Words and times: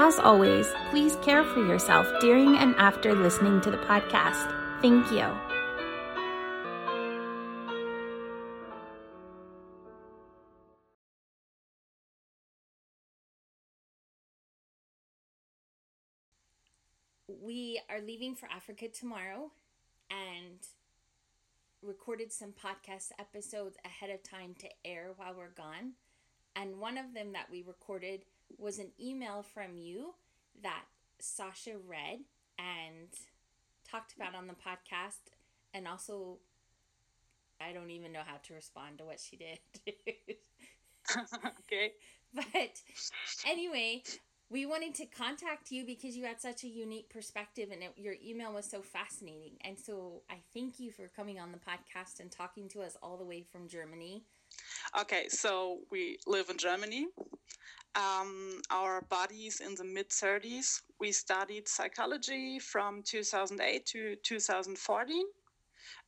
As 0.00 0.20
always, 0.20 0.68
please 0.90 1.16
care 1.22 1.42
for 1.42 1.58
yourself 1.66 2.06
during 2.20 2.56
and 2.56 2.72
after 2.76 3.16
listening 3.16 3.60
to 3.62 3.70
the 3.72 3.78
podcast. 3.78 4.46
Thank 4.80 5.10
you. 5.10 5.26
We 17.26 17.80
are 17.90 18.00
leaving 18.00 18.36
for 18.36 18.48
Africa 18.54 18.86
tomorrow 18.86 19.50
and 20.12 20.60
recorded 21.82 22.32
some 22.32 22.52
podcast 22.52 23.08
episodes 23.18 23.76
ahead 23.84 24.10
of 24.10 24.22
time 24.22 24.54
to 24.60 24.68
air 24.84 25.10
while 25.16 25.34
we're 25.36 25.48
gone. 25.48 25.94
And 26.54 26.78
one 26.78 26.98
of 26.98 27.14
them 27.14 27.32
that 27.32 27.50
we 27.50 27.64
recorded 27.66 28.22
was 28.56 28.78
an 28.78 28.90
email 29.00 29.42
from 29.42 29.76
you 29.76 30.14
that 30.62 30.84
Sasha 31.18 31.74
read 31.86 32.20
and 32.58 33.08
talked 33.90 34.14
about 34.14 34.34
on 34.34 34.46
the 34.46 34.54
podcast 34.54 35.32
and 35.74 35.86
also 35.86 36.38
I 37.60 37.72
don't 37.72 37.90
even 37.90 38.12
know 38.12 38.22
how 38.24 38.36
to 38.44 38.54
respond 38.54 38.98
to 38.98 39.04
what 39.04 39.20
she 39.20 39.36
did. 39.36 39.58
okay. 41.46 41.92
But 42.34 42.82
anyway, 43.46 44.02
we 44.50 44.66
wanted 44.66 44.94
to 44.96 45.06
contact 45.06 45.70
you 45.70 45.86
because 45.86 46.14
you 46.14 46.26
had 46.26 46.42
such 46.42 46.62
a 46.62 46.68
unique 46.68 47.08
perspective 47.08 47.70
and 47.72 47.82
it, 47.82 47.94
your 47.96 48.16
email 48.22 48.52
was 48.52 48.66
so 48.66 48.82
fascinating. 48.82 49.52
And 49.62 49.78
so 49.78 50.20
I 50.30 50.36
thank 50.52 50.78
you 50.78 50.90
for 50.90 51.08
coming 51.08 51.40
on 51.40 51.52
the 51.52 51.58
podcast 51.58 52.20
and 52.20 52.30
talking 52.30 52.68
to 52.68 52.82
us 52.82 52.98
all 53.02 53.16
the 53.16 53.24
way 53.24 53.42
from 53.50 53.66
Germany. 53.66 54.24
Okay, 55.00 55.28
so 55.28 55.78
we 55.90 56.18
live 56.26 56.50
in 56.50 56.58
Germany 56.58 57.06
um, 57.94 58.60
our 58.70 59.02
bodies 59.02 59.60
in 59.60 59.74
the 59.74 59.84
mid 59.84 60.10
30s. 60.10 60.82
We 61.00 61.12
studied 61.12 61.68
psychology 61.68 62.58
from 62.58 63.02
2008 63.02 63.86
to 63.86 64.16
2014, 64.16 65.24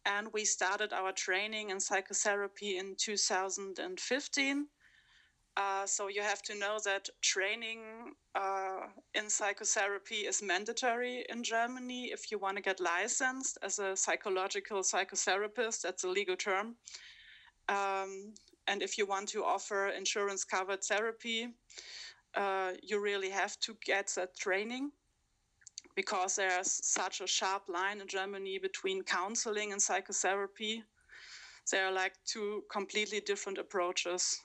and 0.06 0.28
we 0.32 0.44
started 0.44 0.92
our 0.92 1.12
training 1.12 1.70
in 1.70 1.80
psychotherapy 1.80 2.78
in 2.78 2.94
2015. 2.96 4.66
Uh, 5.56 5.84
so 5.84 6.08
you 6.08 6.22
have 6.22 6.42
to 6.42 6.58
know 6.58 6.78
that 6.84 7.08
training 7.22 7.80
uh, 8.34 8.86
in 9.14 9.28
psychotherapy 9.28 10.26
is 10.26 10.42
mandatory 10.42 11.26
in 11.28 11.42
Germany 11.42 12.10
if 12.12 12.30
you 12.30 12.38
want 12.38 12.56
to 12.56 12.62
get 12.62 12.80
licensed 12.80 13.58
as 13.62 13.78
a 13.78 13.96
psychological 13.96 14.80
psychotherapist. 14.80 15.82
That's 15.82 16.04
a 16.04 16.08
legal 16.08 16.36
term. 16.36 16.76
Um, 17.68 18.32
and 18.70 18.82
if 18.82 18.96
you 18.96 19.04
want 19.04 19.28
to 19.30 19.44
offer 19.44 19.88
insurance 19.88 20.44
covered 20.44 20.84
therapy, 20.84 21.48
uh, 22.36 22.70
you 22.80 23.00
really 23.00 23.30
have 23.30 23.58
to 23.58 23.76
get 23.84 24.12
that 24.14 24.36
training 24.36 24.92
because 25.96 26.36
there's 26.36 26.70
such 26.86 27.20
a 27.20 27.26
sharp 27.26 27.64
line 27.68 28.00
in 28.00 28.06
Germany 28.06 28.58
between 28.58 29.02
counseling 29.02 29.72
and 29.72 29.82
psychotherapy. 29.82 30.84
There 31.72 31.86
are 31.86 31.92
like 31.92 32.12
two 32.24 32.62
completely 32.70 33.20
different 33.20 33.58
approaches. 33.58 34.40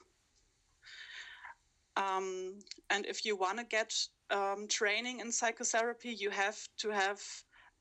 Um, 1.96 2.58
and 2.90 3.06
if 3.06 3.24
you 3.24 3.36
want 3.36 3.58
to 3.58 3.64
get 3.64 3.94
um, 4.30 4.66
training 4.68 5.20
in 5.20 5.30
psychotherapy, 5.30 6.10
you 6.10 6.30
have 6.30 6.58
to 6.78 6.90
have 6.90 7.22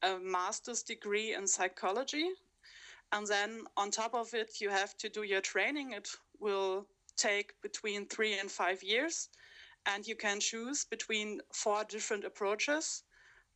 a 0.04 0.20
master's 0.20 0.84
degree 0.84 1.34
in 1.34 1.48
psychology. 1.48 2.30
And 3.12 3.26
then 3.26 3.64
on 3.78 3.90
top 3.90 4.14
of 4.14 4.34
it, 4.36 4.62
you 4.62 4.70
have 4.70 4.96
to 4.98 5.10
do 5.10 5.24
your 5.24 5.42
training. 5.42 5.94
Will 6.40 6.88
take 7.18 7.60
between 7.62 8.08
three 8.08 8.38
and 8.40 8.50
five 8.52 8.84
years. 8.84 9.30
And 9.86 10.06
you 10.08 10.16
can 10.16 10.40
choose 10.40 10.86
between 10.86 11.42
four 11.54 11.84
different 11.84 12.26
approaches, 12.26 13.04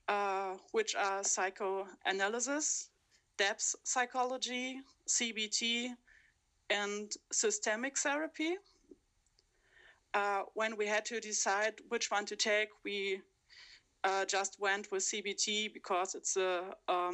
uh, 0.08 0.56
which 0.72 0.96
are 0.96 1.24
psychoanalysis, 1.24 2.90
depth 3.38 3.76
psychology, 3.84 4.82
CBT, 5.08 5.90
and 6.70 7.12
systemic 7.32 7.98
therapy. 7.98 8.58
Uh, 10.14 10.44
when 10.54 10.78
we 10.78 10.86
had 10.88 11.06
to 11.06 11.20
decide 11.20 11.74
which 11.90 12.12
one 12.12 12.26
to 12.26 12.36
take, 12.36 12.70
we 12.84 13.22
uh, 14.04 14.26
just 14.26 14.60
went 14.60 14.92
with 14.92 15.04
CBT 15.04 15.74
because 15.74 16.16
it's 16.16 16.36
the 16.36 16.64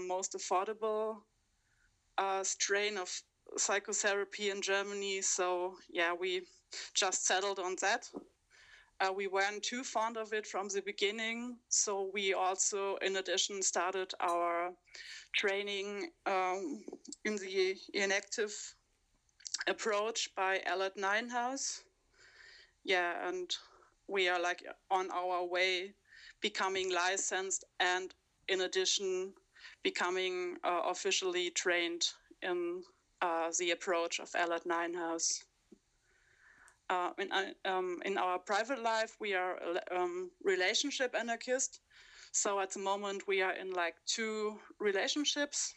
most 0.07 0.33
affordable 0.33 1.17
uh, 2.17 2.43
strain 2.43 2.97
of 2.97 3.09
psychotherapy 3.57 4.49
in 4.49 4.61
Germany. 4.61 5.21
So 5.21 5.75
yeah, 5.89 6.13
we 6.13 6.41
just 6.93 7.25
settled 7.25 7.59
on 7.59 7.75
that. 7.81 8.09
Uh, 9.01 9.11
we 9.11 9.27
weren't 9.27 9.61
too 9.61 9.83
fond 9.83 10.15
of 10.15 10.31
it 10.31 10.47
from 10.47 10.69
the 10.69 10.81
beginning, 10.81 11.57
so 11.67 12.09
we 12.13 12.33
also, 12.33 12.95
in 13.01 13.17
addition, 13.17 13.61
started 13.61 14.09
our 14.21 14.71
training 15.33 16.11
um, 16.25 16.81
in 17.25 17.35
the 17.35 17.75
enactive 17.93 18.53
approach 19.67 20.29
by 20.35 20.61
Ellert 20.65 20.95
Nijenhuis. 20.95 21.81
Yeah, 22.85 23.27
and 23.27 23.53
we 24.07 24.29
are 24.29 24.39
like 24.39 24.63
on 24.89 25.09
our 25.11 25.45
way 25.45 25.93
becoming 26.41 26.89
licensed 26.93 27.65
and 27.79 28.13
in 28.47 28.61
addition 28.61 29.33
becoming 29.83 30.57
uh, 30.63 30.81
officially 30.85 31.49
trained 31.49 32.07
in 32.41 32.83
uh, 33.21 33.51
the 33.59 33.71
approach 33.71 34.19
of 34.19 34.29
Ellert 34.35 34.65
Nijenhuis. 34.65 35.43
Uh, 36.89 37.09
in, 37.17 37.31
uh, 37.31 37.45
um, 37.65 37.99
in 38.05 38.17
our 38.17 38.37
private 38.37 38.81
life, 38.81 39.15
we 39.19 39.33
are 39.33 39.59
um, 39.91 40.29
relationship 40.43 41.15
anarchist. 41.17 41.79
So 42.31 42.59
at 42.59 42.71
the 42.71 42.79
moment, 42.79 43.27
we 43.27 43.41
are 43.41 43.53
in 43.53 43.71
like 43.71 43.95
two 44.05 44.59
relationships, 44.79 45.73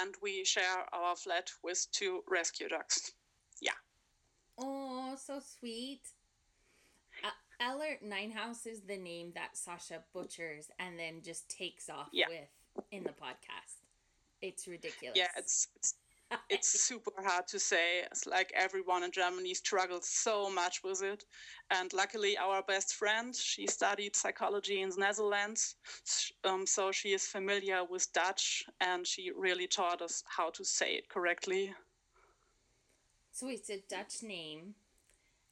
and 0.00 0.14
we 0.22 0.44
share 0.44 0.84
our 0.92 1.16
flat 1.16 1.50
with 1.62 1.86
two 1.92 2.22
rescue 2.28 2.68
dogs. 2.68 3.12
Yeah. 3.60 3.72
Oh, 4.58 5.16
so 5.16 5.40
sweet. 5.40 6.02
Uh, 7.24 7.30
Ellert 7.60 8.02
Nijenhuis 8.04 8.66
is 8.66 8.82
the 8.82 8.98
name 8.98 9.32
that 9.34 9.56
Sasha 9.56 10.02
butchers 10.12 10.68
and 10.78 10.98
then 10.98 11.22
just 11.22 11.48
takes 11.48 11.88
off 11.88 12.10
yeah. 12.12 12.26
with 12.28 12.84
in 12.90 13.02
the 13.02 13.10
podcast. 13.10 13.83
It's 14.44 14.68
ridiculous. 14.68 15.16
Yeah, 15.16 15.28
it's, 15.38 15.68
it's 15.76 15.94
it's 16.50 16.80
super 16.80 17.12
hard 17.22 17.46
to 17.48 17.58
say. 17.58 18.00
It's 18.10 18.26
like 18.26 18.52
everyone 18.54 19.04
in 19.04 19.10
Germany 19.10 19.54
struggles 19.54 20.08
so 20.08 20.50
much 20.50 20.82
with 20.82 21.02
it. 21.02 21.24
And 21.70 21.92
luckily, 21.92 22.36
our 22.36 22.62
best 22.62 22.94
friend, 22.94 23.34
she 23.34 23.66
studied 23.66 24.16
psychology 24.16 24.82
in 24.82 24.90
the 24.90 24.96
Netherlands. 24.98 25.76
Um, 26.44 26.66
so 26.66 26.92
she 26.92 27.14
is 27.14 27.26
familiar 27.26 27.84
with 27.84 28.12
Dutch 28.12 28.64
and 28.80 29.06
she 29.06 29.30
really 29.36 29.66
taught 29.66 30.02
us 30.02 30.22
how 30.26 30.50
to 30.50 30.64
say 30.64 30.92
it 30.94 31.08
correctly. 31.08 31.72
So 33.32 33.48
it's 33.48 33.70
a 33.70 33.82
Dutch 33.88 34.22
name. 34.22 34.74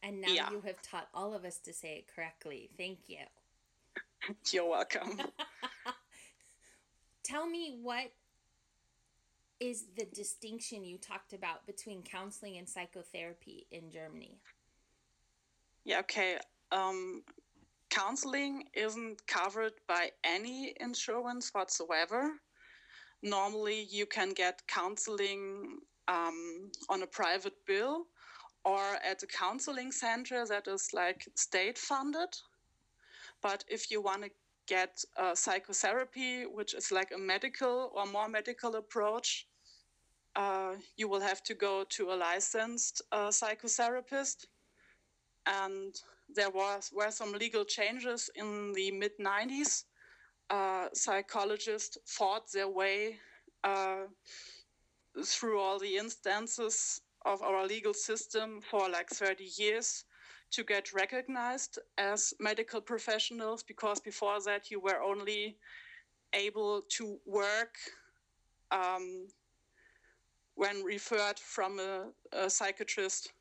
And 0.03 0.21
now 0.21 0.33
yeah. 0.33 0.51
you 0.51 0.61
have 0.67 0.83
taught 0.83 1.09
all 1.15 1.33
of 1.33 1.45
us 1.45 1.59
to 1.59 1.73
say 1.73 1.95
it 1.95 2.07
correctly. 2.15 2.69
Thank 2.77 2.99
you. 3.07 3.25
You're 4.53 4.69
welcome. 4.69 5.21
Tell 7.23 7.49
me 7.49 7.79
what 7.81 8.11
is 9.63 9.85
the 9.97 10.07
distinction 10.07 10.85
you 10.85 10.99
talked 10.99 11.33
about 11.33 11.65
between 11.67 12.03
counseling 12.03 12.59
and 12.59 12.69
psychotherapy 12.69 13.65
in 13.71 13.93
Germany? 13.93 14.37
Yeah, 15.85 16.01
okay. 16.01 16.39
Um, 16.73 17.23
counseling 17.89 18.65
isn't 18.75 19.25
covered 19.29 19.75
by 19.87 20.11
any 20.25 20.75
insurance 20.81 21.51
whatsoever. 21.55 22.33
Normally, 23.23 23.87
you 23.89 24.05
can 24.05 24.31
get 24.31 24.67
counseling 24.67 25.79
um, 26.09 26.73
on 26.89 27.05
a 27.05 27.07
private 27.07 27.65
bill 27.65 28.07
or 28.65 28.83
at 29.05 29.23
a 29.23 29.29
counseling 29.29 29.93
center 29.93 30.45
that 30.45 30.67
is 30.67 30.89
like 30.93 31.29
state 31.37 31.79
funded. 31.79 32.35
But 33.41 33.65
if 33.69 33.93
you 33.93 34.03
want 34.03 34.25
to 34.25 34.31
get 34.67 35.05
uh, 35.17 35.37
psychotherapy, 35.37 36.47
which 36.47 36.75
is 36.75 36.91
like 36.91 37.13
a 37.15 37.19
medical 37.19 37.93
or 37.95 38.07
more 38.07 38.29
medical 38.29 38.75
approach, 38.77 39.47
uh, 40.37 40.75
you 40.97 41.09
will 41.09 41.21
have 41.21 41.43
to 41.45 41.55
go 41.55 41.85
to 41.91 42.13
a 42.13 42.17
licensed 42.17 43.03
uh, 43.13 43.29
psychotherapist. 43.29 44.47
And 45.47 45.95
there 46.35 46.51
was 46.51 46.91
were 46.95 47.11
some 47.11 47.33
legal 47.33 47.65
changes 47.65 48.31
in 48.35 48.73
the 48.73 48.91
mid 48.91 49.13
90s. 49.19 49.85
Uh, 50.51 50.89
psychologists 50.93 51.99
fought 52.07 52.51
their 52.53 52.69
way 52.69 53.17
uh, 53.65 54.05
through 55.25 55.61
all 55.61 55.79
the 55.79 55.97
instances 55.97 57.01
of 57.25 57.43
our 57.43 57.67
legal 57.67 57.95
system 57.95 58.61
for 58.61 58.89
like 58.89 59.09
30 59.09 59.45
years 59.57 60.05
to 60.51 60.65
get 60.65 60.93
recognized 60.93 61.79
as 61.97 62.35
medical 62.39 62.81
professionals 62.81 63.63
because 63.63 64.01
before 64.01 64.39
that 64.45 64.71
you 64.71 64.81
were 64.81 65.03
only 65.03 65.57
able 66.35 66.83
to 66.89 67.19
work 67.27 67.77
um, 68.71 69.27
when 70.55 70.83
referred 70.85 71.39
from 71.39 71.79
a, 71.81 72.09
a 72.33 72.51
psychiatrist 72.51 73.33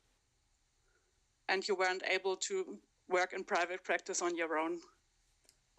and 1.48 1.66
you 1.68 1.74
weren't 1.74 2.02
able 2.10 2.36
to 2.36 2.78
work 3.08 3.32
in 3.32 3.44
private 3.44 3.84
practice 3.84 4.22
on 4.22 4.36
your 4.36 4.56
own. 4.58 4.78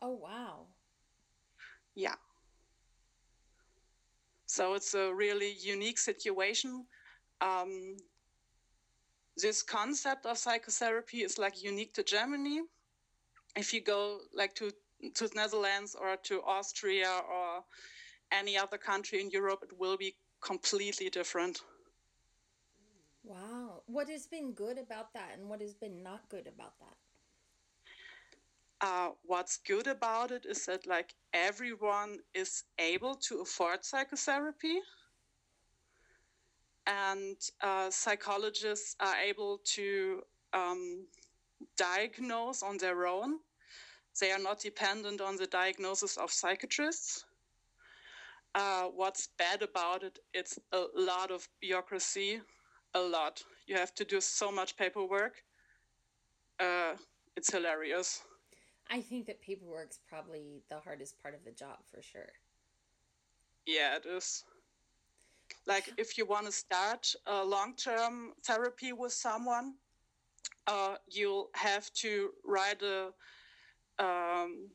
Oh, 0.01 0.19
wow. 0.21 0.67
Yeah. 1.95 2.15
So 4.45 4.75
it's 4.75 4.93
a 4.93 5.13
really 5.13 5.55
unique 5.59 5.97
situation. 5.97 6.85
Um, 7.41 7.97
this 9.35 9.63
concept 9.63 10.25
of 10.25 10.37
psychotherapy 10.37 11.23
is 11.23 11.39
like 11.39 11.63
unique 11.63 11.93
to 11.95 12.03
Germany. 12.03 12.61
If 13.55 13.73
you 13.73 13.81
go 13.81 14.19
like 14.33 14.53
to 14.55 14.71
to 15.15 15.27
the 15.27 15.35
Netherlands 15.35 15.95
or 15.99 16.15
to 16.23 16.41
Austria 16.43 17.09
or 17.29 17.63
any 18.31 18.57
other 18.57 18.77
country 18.77 19.21
in 19.21 19.29
Europe, 19.29 19.63
it 19.63 19.77
will 19.77 19.97
be 19.97 20.15
completely 20.43 21.09
different. 21.09 21.61
Wow. 23.23 23.83
What 23.85 24.09
has 24.09 24.27
been 24.27 24.51
good 24.51 24.77
about 24.77 25.13
that 25.13 25.31
and 25.37 25.49
what 25.49 25.61
has 25.61 25.73
been 25.73 26.03
not 26.03 26.27
good 26.29 26.47
about 26.47 26.73
that? 26.79 26.97
Uh, 28.81 29.11
what's 29.25 29.57
good 29.57 29.87
about 29.87 30.31
it 30.31 30.45
is 30.45 30.65
that 30.65 30.85
like 30.85 31.15
everyone 31.33 32.17
is 32.33 32.65
able 32.79 33.15
to 33.15 33.39
afford 33.41 33.85
psychotherapy 33.85 34.79
and 36.85 37.37
uh, 37.61 37.89
psychologists 37.89 38.95
are 38.99 39.15
able 39.15 39.59
to 39.63 40.21
um, 40.51 41.05
diagnose 41.77 42.61
on 42.61 42.77
their 42.77 43.07
own. 43.07 43.39
They 44.19 44.31
are 44.31 44.39
not 44.39 44.59
dependent 44.59 45.21
on 45.21 45.37
the 45.37 45.47
diagnosis 45.47 46.17
of 46.17 46.29
psychiatrists. 46.31 47.25
Uh, 48.55 48.83
what's 48.83 49.29
bad 49.39 49.63
about 49.63 50.03
it? 50.03 50.19
It's 50.33 50.59
a 50.71 50.83
lot 50.95 51.31
of 51.31 51.47
bureaucracy, 51.59 52.39
a 52.93 52.99
lot. 52.99 53.41
You 53.67 53.75
have 53.75 53.95
to 53.95 54.05
do 54.05 54.21
so 54.21 54.51
much 54.51 54.77
paperwork. 54.77 55.43
Uh, 56.59 56.93
it's 57.35 57.51
hilarious. 57.51 58.21
I 58.91 59.01
think 59.01 59.25
that 59.25 59.41
paperwork's 59.41 59.99
probably 60.07 60.61
the 60.69 60.79
hardest 60.79 61.21
part 61.21 61.33
of 61.33 61.43
the 61.43 61.51
job 61.51 61.77
for 61.89 62.01
sure. 62.01 62.31
Yeah, 63.65 63.95
it 63.95 64.05
is. 64.05 64.43
Like 65.65 65.89
if 65.97 66.17
you 66.17 66.25
want 66.25 66.45
to 66.45 66.51
start 66.51 67.15
a 67.25 67.43
long-term 67.43 68.33
therapy 68.45 68.93
with 68.93 69.13
someone, 69.13 69.75
uh, 70.67 70.95
you'll 71.09 71.49
have 71.55 71.91
to 71.93 72.31
write 72.45 72.81
a 72.83 73.09
um, 73.99 74.69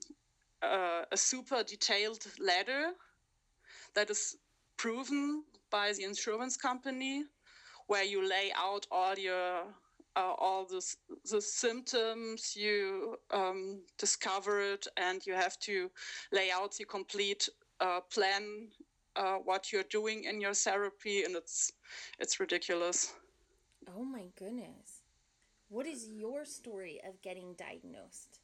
uh, 0.63 1.03
a 1.13 1.17
super 1.17 1.63
detailed 1.63 2.25
letter 2.41 2.93
that 3.95 4.11
is 4.11 4.37
proven 4.77 5.45
by 5.71 5.93
the 5.93 6.05
insurance 6.05 6.57
company, 6.57 7.25
where 7.87 8.05
you 8.05 8.27
lay 8.27 8.53
out 8.57 8.87
all 8.91 9.15
your 9.19 9.63
uh, 10.17 10.33
all 10.39 10.65
the, 10.65 10.83
the 11.31 11.41
symptoms 11.41 12.57
you 12.57 13.17
um, 13.33 13.81
discovered, 13.99 14.85
and 14.97 15.25
you 15.27 15.35
have 15.35 15.59
to 15.61 15.91
lay 16.33 16.51
out 16.51 16.75
the 16.77 16.85
complete 16.85 17.49
uh, 17.81 18.01
plan 18.13 18.69
uh, 19.17 19.37
what 19.45 19.73
you're 19.73 19.91
doing 19.91 20.25
in 20.25 20.41
your 20.41 20.55
therapy, 20.55 21.25
and 21.25 21.37
it's 21.37 21.73
it's 22.19 22.41
ridiculous. 22.41 23.15
Oh 23.97 24.05
my 24.05 24.27
goodness! 24.39 25.03
What 25.69 25.87
is 25.87 26.09
your 26.09 26.45
story 26.45 27.01
of 27.07 27.21
getting 27.23 27.55
diagnosed? 27.55 28.41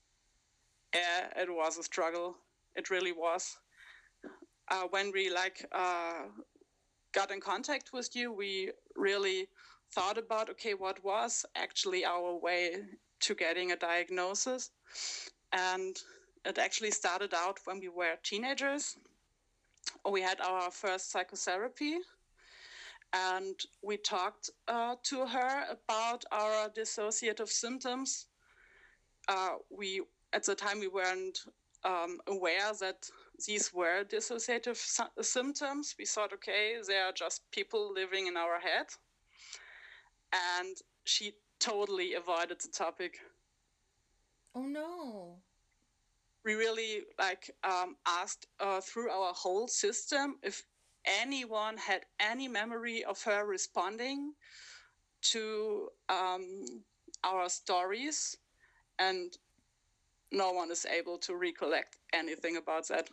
Yeah, 0.95 1.43
it 1.43 1.49
was 1.49 1.79
a 1.79 1.83
struggle. 1.83 2.37
It 2.77 2.91
really 2.91 3.13
was. 3.13 3.57
Uh, 4.71 4.85
when 4.91 5.13
we 5.13 5.31
like 5.31 5.67
uh, 5.73 6.25
got 7.13 7.31
in 7.31 7.41
contact 7.41 7.93
with 7.93 8.17
you, 8.17 8.33
we 8.33 8.71
really 8.97 9.49
thought 9.93 10.19
about 10.19 10.51
okay, 10.51 10.75
what 10.75 11.05
was 11.05 11.45
actually 11.55 12.05
our 12.05 12.35
way 12.37 12.77
to 13.21 13.35
getting 13.35 13.73
a 13.73 13.77
diagnosis, 13.77 14.71
and 15.53 15.97
it 16.45 16.59
actually 16.59 16.91
started 16.91 17.33
out 17.35 17.59
when 17.65 17.81
we 17.81 17.89
were 17.89 18.15
teenagers 18.23 18.97
we 20.11 20.21
had 20.21 20.41
our 20.41 20.71
first 20.71 21.11
psychotherapy 21.11 21.99
and 23.13 23.55
we 23.83 23.97
talked 23.97 24.51
uh, 24.69 24.97
to 25.03 25.25
her 25.27 25.65
about 25.71 26.25
our 26.33 26.69
dissociative 26.71 27.49
symptoms. 27.49 28.27
Uh, 29.29 29.55
we 29.71 30.03
at 30.33 30.45
the 30.45 30.55
time 30.55 30.81
we 30.81 30.89
weren't 30.89 31.39
um, 31.85 32.19
aware 32.27 32.73
that 32.81 33.09
these 33.47 33.73
were 33.73 34.05
dissociative 34.05 34.77
symptoms. 35.21 35.95
We 35.99 36.07
thought, 36.07 36.33
okay, 36.35 36.77
they 36.87 36.99
are 36.99 37.13
just 37.13 37.51
people 37.51 37.93
living 37.93 38.27
in 38.27 38.37
our 38.37 38.61
head, 38.61 38.87
and 40.33 40.77
she 41.05 41.33
totally 41.59 42.15
avoided 42.15 42.61
the 42.61 42.69
topic. 42.69 43.19
Oh 44.55 44.63
no! 44.63 45.39
we 46.45 46.55
really 46.55 47.03
like 47.19 47.51
um, 47.65 47.97
asked 48.07 48.47
uh, 48.61 48.81
through 48.81 49.11
our 49.11 49.33
whole 49.33 49.67
system 49.67 50.37
if 50.43 50.63
anyone 51.05 51.77
had 51.77 52.03
any 52.21 52.49
memory 52.49 53.05
of 53.05 53.23
her 53.23 53.47
responding 53.47 54.33
to 55.23 55.89
um, 56.09 56.65
our 57.25 57.49
stories 57.49 58.37
and 58.99 59.37
no 60.31 60.53
one 60.53 60.71
is 60.71 60.87
able 60.87 61.19
to 61.19 61.35
recollect 61.35 61.97
anything 62.13 62.57
about 62.57 62.89
that 62.89 63.09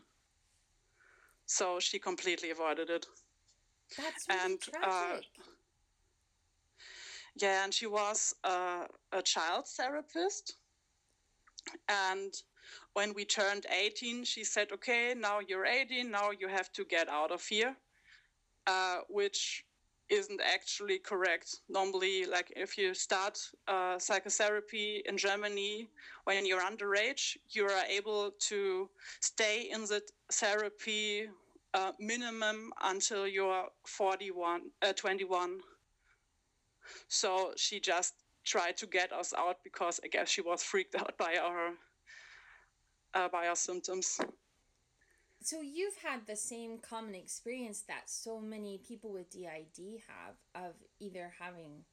so 1.52 1.80
she 1.80 2.00
completely 2.00 2.52
avoided 2.52 2.90
it 2.90 3.06
that's 3.98 4.28
really 4.30 4.42
and 4.46 4.60
uh, 4.78 4.80
tragic. 4.80 5.26
Uh, 5.40 5.44
yeah 7.36 7.64
and 7.64 7.74
she 7.74 7.88
was 7.88 8.36
uh, 8.44 8.86
a 9.12 9.22
child 9.22 9.66
therapist 9.68 10.56
and 11.90 12.34
when 12.94 13.14
we 13.14 13.26
turned 13.26 13.66
18, 13.70 14.24
she 14.24 14.44
said, 14.44 14.72
okay, 14.74 15.14
now 15.18 15.40
you're 15.48 15.66
18, 15.66 16.10
now 16.10 16.32
you 16.32 16.48
have 16.48 16.72
to 16.74 16.86
get 16.86 17.08
out 17.10 17.32
of 17.32 17.44
here, 17.46 17.76
uh, 18.68 19.00
which 19.10 19.66
isn't 20.10 20.42
actually 20.42 21.00
correct. 21.00 21.62
Normally, 21.70 22.26
like 22.26 22.52
if 22.56 22.78
you 22.78 22.94
start 22.94 23.40
uh, 23.68 23.98
psychotherapy 23.98 25.02
in 25.06 25.18
Germany 25.18 25.88
when 26.26 26.46
you're 26.46 26.62
underage, 26.62 27.38
you 27.50 27.66
are 27.66 27.86
able 27.90 28.32
to 28.50 28.90
stay 29.22 29.70
in 29.72 29.82
the 29.82 30.02
therapy 30.34 31.30
uh, 31.74 31.92
minimum 32.00 32.72
until 32.84 33.28
you're 33.28 33.68
41, 33.86 34.62
uh, 34.82 34.94
21. 34.94 35.60
So 37.08 37.54
she 37.56 37.80
just 37.80 38.14
tried 38.44 38.78
to 38.78 38.88
get 38.88 39.14
us 39.14 39.34
out 39.38 39.58
because 39.64 40.00
I 40.04 40.08
guess 40.08 40.30
she 40.30 40.42
was 40.42 40.64
freaked 40.64 40.96
out 41.00 41.18
by 41.18 41.38
our 41.38 41.74
uh, 43.14 43.28
by 43.28 43.48
our 43.48 43.56
symptoms. 43.56 44.20
So 45.44 45.62
you've 45.62 45.98
had 45.98 46.28
the 46.28 46.36
same 46.36 46.78
common 46.78 47.16
experience 47.16 47.82
that 47.88 48.10
so 48.10 48.40
many 48.40 48.80
people 48.88 49.12
with 49.12 49.32
DID 49.32 50.02
have 50.08 50.36
of 50.64 50.76
either 51.00 51.34
having 51.40 51.84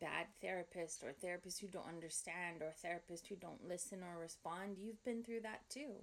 bad 0.00 0.26
therapists 0.42 1.02
or 1.02 1.12
therapists 1.12 1.60
who 1.60 1.66
don't 1.66 1.88
understand 1.88 2.62
or 2.62 2.72
therapists 2.84 3.26
who 3.26 3.36
don't 3.36 3.66
listen 3.66 4.02
or 4.02 4.20
respond. 4.20 4.76
You've 4.78 5.02
been 5.04 5.24
through 5.24 5.40
that 5.40 5.68
too. 5.68 5.94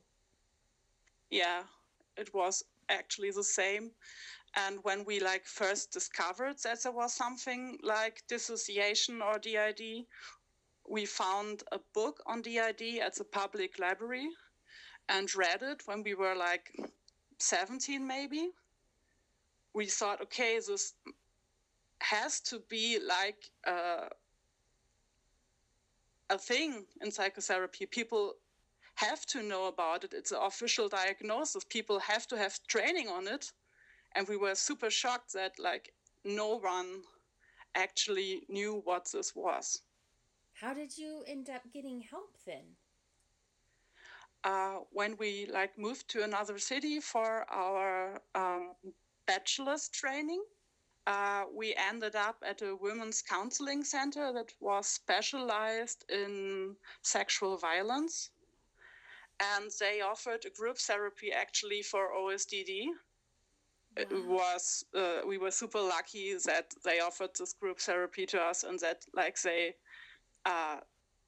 Yeah, 1.29 1.63
it 2.17 2.33
was 2.33 2.63
actually 2.89 3.31
the 3.31 3.43
same. 3.43 3.91
And 4.55 4.79
when 4.83 5.03
we 5.05 5.19
like 5.19 5.45
first 5.45 5.91
discovered 5.91 6.57
that 6.63 6.83
there 6.83 6.91
was 6.91 7.13
something 7.13 7.79
like 7.83 8.23
dissociation 8.27 9.21
or 9.21 9.39
DID, 9.39 10.05
we 10.87 11.05
found 11.05 11.63
a 11.71 11.79
book 11.93 12.21
on 12.25 12.41
DID 12.41 12.99
at 13.01 13.15
the 13.15 13.23
public 13.23 13.79
library 13.79 14.27
and 15.09 15.33
read 15.35 15.61
it 15.61 15.83
when 15.85 16.03
we 16.03 16.13
were 16.13 16.35
like 16.35 16.71
17 17.39 18.05
maybe 18.05 18.51
we 19.73 19.85
thought 19.85 20.21
okay 20.21 20.59
this 20.65 20.93
has 21.99 22.39
to 22.39 22.59
be 22.69 22.99
like 23.05 23.49
uh, 23.67 24.07
a 26.29 26.37
thing 26.37 26.85
in 27.01 27.11
psychotherapy 27.11 27.85
people 27.85 28.33
have 28.95 29.25
to 29.25 29.41
know 29.43 29.67
about 29.67 30.03
it 30.03 30.13
it's 30.13 30.31
an 30.31 30.39
official 30.41 30.87
diagnosis 30.89 31.63
people 31.65 31.99
have 31.99 32.27
to 32.27 32.37
have 32.37 32.59
training 32.67 33.07
on 33.07 33.27
it 33.27 33.51
and 34.15 34.27
we 34.27 34.37
were 34.37 34.55
super 34.55 34.89
shocked 34.89 35.33
that 35.33 35.53
like 35.59 35.93
no 36.25 36.57
one 36.57 37.01
actually 37.75 38.45
knew 38.49 38.81
what 38.85 39.09
this 39.11 39.35
was 39.35 39.81
How 40.53 40.73
did 40.73 40.97
you 40.97 41.23
end 41.27 41.49
up 41.49 41.63
getting 41.73 42.01
help 42.01 42.37
then? 42.45 42.77
Uh, 44.43 44.79
when 44.91 45.15
we 45.17 45.45
like 45.47 45.77
moved 45.77 46.09
to 46.09 46.23
another 46.23 46.57
city 46.59 46.99
for 46.99 47.45
our 47.49 48.21
um, 48.35 48.73
bachelor's 49.25 49.89
training, 49.89 50.43
uh, 51.07 51.45
we 51.53 51.75
ended 51.75 52.15
up 52.15 52.37
at 52.45 52.61
a 52.61 52.75
women's 52.75 53.21
counseling 53.21 53.83
center 53.83 54.31
that 54.33 54.53
was 54.59 54.87
specialized 54.87 56.05
in 56.09 56.75
sexual 57.01 57.57
violence. 57.57 58.29
And 59.39 59.71
they 59.79 60.01
offered 60.01 60.45
a 60.45 60.49
group 60.49 60.77
therapy 60.77 61.31
actually 61.31 61.81
for 61.81 62.09
OSDD. 62.13 62.85
Wow. 62.87 64.03
It 64.03 64.27
was 64.27 64.85
uh, 64.95 65.21
we 65.27 65.37
were 65.37 65.51
super 65.51 65.81
lucky 65.81 66.35
that 66.45 66.73
they 66.83 66.99
offered 66.99 67.31
this 67.37 67.53
group 67.53 67.79
therapy 67.79 68.25
to 68.27 68.41
us, 68.41 68.63
and 68.63 68.79
that 68.79 69.05
like 69.13 69.39
they 69.41 69.75
uh, 70.45 70.77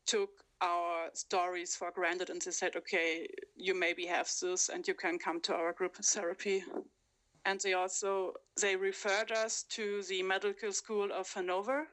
took 0.07 0.31
our 0.61 1.09
stories 1.13 1.75
for 1.75 1.91
granted, 1.91 2.31
and 2.31 2.41
they 2.41 2.51
said, 2.51 2.75
"Okay, 2.75 3.27
you 3.55 3.75
maybe 3.75 4.07
have 4.07 4.29
this, 4.41 4.69
and 4.69 4.87
you 4.87 4.95
can 4.95 5.19
come 5.19 5.41
to 5.41 5.53
our 5.53 5.73
group 5.73 5.95
therapy." 5.97 6.63
and 7.45 7.59
they 7.61 7.73
also 7.73 8.33
they 8.59 8.75
referred 8.75 9.31
us 9.31 9.63
to 9.63 10.01
the 10.03 10.23
medical 10.23 10.71
school 10.71 11.11
of 11.11 11.31
Hanover. 11.33 11.87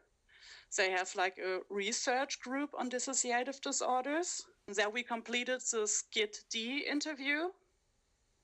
They 0.76 0.90
have 0.90 1.14
like 1.14 1.38
a 1.38 1.60
research 1.68 2.40
group 2.40 2.70
on 2.78 2.90
dissociative 2.90 3.60
disorders. 3.60 4.46
There 4.72 4.90
we 4.90 5.02
completed 5.02 5.60
the 5.60 5.86
SCID 5.86 6.36
D 6.50 6.86
interview. 6.90 7.50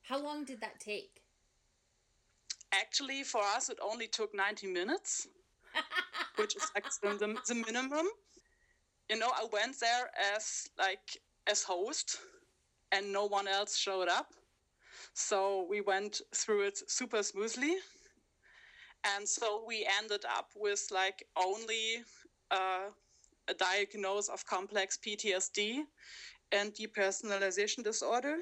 How 0.03 0.21
long 0.21 0.45
did 0.45 0.61
that 0.61 0.79
take? 0.79 1.21
Actually, 2.71 3.23
for 3.23 3.41
us, 3.41 3.69
it 3.69 3.79
only 3.81 4.07
took 4.07 4.33
90 4.35 4.67
minutes, 4.67 5.27
which 6.35 6.55
is 6.55 6.71
like 6.75 6.85
the, 7.01 7.17
the, 7.17 7.37
the 7.47 7.55
minimum. 7.55 8.07
You 9.09 9.17
know, 9.17 9.31
I 9.33 9.47
went 9.51 9.79
there 9.79 10.11
as 10.35 10.69
like 10.77 11.17
as 11.47 11.63
host, 11.63 12.17
and 12.91 13.11
no 13.11 13.25
one 13.25 13.47
else 13.47 13.75
showed 13.75 14.07
up 14.07 14.33
so 15.13 15.65
we 15.69 15.81
went 15.81 16.21
through 16.33 16.61
it 16.67 16.89
super 16.89 17.23
smoothly. 17.23 17.75
And 19.15 19.27
so 19.27 19.63
we 19.65 19.87
ended 20.01 20.25
up 20.25 20.51
with 20.55 20.87
like 20.91 21.25
only 21.35 22.03
uh, 22.51 22.89
a 23.49 23.53
diagnosis 23.53 24.29
of 24.29 24.45
complex 24.45 24.97
PTSD 24.97 25.83
and 26.51 26.73
depersonalization 26.73 27.83
disorder. 27.83 28.37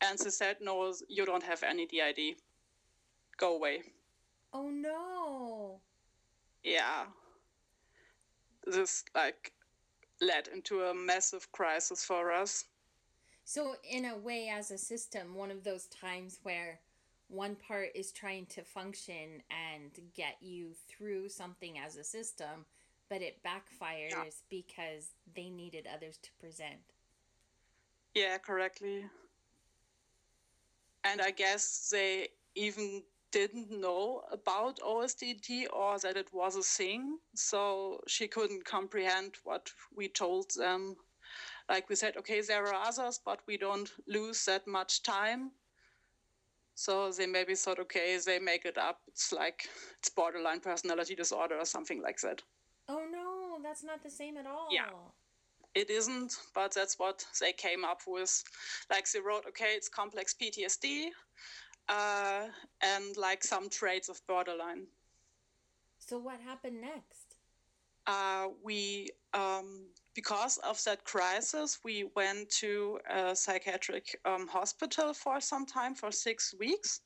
And 0.00 0.18
they 0.18 0.30
said, 0.30 0.56
no, 0.60 0.94
you 1.08 1.26
don't 1.26 1.42
have 1.42 1.62
any 1.62 1.86
DID. 1.86 2.36
Go 3.36 3.56
away. 3.56 3.82
Oh 4.52 4.70
no. 4.70 5.80
Yeah. 6.62 7.06
This 8.66 9.04
like 9.14 9.52
led 10.20 10.48
into 10.48 10.82
a 10.82 10.94
massive 10.94 11.50
crisis 11.52 12.04
for 12.04 12.32
us. 12.32 12.64
So, 13.44 13.76
in 13.88 14.04
a 14.04 14.16
way, 14.16 14.50
as 14.54 14.70
a 14.70 14.76
system, 14.76 15.34
one 15.34 15.50
of 15.50 15.64
those 15.64 15.86
times 15.86 16.40
where 16.42 16.80
one 17.28 17.56
part 17.56 17.90
is 17.94 18.12
trying 18.12 18.46
to 18.46 18.62
function 18.62 19.42
and 19.50 19.90
get 20.14 20.36
you 20.40 20.72
through 20.88 21.30
something 21.30 21.78
as 21.78 21.96
a 21.96 22.04
system, 22.04 22.66
but 23.08 23.22
it 23.22 23.40
backfires 23.44 24.10
yeah. 24.10 24.24
because 24.50 25.10
they 25.34 25.50
needed 25.50 25.86
others 25.92 26.18
to 26.18 26.30
present. 26.40 26.80
Yeah, 28.14 28.38
correctly. 28.38 29.04
And 31.04 31.20
I 31.20 31.30
guess 31.30 31.88
they 31.90 32.28
even 32.54 33.02
didn't 33.30 33.70
know 33.70 34.22
about 34.32 34.80
OSDD 34.80 35.66
or 35.72 35.98
that 35.98 36.16
it 36.16 36.28
was 36.32 36.56
a 36.56 36.62
thing, 36.62 37.18
so 37.34 38.00
she 38.06 38.26
couldn't 38.26 38.64
comprehend 38.64 39.34
what 39.44 39.70
we 39.94 40.08
told 40.08 40.50
them 40.56 40.96
like 41.68 41.88
we 41.88 41.96
said, 41.96 42.16
okay, 42.16 42.40
there 42.40 42.66
are 42.66 42.86
others, 42.86 43.20
but 43.24 43.40
we 43.46 43.56
don't 43.56 43.90
lose 44.06 44.44
that 44.46 44.66
much 44.66 45.02
time. 45.02 45.50
So 46.74 47.10
they 47.10 47.26
maybe 47.26 47.54
thought, 47.54 47.80
okay, 47.80 48.18
they 48.24 48.38
make 48.38 48.64
it 48.64 48.78
up. 48.78 49.00
It's 49.08 49.32
like 49.32 49.68
it's 49.98 50.08
borderline 50.08 50.60
personality 50.60 51.14
disorder 51.14 51.56
or 51.58 51.64
something 51.64 52.00
like 52.00 52.20
that. 52.20 52.42
Oh 52.88 53.04
no, 53.10 53.58
that's 53.62 53.84
not 53.84 54.02
the 54.02 54.10
same 54.10 54.36
at 54.36 54.46
all. 54.46 54.68
Yeah. 54.70 54.88
It 55.74 55.90
isn't, 55.90 56.34
but 56.54 56.72
that's 56.74 56.98
what 56.98 57.24
they 57.40 57.52
came 57.52 57.84
up 57.84 58.00
with. 58.06 58.42
Like 58.90 59.10
they 59.10 59.20
wrote, 59.20 59.44
okay, 59.48 59.74
it's 59.76 59.88
complex 59.88 60.34
PTSD, 60.34 61.08
uh, 61.88 62.46
and 62.82 63.16
like 63.16 63.44
some 63.44 63.68
traits 63.68 64.08
of 64.08 64.20
borderline. 64.26 64.86
So 65.98 66.18
what 66.18 66.40
happened 66.40 66.80
next? 66.80 67.36
Uh, 68.06 68.48
we 68.64 69.10
um, 69.34 69.88
because 70.14 70.58
of 70.64 70.82
that 70.84 71.04
crisis, 71.04 71.78
we 71.84 72.10
went 72.16 72.48
to 72.50 72.98
a 73.08 73.36
psychiatric 73.36 74.18
um, 74.24 74.48
hospital 74.48 75.12
for 75.12 75.40
some 75.40 75.66
time, 75.66 75.94
for 75.94 76.10
six 76.10 76.54
weeks. 76.58 77.02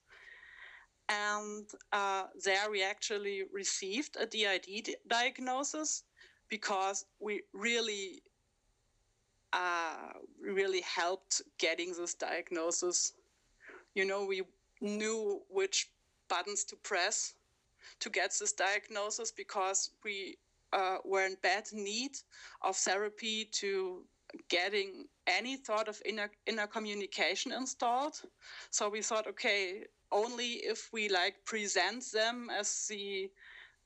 And 1.12 1.66
uh, 1.92 2.24
there 2.42 2.70
we 2.70 2.82
actually 2.82 3.42
received 3.52 4.16
a 4.18 4.24
DID 4.24 4.96
diagnosis 5.08 6.04
because 6.48 7.04
we 7.20 7.42
really, 7.52 8.22
uh, 9.52 10.12
really 10.40 10.80
helped 10.82 11.42
getting 11.58 11.92
this 11.92 12.14
diagnosis. 12.14 13.12
You 13.94 14.06
know, 14.06 14.24
we 14.24 14.42
knew 14.80 15.42
which 15.50 15.90
buttons 16.28 16.64
to 16.64 16.76
press 16.76 17.34
to 18.00 18.08
get 18.08 18.32
this 18.38 18.52
diagnosis 18.52 19.32
because 19.32 19.90
we 20.04 20.38
uh, 20.72 20.96
were 21.04 21.26
in 21.26 21.36
bad 21.42 21.64
need 21.72 22.12
of 22.62 22.76
therapy 22.76 23.44
to 23.52 24.02
getting 24.48 25.04
any 25.26 25.62
sort 25.62 25.88
of 25.88 26.00
inner 26.06 26.30
inner 26.46 26.66
communication 26.66 27.52
installed. 27.52 28.22
So 28.70 28.88
we 28.88 29.02
thought, 29.02 29.26
okay, 29.26 29.84
only 30.12 30.60
if 30.64 30.90
we 30.92 31.08
like 31.08 31.44
present 31.44 32.04
them 32.12 32.48
as 32.50 32.86
the 32.88 33.30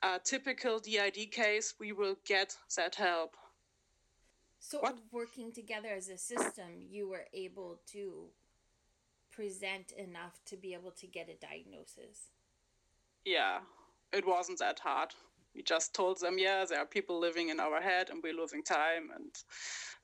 uh, 0.02 0.18
typical 0.24 0.78
DID 0.78 1.30
case, 1.32 1.74
we 1.80 1.92
will 1.92 2.16
get 2.26 2.56
that 2.76 2.94
help. 2.94 3.36
So, 4.58 4.80
what? 4.80 4.98
working 5.12 5.52
together 5.52 5.88
as 5.96 6.08
a 6.08 6.18
system, 6.18 6.82
you 6.90 7.08
were 7.08 7.26
able 7.32 7.78
to 7.92 8.24
present 9.30 9.92
enough 9.92 10.40
to 10.46 10.56
be 10.56 10.74
able 10.74 10.90
to 10.92 11.06
get 11.06 11.28
a 11.28 11.46
diagnosis. 11.46 12.30
Yeah, 13.24 13.60
it 14.12 14.26
wasn't 14.26 14.58
that 14.58 14.80
hard 14.80 15.12
we 15.56 15.62
just 15.62 15.94
told 15.94 16.20
them, 16.20 16.38
yeah, 16.38 16.64
there 16.68 16.78
are 16.78 16.86
people 16.86 17.18
living 17.18 17.48
in 17.48 17.58
our 17.58 17.80
head 17.80 18.10
and 18.10 18.22
we're 18.22 18.34
losing 18.34 18.62
time 18.62 19.08
and 19.14 19.30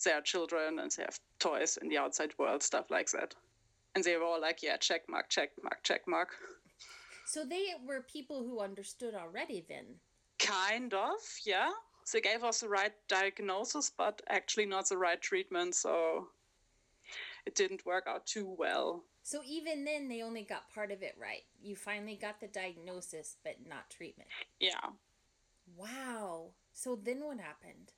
there 0.05 0.17
are 0.17 0.23
children 0.23 0.79
and 0.79 0.91
they 0.91 1.03
have 1.03 1.19
toys 1.39 1.79
in 1.81 1.89
the 1.89 1.99
outside 1.99 2.33
world, 2.39 2.63
stuff 2.63 2.91
like 2.91 3.11
that. 3.11 3.35
And 3.95 4.03
they 4.03 4.17
were 4.17 4.25
all 4.25 4.41
like, 4.41 4.63
yeah, 4.63 4.77
check 4.77 5.03
mark, 5.09 5.29
check 5.29 5.51
mark, 5.63 5.83
check 5.83 6.03
mark. 6.07 6.31
So 7.27 7.45
they 7.45 7.75
were 7.87 8.03
people 8.03 8.45
who 8.45 8.61
understood 8.61 9.15
already 9.15 9.65
then? 9.69 9.87
Kind 10.39 10.95
of, 10.95 11.19
yeah. 11.45 11.71
They 12.13 12.21
gave 12.21 12.43
us 12.43 12.61
the 12.61 12.69
right 12.69 12.93
diagnosis, 13.09 13.91
but 13.97 14.21
actually 14.29 14.67
not 14.67 14.89
the 14.89 14.99
right 14.99 15.21
treatment. 15.21 15.75
So 15.75 16.29
it 17.47 17.55
didn't 17.55 17.87
work 17.87 18.05
out 18.09 18.27
too 18.27 18.55
well. 18.59 19.05
So 19.23 19.41
even 19.47 19.85
then, 19.85 20.09
they 20.09 20.23
only 20.23 20.43
got 20.43 20.69
part 20.75 20.91
of 20.91 21.03
it 21.03 21.15
right. 21.21 21.45
You 21.63 21.77
finally 21.77 22.19
got 22.21 22.41
the 22.41 22.49
diagnosis, 22.49 23.37
but 23.45 23.57
not 23.69 23.89
treatment. 23.89 24.29
Yeah. 24.59 24.91
Wow. 25.77 26.51
So 26.73 26.99
then 27.01 27.25
what 27.25 27.39
happened? 27.39 27.93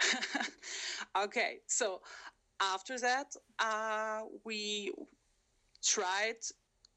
okay, 1.24 1.58
so 1.66 2.00
after 2.62 2.98
that, 2.98 3.34
uh, 3.58 4.22
we 4.44 4.92
tried 5.82 6.36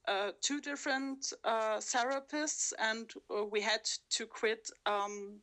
uh, 0.08 0.32
two 0.42 0.62
different 0.62 1.34
uh, 1.44 1.78
therapists, 1.78 2.74
and 2.80 3.12
uh, 3.30 3.44
we 3.46 3.62
had 3.62 3.82
to 4.10 4.26
quit 4.28 4.70
um, 4.86 5.40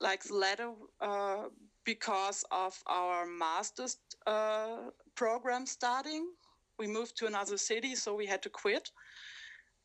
like 0.00 0.22
the 0.22 0.34
latter 0.34 0.70
uh, 1.00 1.44
because 1.84 2.44
of 2.52 2.80
our 2.86 3.26
master's 3.26 3.96
uh, 4.26 4.90
program 5.16 5.66
starting. 5.66 6.28
We 6.78 6.86
moved 6.86 7.16
to 7.18 7.26
another 7.26 7.56
city, 7.56 7.96
so 7.96 8.14
we 8.14 8.26
had 8.26 8.42
to 8.42 8.50
quit. 8.50 8.90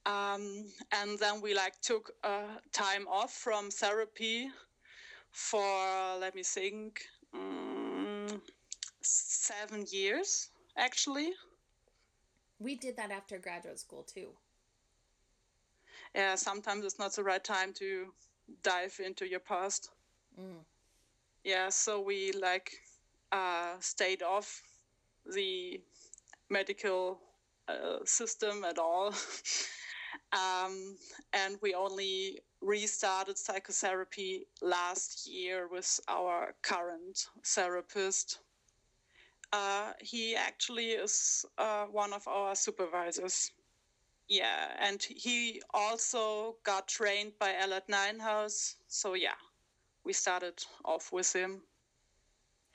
Um, 0.05 0.65
and 0.91 1.17
then 1.17 1.41
we 1.41 1.55
like 1.55 1.79
took 1.81 2.11
time 2.73 3.07
off 3.07 3.31
from 3.31 3.71
therapy 3.71 4.49
for 5.31 6.17
let 6.19 6.35
me 6.35 6.43
think 6.43 7.01
um, 7.33 7.72
seven 9.43 9.85
years 9.91 10.49
actually 10.77 11.31
we 12.59 12.75
did 12.75 12.95
that 12.97 13.11
after 13.11 13.37
graduate 13.37 13.79
school 13.79 14.03
too 14.03 14.29
yeah 16.15 16.35
sometimes 16.35 16.85
it's 16.85 16.99
not 16.99 17.13
the 17.13 17.23
right 17.23 17.43
time 17.43 17.73
to 17.73 18.07
dive 18.63 18.95
into 19.05 19.27
your 19.27 19.39
past 19.39 19.89
mm. 20.39 20.63
yeah 21.43 21.69
so 21.69 21.99
we 21.99 22.31
like 22.33 22.71
uh, 23.31 23.73
stayed 23.79 24.21
off 24.21 24.61
the 25.33 25.81
medical 26.49 27.19
uh, 27.67 27.97
system 28.05 28.63
at 28.63 28.77
all 28.77 29.13
Um, 30.33 30.97
and 31.33 31.57
we 31.61 31.75
only 31.75 32.39
restarted 32.61 33.37
psychotherapy 33.37 34.47
last 34.61 35.27
year 35.27 35.67
with 35.67 35.99
our 36.07 36.55
current 36.61 37.27
therapist. 37.45 38.39
Uh, 39.53 39.93
he 40.01 40.35
actually 40.35 40.93
is 40.93 41.45
uh, 41.59 41.85
one 41.85 42.11
of 42.11 42.27
our 42.27 42.55
supervisors. 42.55 43.51
Yeah, 44.27 44.75
and 44.79 44.99
he 45.03 45.61
also 45.75 46.55
got 46.63 46.87
trained 46.87 47.33
by 47.39 47.53
Ellert 47.53 47.87
Nijenhuis. 47.87 48.75
So, 48.87 49.13
yeah, 49.13 49.37
we 50.03 50.11
started 50.11 50.65
off 50.83 51.13
with 51.13 51.31
him. 51.35 51.61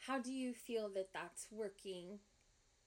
How 0.07 0.21
do 0.21 0.33
you 0.33 0.55
feel 0.55 0.89
that 0.95 1.13
that's 1.13 1.49
working 1.51 2.21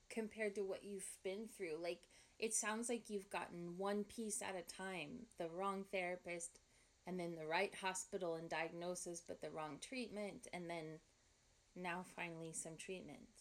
compared 0.10 0.56
to 0.56 0.62
what 0.62 0.86
you've 0.86 1.18
been 1.22 1.50
through? 1.58 1.76
Like, 1.84 2.08
it 2.40 2.54
sounds 2.54 2.88
like 2.88 3.10
you've 3.10 3.30
gotten 3.30 3.78
one 3.78 4.06
piece 4.06 4.42
at 4.42 4.56
a 4.56 4.74
time 4.74 5.26
the 5.38 5.50
wrong 5.50 5.84
therapist, 5.92 6.60
and 7.08 7.20
then 7.20 7.36
the 7.36 7.46
right 7.46 7.74
hospital 7.76 8.36
and 8.36 8.50
diagnosis, 8.50 9.22
but 9.28 9.42
the 9.42 9.50
wrong 9.50 9.80
treatment, 9.82 10.48
and 10.54 10.70
then 10.70 11.00
now 11.76 12.06
finally 12.16 12.54
some 12.54 12.78
treatment. 12.78 13.41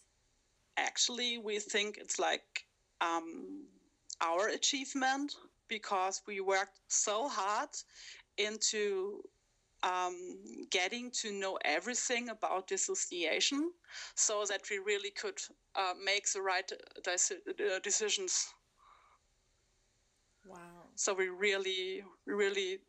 Actually, 0.77 1.37
we 1.37 1.59
think 1.59 1.97
it's 1.97 2.19
like 2.19 2.65
um, 3.01 3.65
our 4.21 4.47
achievement 4.47 5.35
because 5.67 6.21
we 6.27 6.41
worked 6.41 6.79
so 6.87 7.27
hard 7.27 7.69
into 8.37 9.21
um, 9.83 10.37
getting 10.69 11.09
to 11.11 11.31
know 11.31 11.57
everything 11.65 12.29
about 12.29 12.67
dissociation 12.67 13.71
so 14.15 14.45
that 14.47 14.61
we 14.69 14.77
really 14.77 15.09
could 15.09 15.39
uh, 15.75 15.93
make 16.03 16.31
the 16.31 16.41
right 16.41 16.71
uh, 16.71 17.79
decisions. 17.83 18.53
Wow. 20.45 20.57
So 20.95 21.13
we 21.13 21.29
really, 21.29 22.03
really 22.25 22.79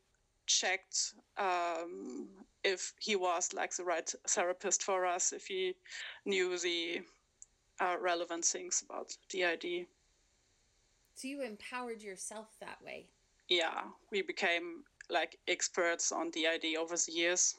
checked 0.46 1.14
um, 1.38 2.28
if 2.64 2.92
he 3.00 3.16
was 3.16 3.52
like 3.54 3.74
the 3.74 3.84
right 3.84 4.12
therapist 4.28 4.82
for 4.82 5.06
us, 5.06 5.32
if 5.32 5.46
he 5.46 5.74
knew 6.26 6.58
the 6.58 7.00
uh, 7.82 7.96
relevant 8.00 8.44
things 8.44 8.84
about 8.88 9.16
DID. 9.28 9.86
So 11.14 11.28
you 11.28 11.42
empowered 11.42 12.02
yourself 12.02 12.48
that 12.60 12.78
way. 12.84 13.06
Yeah, 13.48 13.82
we 14.10 14.22
became 14.22 14.84
like 15.10 15.38
experts 15.48 16.12
on 16.12 16.30
DID 16.30 16.76
over 16.78 16.96
the 16.96 17.12
years. 17.12 17.56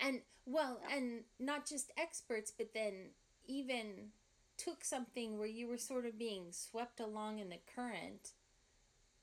And 0.00 0.20
well, 0.46 0.80
and 0.94 1.22
not 1.40 1.66
just 1.66 1.92
experts, 1.98 2.52
but 2.56 2.68
then 2.74 3.10
even 3.46 4.10
took 4.56 4.84
something 4.84 5.38
where 5.38 5.48
you 5.48 5.66
were 5.66 5.78
sort 5.78 6.04
of 6.04 6.18
being 6.18 6.46
swept 6.50 7.00
along 7.00 7.38
in 7.38 7.48
the 7.48 7.60
current 7.74 8.32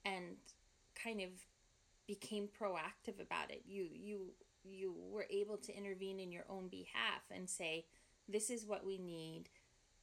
and 0.05 0.37
kind 1.01 1.21
of 1.21 1.29
became 2.07 2.47
proactive 2.47 3.21
about 3.21 3.51
it. 3.51 3.63
You 3.67 3.87
you 3.93 4.33
you 4.63 4.95
were 5.11 5.27
able 5.29 5.57
to 5.57 5.77
intervene 5.77 6.19
in 6.19 6.31
your 6.31 6.45
own 6.49 6.67
behalf 6.67 7.21
and 7.31 7.49
say, 7.49 7.85
"This 8.27 8.49
is 8.49 8.65
what 8.65 8.85
we 8.85 8.97
need. 8.97 9.49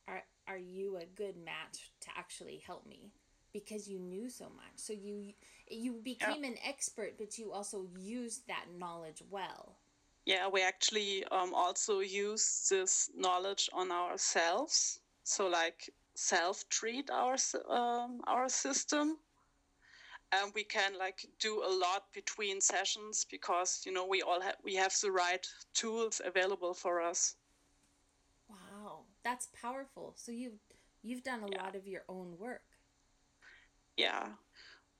Are 0.08 0.22
are 0.46 0.58
you 0.58 0.96
a 0.96 1.06
good 1.06 1.36
match 1.36 1.92
to 2.00 2.08
actually 2.16 2.58
help 2.58 2.86
me?" 2.86 3.12
Because 3.52 3.86
you 3.86 3.98
knew 3.98 4.30
so 4.30 4.44
much. 4.44 4.76
So 4.76 4.92
you 4.92 5.34
you 5.68 6.00
became 6.02 6.44
yeah. 6.44 6.50
an 6.50 6.56
expert, 6.66 7.18
but 7.18 7.38
you 7.38 7.52
also 7.52 7.86
used 7.98 8.46
that 8.48 8.66
knowledge 8.76 9.22
well. 9.30 9.78
Yeah, 10.24 10.48
we 10.48 10.62
actually 10.62 11.24
um, 11.32 11.52
also 11.54 12.00
use 12.00 12.68
this 12.70 13.10
knowledge 13.16 13.68
on 13.72 13.90
ourselves. 13.90 15.00
So 15.24 15.48
like 15.48 15.90
self 16.14 16.68
treat 16.68 17.10
our 17.10 17.36
um, 17.68 18.20
our 18.26 18.48
system 18.48 19.18
and 20.32 20.52
we 20.54 20.64
can 20.64 20.98
like 20.98 21.26
do 21.38 21.62
a 21.62 21.68
lot 21.68 22.04
between 22.12 22.60
sessions 22.60 23.26
because 23.30 23.82
you 23.84 23.92
know 23.92 24.06
we 24.06 24.22
all 24.22 24.40
have 24.40 24.56
we 24.64 24.74
have 24.74 24.94
the 25.02 25.10
right 25.10 25.46
tools 25.74 26.20
available 26.24 26.74
for 26.74 27.00
us 27.00 27.36
that's 29.24 29.48
powerful. 29.60 30.12
So 30.16 30.32
you've 30.32 30.60
you've 31.02 31.22
done 31.22 31.42
a 31.42 31.50
yeah. 31.50 31.62
lot 31.62 31.74
of 31.74 31.86
your 31.86 32.02
own 32.08 32.36
work. 32.38 32.62
Yeah. 33.96 34.28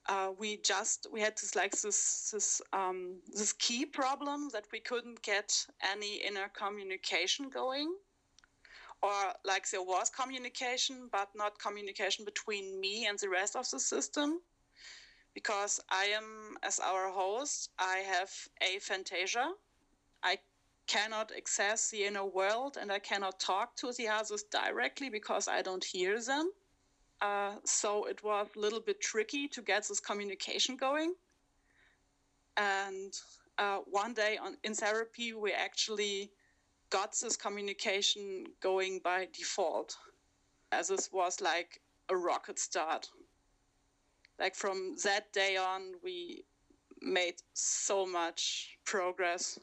Uh, 0.08 0.30
we 0.36 0.56
just 0.58 1.06
we 1.12 1.20
had 1.20 1.36
this 1.36 1.54
like 1.54 1.72
this 1.80 2.30
this 2.32 2.60
um, 2.72 3.20
this 3.32 3.52
key 3.52 3.86
problem 3.86 4.48
that 4.52 4.66
we 4.72 4.80
couldn't 4.80 5.22
get 5.22 5.66
any 5.92 6.16
inner 6.16 6.48
communication 6.48 7.48
going. 7.48 7.94
Or 9.02 9.32
like 9.44 9.68
there 9.70 9.82
was 9.82 10.10
communication 10.10 11.08
but 11.10 11.28
not 11.34 11.58
communication 11.58 12.24
between 12.24 12.80
me 12.80 13.06
and 13.06 13.18
the 13.18 13.28
rest 13.28 13.56
of 13.56 13.68
the 13.70 13.80
system. 13.80 14.40
Because 15.34 15.80
I 15.90 16.04
am, 16.14 16.56
as 16.62 16.78
our 16.78 17.10
host, 17.10 17.70
I 17.78 18.04
have 18.06 18.30
aphantasia. 18.62 19.46
I 20.22 20.38
cannot 20.94 21.32
access 21.36 21.90
the 21.90 22.04
inner 22.04 22.24
world 22.24 22.76
and 22.80 22.90
I 22.92 22.98
cannot 22.98 23.40
talk 23.40 23.76
to 23.76 23.92
the 23.98 24.08
others 24.08 24.44
directly 24.44 25.08
because 25.10 25.48
I 25.48 25.62
don't 25.62 25.84
hear 25.84 26.20
them. 26.20 26.50
Uh, 27.20 27.54
so 27.64 28.04
it 28.04 28.22
was 28.22 28.48
a 28.56 28.58
little 28.58 28.80
bit 28.80 29.00
tricky 29.00 29.48
to 29.48 29.62
get 29.62 29.86
this 29.88 30.00
communication 30.00 30.76
going. 30.76 31.14
And 32.56 33.12
uh, 33.58 33.78
one 34.00 34.12
day 34.12 34.38
on, 34.44 34.56
in 34.64 34.74
therapy, 34.74 35.32
we 35.32 35.52
actually 35.52 36.30
got 36.90 37.14
this 37.22 37.36
communication 37.36 38.44
going 38.60 39.00
by 39.02 39.28
default, 39.32 39.96
as 40.72 40.88
this 40.88 41.10
was 41.12 41.40
like 41.40 41.80
a 42.08 42.16
rocket 42.16 42.58
start 42.58 43.08
like 44.42 44.54
from 44.56 44.96
that 45.04 45.32
day 45.32 45.56
on, 45.56 45.94
we 46.02 46.44
made 47.00 47.36
so 47.54 48.04
much 48.04 48.76
progress. 48.84 49.58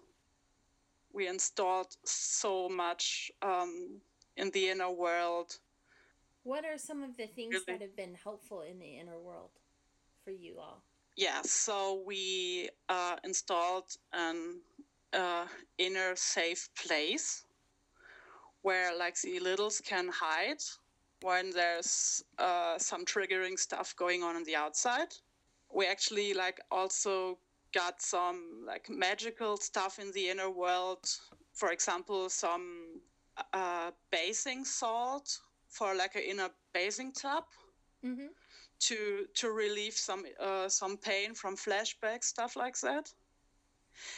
We 1.13 1.28
installed 1.28 1.95
so 2.06 2.69
much 2.69 3.32
um, 3.41 4.02
in 4.38 4.52
the 4.52 4.69
inner 4.69 4.91
world. 4.91 5.58
What 6.43 6.65
are 6.65 6.78
some 6.78 7.04
of 7.04 7.17
the 7.17 7.28
things 7.28 7.54
really? 7.54 7.65
that 7.67 7.82
have 7.82 7.95
been 7.95 8.15
helpful 8.24 8.62
in 8.62 8.80
the 8.80 8.98
inner 8.98 9.19
world 9.19 9.52
for 10.24 10.32
you 10.32 10.60
all? 10.60 10.84
Yeah, 11.15 11.41
so 11.41 12.02
we 12.06 12.69
uh, 12.88 13.17
installed 13.24 13.98
an 14.13 14.62
uh, 15.12 15.48
inner 15.78 16.15
safe 16.15 16.69
place 16.76 17.43
where 18.62 18.98
like 18.98 19.19
the 19.22 19.39
littles 19.39 19.82
can 19.86 20.10
hide 20.13 20.62
when 21.22 21.52
there's 21.52 22.24
uh, 22.38 22.78
some 22.78 23.06
triggering 23.06 23.58
stuff 23.58 23.95
going 23.95 24.24
on 24.24 24.36
on 24.36 24.43
the 24.43 24.56
outside. 24.56 25.10
We 25.74 25.86
actually 25.88 26.34
like 26.34 26.60
also 26.72 27.38
got 27.73 28.01
some 28.01 28.65
like 28.65 28.89
magical 28.89 29.58
stuff 29.58 29.99
in 29.99 30.12
the 30.12 30.29
inner 30.29 30.49
world. 30.49 31.05
For 31.53 31.71
example, 31.71 32.29
some 32.29 33.01
uh, 33.53 33.91
basing 34.12 34.65
salt 34.65 35.39
for 35.69 35.95
like 35.95 36.15
an 36.15 36.23
inner 36.23 36.49
basing 36.73 37.12
tub 37.12 37.43
mm-hmm. 38.03 38.27
to 38.79 39.25
to 39.34 39.51
relieve 39.51 39.93
some 39.93 40.23
uh, 40.39 40.69
some 40.69 40.97
pain 40.97 41.34
from 41.34 41.55
flashbacks, 41.55 42.25
stuff 42.25 42.55
like 42.55 42.79
that. 42.82 43.12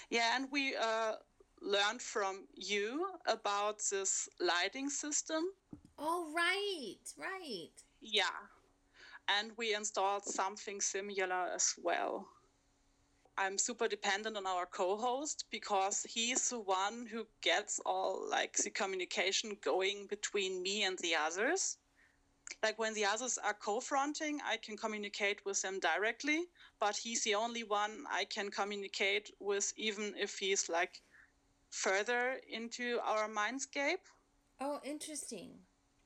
Yeah, 0.09 0.35
and 0.35 0.47
we 0.51 0.75
uh, 0.75 1.13
learned 1.61 2.01
from 2.01 2.47
you 2.55 3.07
about 3.25 3.79
this 3.89 4.29
lighting 4.39 4.89
system 4.89 5.43
Oh, 6.03 6.31
right, 6.35 6.97
right. 7.15 7.69
Yeah. 8.01 8.39
And 9.27 9.51
we 9.55 9.75
installed 9.75 10.23
something 10.23 10.81
similar 10.81 11.49
as 11.53 11.75
well. 11.81 12.27
I'm 13.41 13.57
super 13.57 13.87
dependent 13.87 14.37
on 14.37 14.45
our 14.45 14.67
co-host 14.67 15.45
because 15.49 16.05
he's 16.07 16.49
the 16.51 16.59
one 16.59 17.07
who 17.07 17.25
gets 17.41 17.79
all 17.83 18.29
like 18.29 18.55
the 18.57 18.69
communication 18.69 19.57
going 19.61 20.05
between 20.05 20.61
me 20.61 20.83
and 20.83 20.95
the 20.99 21.15
others. 21.15 21.77
Like 22.61 22.77
when 22.77 22.93
the 22.93 23.05
others 23.05 23.39
are 23.39 23.55
co-fronting, 23.55 24.41
I 24.45 24.57
can 24.57 24.77
communicate 24.77 25.43
with 25.43 25.59
them 25.63 25.79
directly, 25.79 26.43
but 26.79 26.95
he's 26.95 27.23
the 27.23 27.33
only 27.33 27.63
one 27.63 28.05
I 28.11 28.25
can 28.25 28.51
communicate 28.51 29.31
with 29.39 29.73
even 29.75 30.13
if 30.19 30.37
he's 30.37 30.69
like 30.69 31.01
further 31.71 32.39
into 32.47 32.99
our 33.03 33.27
mindscape. 33.27 34.05
Oh, 34.59 34.79
interesting 34.83 35.61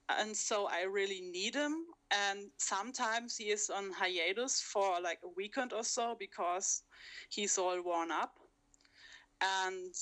and 0.08 0.38
so 0.38 0.68
I 0.68 0.84
really 0.84 1.22
need 1.22 1.56
him. 1.56 1.86
And 2.12 2.52
sometimes 2.58 3.36
he 3.36 3.46
is 3.46 3.70
on 3.70 3.92
hiatus 3.92 4.62
for 4.62 5.02
like 5.02 5.20
a 5.24 5.30
weekend 5.36 5.74
or 5.74 5.84
so 5.84 6.16
because 6.20 6.84
he's 7.30 7.58
all 7.58 7.82
worn 7.84 8.12
up. 8.12 8.36
And 9.42 9.94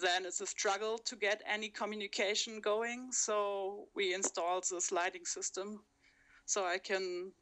then 0.00 0.24
it's 0.24 0.40
a 0.40 0.46
struggle 0.46 0.98
to 0.98 1.16
get 1.16 1.42
any 1.46 1.68
communication 1.68 2.60
going. 2.60 3.10
So 3.10 3.88
we 3.94 4.14
installed 4.14 4.64
this 4.70 4.92
lighting 4.92 5.24
system 5.24 5.80
so 6.46 6.64
I 6.64 6.78
can, 6.78 7.32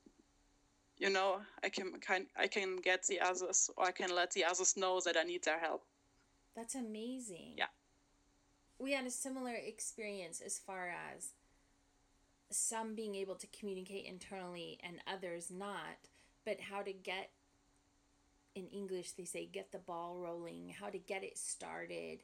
you 0.97 1.11
know, 1.11 1.40
I 1.62 1.68
can, 1.68 1.92
can 2.01 2.27
I 2.37 2.47
can 2.47 2.77
get 2.77 3.07
the 3.07 3.21
others 3.21 3.71
or 3.77 3.87
I 3.87 3.92
can 3.92 4.14
let 4.14 4.31
the 4.33 4.44
others 4.44 4.77
know 4.77 5.01
that 5.05 5.16
I 5.16 5.23
need 5.25 5.44
their 5.44 5.59
help. 5.59 5.83
That's 6.57 6.75
amazing. 6.75 7.55
Yeah. 7.57 7.66
We 8.79 8.92
had 8.92 9.07
a 9.07 9.11
similar 9.11 9.55
experience 9.55 10.40
as 10.44 10.59
far 10.59 10.88
as 10.88 11.33
some 12.50 12.94
being 12.94 13.14
able 13.14 13.34
to 13.37 13.46
communicate 13.48 14.06
internally 14.06 14.78
and 14.82 14.96
others 15.06 15.50
not, 15.50 16.08
but 16.44 16.61
how 16.61 16.82
to 16.82 16.92
get 16.92 17.30
in 18.54 18.66
English 18.68 19.12
they 19.12 19.24
say 19.24 19.46
get 19.46 19.72
the 19.72 19.78
ball 19.78 20.18
rolling, 20.18 20.74
how 20.80 20.88
to 20.88 20.98
get 20.98 21.22
it 21.22 21.38
started 21.38 22.20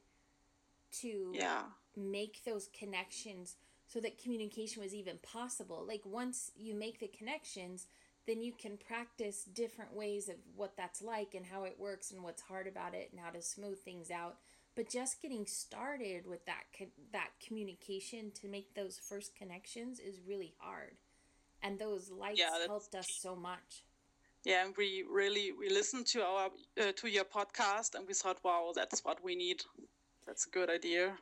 to 1.01 1.33
yeah 1.35 1.63
make 1.97 2.45
those 2.45 2.69
connections 2.79 3.57
so 3.87 4.01
that 4.01 4.23
communication 4.23 4.83
was 4.83 4.95
even 4.95 5.19
possible. 5.19 5.85
Like 5.87 6.03
once 6.05 6.51
you 6.57 6.75
make 6.75 6.99
the 6.99 7.09
connections, 7.09 7.87
then 8.27 8.41
you 8.41 8.53
can 8.53 8.77
practice 8.77 9.45
different 9.45 9.95
ways 9.95 10.29
of 10.29 10.37
what 10.57 10.77
that's 10.77 11.03
like 11.03 11.35
and 11.35 11.45
how 11.45 11.65
it 11.65 11.77
works 11.79 12.11
and 12.11 12.23
what's 12.23 12.43
hard 12.43 12.67
about 12.67 12.95
it 12.95 13.11
and 13.13 13.21
how 13.21 13.31
to 13.31 13.43
smooth 13.43 13.79
things 13.81 14.11
out. 14.11 14.39
But 14.77 14.91
just 14.91 15.23
getting 15.23 15.47
started 15.47 16.27
with 16.27 16.45
that 16.47 16.65
that 17.13 17.31
communication 17.47 18.33
to 18.41 18.49
make 18.49 18.75
those 18.75 18.99
first 18.99 19.37
connections 19.37 20.01
is 20.01 20.21
really 20.27 20.55
hard. 20.59 20.97
And 21.63 21.79
those 21.79 22.11
lights 22.11 22.41
yeah, 22.41 22.67
helped 22.67 22.95
us 22.95 23.07
so 23.09 23.37
much. 23.37 23.85
Yeah, 24.45 24.65
and 24.65 24.75
we 24.77 25.05
really 25.11 25.53
we 25.53 25.71
listened 25.71 26.07
to 26.09 26.23
our 26.23 26.51
uh, 26.81 26.93
to 26.97 27.09
your 27.09 27.25
podcast 27.25 27.95
and 27.95 28.07
we 28.07 28.15
thought, 28.15 28.39
wow, 28.43 28.73
that's 28.75 29.05
what 29.05 29.23
we 29.25 29.35
need. 29.37 29.63
That's 30.27 30.47
a 30.47 30.51
good 30.51 30.71
idea. 30.71 31.13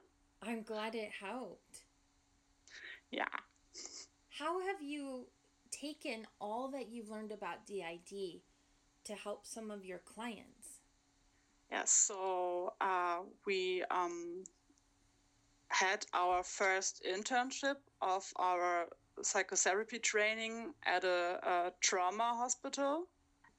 I'm 0.43 0.63
glad 0.63 0.95
it 0.95 1.11
helped. 1.21 1.85
Yeah. 3.11 3.37
How 4.31 4.61
have 4.67 4.83
you 4.83 5.27
taken 5.71 6.27
all 6.41 6.71
that 6.71 6.89
you've 6.89 7.11
learned 7.11 7.33
about 7.33 7.67
DID 7.67 8.41
to 9.05 9.15
help 9.15 9.47
some 9.47 9.71
of 9.71 9.85
your 9.85 9.99
clients? 9.99 10.62
Yeah, 11.73 11.85
so 11.87 12.75
uh, 12.83 13.21
we 13.47 13.83
um, 13.91 14.45
had 15.69 16.05
our 16.13 16.43
first 16.43 17.03
internship 17.11 17.77
of 18.03 18.31
our 18.37 18.89
psychotherapy 19.23 19.99
training 19.99 20.75
at 20.85 21.03
a, 21.05 21.39
a 21.43 21.73
trauma 21.81 22.35
hospital. 22.37 23.07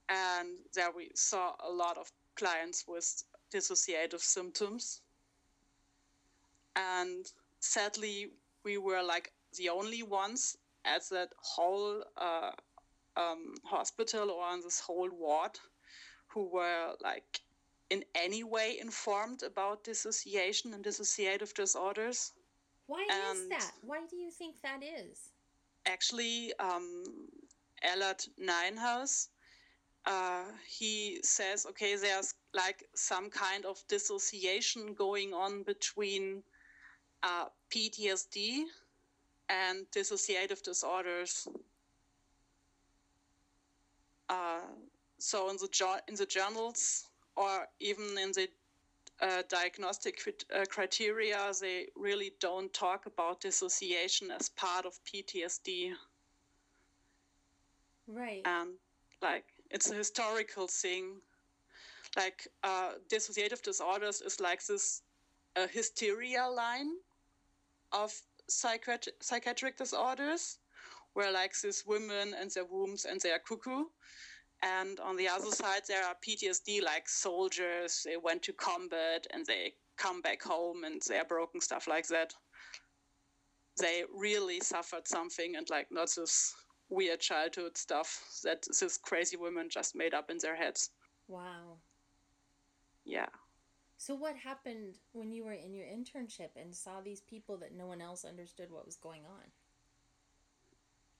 And 0.10 0.60
there 0.76 0.91
we 0.95 1.10
saw 1.15 1.54
a 1.67 1.71
lot 1.71 1.97
of 1.97 2.12
clients 2.36 2.86
with 2.88 3.23
dissociative 3.52 4.21
symptoms. 4.21 5.02
And 6.76 7.26
sadly, 7.62 8.30
we 8.63 8.78
were 8.78 9.02
like 9.02 9.34
the 9.58 9.69
only 9.69 10.04
ones 10.04 10.56
at 10.86 11.02
that 11.10 11.30
whole 11.41 12.04
uh, 12.17 12.52
um, 13.17 13.56
hospital 13.63 14.30
or 14.30 14.45
on 14.45 14.62
this 14.62 14.80
whole 14.80 15.10
ward 15.10 15.58
who 16.28 16.47
were 16.47 16.93
like 17.02 17.41
in 17.89 18.04
any 18.15 18.43
way 18.43 18.78
informed 18.80 19.43
about 19.43 19.84
dissociation 19.84 20.74
and 20.74 20.84
dissociative 20.84 21.54
disorders. 21.54 22.32
Why 22.88 23.08
and 23.10 23.38
is 23.38 23.50
that? 23.50 23.72
Why 23.82 24.00
do 24.10 24.15
you 24.15 24.32
think 24.32 24.56
that 24.62 24.82
is? 24.84 25.32
Actually, 25.86 26.54
um, 26.60 27.04
Ellert 27.84 28.28
Nijenhuis, 28.39 29.28
uh, 30.06 30.43
he 30.67 31.19
says, 31.24 31.65
okay, 31.69 31.96
there's 31.96 32.34
like 32.54 32.84
some 32.96 33.30
kind 33.30 33.65
of 33.65 33.82
dissociation 33.88 34.93
going 34.93 35.34
on 35.34 35.63
between 35.63 36.43
uh, 37.24 37.46
PTSD 37.69 38.63
and 39.50 39.86
dissociative 39.91 40.62
disorders. 40.62 41.48
Uh, 44.30 44.62
so 45.17 45.50
in 45.50 45.58
the 45.58 46.02
in 46.08 46.15
the 46.15 46.26
journals 46.26 47.08
or 47.36 47.67
even 47.80 48.17
in 48.17 48.32
the 48.32 48.48
uh, 49.22 49.43
diagnostic 49.50 50.19
uh, 50.54 50.63
criteria, 50.69 51.52
they 51.62 51.88
really 51.96 52.32
don't 52.39 52.74
talk 52.74 53.06
about 53.06 53.41
dissociation 53.41 54.32
as 54.32 54.50
part 54.50 54.86
of 54.86 55.00
PTSD. 55.06 55.93
Right. 58.08 58.41
And 58.46 58.72
like 59.22 59.46
it's 59.72 59.89
a 59.91 59.96
historical 59.96 60.67
thing. 60.67 61.22
Like 62.15 62.48
uh, 62.63 62.91
dissociative 63.12 63.62
disorders 63.62 64.22
is 64.22 64.39
like 64.39 64.65
this 64.65 65.02
hysteria 65.72 66.46
line 66.48 66.91
of 67.91 68.13
psychiatric, 68.50 69.15
psychiatric 69.22 69.78
disorders, 69.78 70.60
where 71.13 71.32
like 71.32 71.54
these 71.60 71.84
women 71.86 72.34
and 72.39 72.52
their 72.52 72.65
wombs 72.65 73.06
and 73.06 73.19
their 73.22 73.39
cuckoo. 73.39 73.86
And 74.63 74.99
on 75.02 75.17
the 75.17 75.28
other 75.28 75.52
side, 75.52 75.82
there 75.88 76.06
are 76.06 76.15
PTSD 76.26 76.82
like 76.82 77.10
soldiers. 77.10 78.02
They 78.06 78.15
went 78.15 78.43
to 78.43 78.54
combat 78.54 79.28
and 79.32 79.45
they 79.45 79.73
come 79.97 80.21
back 80.21 80.41
home 80.41 80.86
and 80.86 81.02
they 81.02 81.17
are 81.17 81.26
broken, 81.26 81.60
stuff 81.60 81.86
like 81.86 82.08
that. 82.08 82.34
They 83.78 84.04
really 84.15 84.62
suffered 84.62 85.06
something 85.08 85.56
and 85.58 85.69
like 85.69 85.88
not 85.91 86.10
this 86.15 86.54
weird 86.89 87.19
childhood 87.19 87.78
stuff 87.78 88.23
that 88.43 88.63
these 88.80 88.97
crazy 88.97 89.36
women 89.36 89.67
just 89.69 89.95
made 89.95 90.13
up 90.13 90.30
in 90.30 90.38
their 90.38 90.56
heads. 90.56 90.91
Wow. 91.28 91.78
Yeah. 93.04 93.30
So, 93.97 94.15
what 94.15 94.36
happened 94.36 94.95
when 95.12 95.32
you 95.32 95.43
were 95.43 95.54
in 95.54 95.73
your 95.73 95.86
internship 95.86 96.49
and 96.56 96.73
saw 96.76 97.02
these 97.02 97.21
people 97.21 97.58
that 97.58 97.76
no 97.76 97.88
one 97.88 98.02
else 98.02 98.26
understood 98.26 98.69
what 98.69 98.86
was 98.86 98.97
going 98.97 99.23
on? 99.26 99.43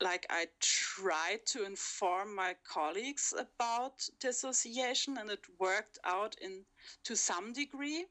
Like, 0.02 0.26
I 0.30 0.48
tried 0.60 1.46
to 1.48 1.66
inform 1.66 2.36
my 2.36 2.56
colleagues 2.68 3.34
about 3.38 4.08
dissociation, 4.20 5.18
and 5.18 5.30
it 5.30 5.46
worked 5.60 5.98
out 6.04 6.36
in 6.42 6.66
to 7.04 7.16
some 7.16 7.54
degree. 7.54 8.06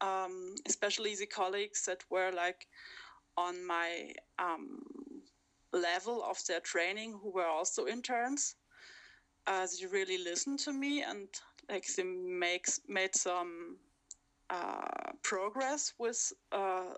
Um, 0.00 0.54
especially 0.66 1.14
the 1.14 1.26
colleagues 1.26 1.84
that 1.84 2.02
were 2.08 2.32
like 2.32 2.66
on 3.36 3.66
my 3.66 4.14
um, 4.38 4.82
level 5.72 6.22
of 6.24 6.38
their 6.46 6.60
training, 6.60 7.18
who 7.22 7.30
were 7.30 7.46
also 7.46 7.86
interns. 7.86 8.56
Uh, 9.46 9.66
they 9.66 9.86
really 9.86 10.18
listened 10.18 10.58
to 10.60 10.72
me 10.72 11.02
and 11.02 11.28
like 11.68 11.86
they 11.96 12.02
makes 12.02 12.80
made 12.88 13.14
some 13.14 13.76
uh, 14.48 15.12
progress 15.22 15.92
with 15.98 16.32
uh, 16.52 16.94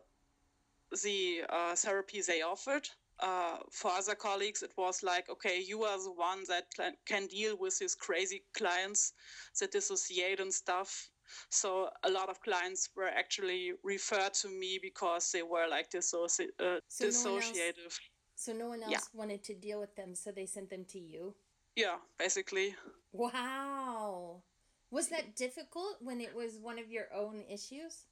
the 1.02 1.42
uh, 1.48 1.74
therapy 1.74 2.20
they 2.22 2.42
offered. 2.42 2.88
Uh, 3.22 3.58
for 3.70 3.92
other 3.92 4.16
colleagues, 4.16 4.62
it 4.64 4.72
was 4.76 5.04
like, 5.04 5.30
okay, 5.30 5.62
you 5.64 5.84
are 5.84 5.96
the 6.02 6.10
one 6.10 6.42
that 6.48 6.64
can 7.06 7.28
deal 7.28 7.56
with 7.56 7.78
these 7.78 7.94
crazy 7.94 8.42
clients 8.52 9.12
that 9.60 9.70
dissociate 9.70 10.40
and 10.40 10.52
stuff. 10.52 11.08
So 11.48 11.88
a 12.02 12.10
lot 12.10 12.28
of 12.28 12.40
clients 12.40 12.90
were 12.96 13.08
actually 13.08 13.72
referred 13.84 14.34
to 14.42 14.48
me 14.48 14.80
because 14.82 15.30
they 15.30 15.42
were 15.42 15.68
like 15.70 15.90
dissoci- 15.90 16.48
uh, 16.58 16.80
so 16.88 17.06
dissociative. 17.06 17.76
No 17.78 17.84
else, 17.84 18.00
so 18.34 18.52
no 18.52 18.68
one 18.68 18.82
else 18.82 18.90
yeah. 18.90 18.98
wanted 19.14 19.44
to 19.44 19.54
deal 19.54 19.78
with 19.78 19.94
them, 19.94 20.16
so 20.16 20.32
they 20.32 20.46
sent 20.46 20.68
them 20.68 20.84
to 20.86 20.98
you. 20.98 21.34
Yeah, 21.76 21.96
basically. 22.18 22.74
Wow. 23.12 24.42
Was 24.90 25.08
that 25.08 25.36
difficult 25.36 25.96
when 26.00 26.20
it 26.20 26.34
was 26.34 26.58
one 26.60 26.78
of 26.78 26.90
your 26.90 27.06
own 27.14 27.44
issues? 27.48 28.06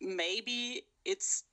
Maybe 0.00 0.84
it's 1.04 1.44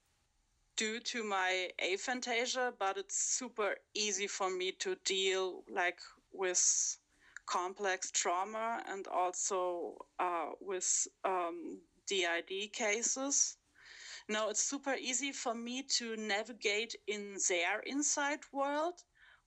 due 0.76 1.00
to 1.00 1.24
my 1.24 1.70
aphantasia, 1.80 2.74
but 2.80 2.98
it's 2.98 3.18
super 3.18 3.76
easy 3.94 4.28
for 4.28 4.50
me 4.50 4.72
to 4.72 4.96
deal 5.06 5.64
like 5.70 6.00
with 6.32 6.98
complex 7.46 8.12
trauma 8.12 8.84
and 8.88 9.08
also 9.08 9.98
uh, 10.20 10.50
with 10.62 11.08
um, 11.26 11.80
DID 12.08 12.74
cases. 12.74 13.58
No, 14.30 14.50
it's 14.50 14.64
super 14.64 14.96
easy 14.96 15.32
for 15.32 15.54
me 15.54 15.84
to 15.98 16.16
navigate 16.16 16.96
in 17.08 17.38
their 17.50 17.80
inside 17.82 18.40
world 18.52 19.04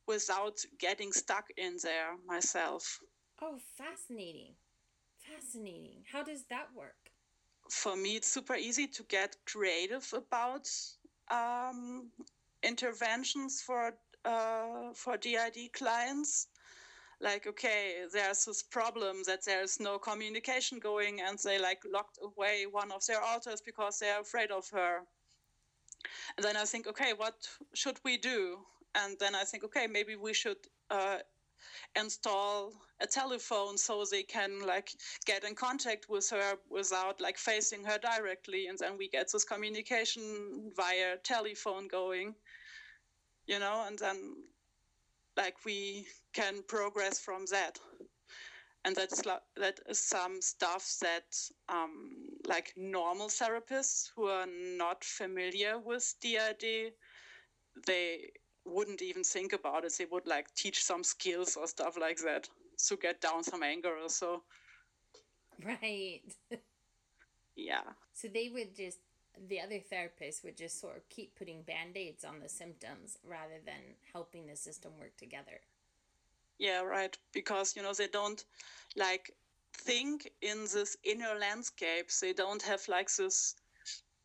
without 0.07 0.59
getting 0.79 1.12
stuck 1.12 1.47
in 1.57 1.77
there 1.83 2.17
myself. 2.27 3.01
Oh, 3.43 3.59
fascinating. 3.77 4.55
Fascinating. 5.19 6.05
How 6.12 6.23
does 6.23 6.45
that 6.51 6.73
work? 6.75 7.11
For 7.71 7.97
me, 7.97 8.17
it's 8.17 8.29
super 8.29 8.55
easy 8.55 8.87
to 8.87 9.03
get 9.05 9.37
creative 9.45 10.12
about 10.15 10.69
um, 11.31 12.11
interventions 12.62 13.62
for 13.62 13.93
uh, 14.25 14.93
for 14.95 15.17
DID 15.17 15.73
clients. 15.73 16.49
Like, 17.21 17.47
okay, 17.47 18.05
there's 18.12 18.45
this 18.45 18.62
problem 18.62 19.23
that 19.27 19.45
there's 19.45 19.81
no 19.81 19.99
communication 19.99 20.79
going, 20.79 21.21
and 21.23 21.39
they 21.39 21.59
like 21.59 21.81
locked 21.91 22.19
away 22.23 22.67
one 22.71 22.93
of 22.93 23.07
their 23.07 23.23
alters 23.23 23.62
because 23.62 23.99
they're 23.99 24.21
afraid 24.21 24.51
of 24.51 24.69
her. 24.71 25.01
And 26.37 26.45
then 26.45 26.57
I 26.57 26.65
think, 26.65 26.87
okay, 26.87 27.12
what 27.17 27.35
should 27.73 27.99
we 28.05 28.19
do? 28.19 28.59
And 28.95 29.17
then 29.19 29.35
I 29.35 29.45
think, 29.45 29.65
okay, 29.65 29.87
maybe 29.87 30.17
we 30.17 30.35
should 30.35 30.59
uh, 30.91 31.19
install 31.95 32.73
a 33.01 33.07
telephone 33.07 33.77
so 33.77 34.05
they 34.11 34.23
can 34.23 34.66
like 34.66 34.90
get 35.25 35.45
in 35.45 35.55
contact 35.55 36.07
with 36.09 36.29
her 36.31 36.55
without 36.71 37.21
like 37.21 37.38
facing 37.38 37.85
her 37.85 37.99
directly 37.99 38.66
and 38.66 38.79
then 38.79 38.97
we 38.99 39.09
get 39.09 39.31
this 39.33 39.45
communication 39.45 40.71
via 40.77 41.16
telephone 41.23 41.88
going 41.88 42.35
you 43.47 43.59
know 43.59 43.85
and 43.87 43.99
then 43.99 44.35
like 45.37 45.64
we 45.64 46.07
can 46.33 46.62
progress 46.66 47.19
from 47.19 47.45
that. 47.51 47.79
And 48.85 48.95
that's 48.95 49.23
that 49.57 49.81
is 49.88 49.99
some 49.99 50.40
stuff 50.40 50.97
that 51.03 51.35
um, 51.69 52.14
like 52.47 52.73
normal 52.77 53.29
therapists 53.29 54.11
who 54.14 54.27
are 54.27 54.47
not 54.47 55.03
familiar 55.03 55.79
with 55.79 56.14
DID 56.21 56.92
they 57.87 58.31
wouldn't 58.66 59.02
even 59.02 59.24
think 59.24 59.52
about 59.52 59.85
it. 59.85 59.94
They 59.98 60.07
would 60.11 60.26
like 60.26 60.52
teach 60.55 60.85
some 60.85 61.05
skills 61.05 61.57
or 61.57 61.66
stuff 61.66 61.96
like 61.98 62.18
that 62.18 62.48
to 62.88 62.96
get 62.96 63.20
down 63.20 63.42
some 63.42 63.62
anger 63.62 63.96
or 64.02 64.09
so. 64.09 64.42
Right. 65.64 66.22
yeah. 67.57 67.83
So 68.12 68.29
they 68.29 68.50
would 68.52 68.74
just 68.76 68.98
the 69.48 69.61
other 69.61 69.79
therapist 69.79 70.44
would 70.44 70.57
just 70.57 70.81
sort 70.81 70.96
of 70.96 71.09
keep 71.11 71.35
putting 71.37 71.61
band-aids 71.62 72.24
on 72.24 72.40
the 72.40 72.48
symptoms 72.48 73.18
rather 73.22 73.61
than 73.66 73.94
helping 74.12 74.46
the 74.46 74.57
system 74.57 74.92
work 74.98 75.14
together. 75.18 75.61
Yeah, 76.59 76.81
right. 76.81 77.16
Because 77.33 77.76
you 77.76 77.83
know 77.83 77.92
they 77.92 78.09
don't 78.09 78.42
like 78.96 79.33
think 79.74 80.31
in 80.40 80.62
this 80.62 80.96
inner 81.05 81.35
landscapes. 81.38 82.20
They 82.20 82.33
don't 82.33 82.62
have 82.62 82.87
like 82.88 83.14
this 83.14 83.57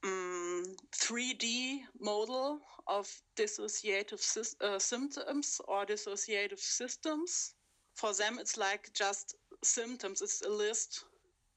um, 0.03 0.09
mm, 0.09 0.75
3D 0.91 1.83
model 1.99 2.59
of 2.87 3.07
dissociative 3.35 4.19
sy- 4.19 4.65
uh, 4.65 4.79
symptoms 4.79 5.61
or 5.67 5.85
dissociative 5.85 6.59
systems. 6.59 7.53
For 7.95 8.13
them, 8.13 8.37
it's 8.39 8.57
like 8.57 8.91
just 8.93 9.35
symptoms. 9.63 10.21
It's 10.21 10.41
a 10.41 10.49
list 10.49 11.05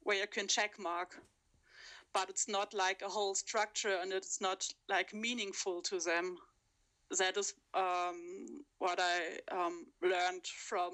where 0.03 0.19
you 0.19 0.27
can 0.27 0.49
check 0.49 0.79
mark, 0.79 1.21
but 2.13 2.31
it's 2.31 2.49
not 2.49 2.75
like 2.75 3.03
a 3.03 3.09
whole 3.09 3.35
structure 3.35 3.99
and 4.03 4.13
it's 4.13 4.41
not 4.41 4.67
like 4.89 5.15
meaningful 5.15 5.83
to 5.83 5.99
them 6.01 6.39
that 7.19 7.37
is 7.37 7.55
um, 7.75 8.64
what 8.85 9.01
I 9.01 9.39
um, 9.51 9.87
learned 10.03 10.47
from 10.47 10.93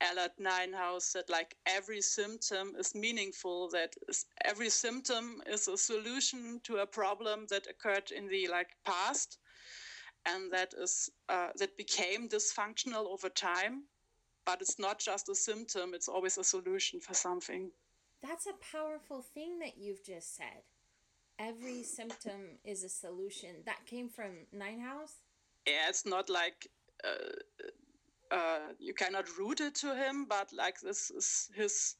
Ellert 0.00 0.38
Nijenhuis 0.40 1.12
that 1.14 1.28
like 1.28 1.56
every 1.66 2.00
symptom 2.00 2.74
is 2.78 2.94
meaningful. 2.94 3.68
that 3.70 3.96
every 4.44 4.70
symptom 4.70 5.42
is 5.48 5.66
a 5.66 5.76
solution 5.76 6.60
to 6.62 6.76
a 6.76 6.86
problem 6.86 7.46
that 7.50 7.66
occurred 7.66 8.12
in 8.12 8.28
the 8.28 8.46
like 8.46 8.70
past, 8.84 9.38
and 10.24 10.52
that 10.52 10.72
is 10.80 11.10
uh, 11.28 11.48
that 11.56 11.76
became 11.76 12.28
dysfunctional 12.28 13.06
over 13.14 13.28
time. 13.28 13.82
But 14.46 14.60
it's 14.60 14.78
not 14.78 15.00
just 15.00 15.28
a 15.28 15.34
symptom; 15.34 15.94
it's 15.94 16.08
always 16.08 16.38
a 16.38 16.44
solution 16.44 17.00
for 17.00 17.14
something. 17.14 17.72
That's 18.22 18.46
a 18.46 18.56
powerful 18.72 19.20
thing 19.34 19.58
that 19.58 19.76
you've 19.76 20.04
just 20.04 20.36
said. 20.36 20.62
Every 21.40 21.82
symptom 21.82 22.60
is 22.64 22.84
a 22.84 22.88
solution. 22.88 23.64
That 23.66 23.84
came 23.84 24.08
from 24.08 24.46
Nijenhuis 24.54 25.14
yeah, 25.66 25.88
it's 25.88 26.06
not 26.06 26.28
like 26.28 26.66
uh, 27.04 28.34
uh, 28.34 28.60
you 28.78 28.94
cannot 28.94 29.26
root 29.38 29.60
it 29.60 29.74
to 29.76 29.94
him, 29.94 30.26
but 30.28 30.52
like 30.52 30.80
this 30.80 31.10
is 31.10 31.50
his 31.54 31.96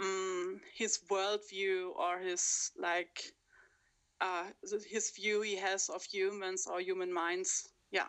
um, 0.00 0.60
his 0.74 1.00
worldview 1.10 1.90
or 1.96 2.18
his 2.18 2.70
like 2.78 3.32
uh, 4.20 4.44
his 4.88 5.10
view 5.10 5.42
he 5.42 5.56
has 5.56 5.88
of 5.88 6.02
humans 6.04 6.66
or 6.70 6.80
human 6.80 7.12
minds. 7.12 7.68
Yeah. 7.90 8.08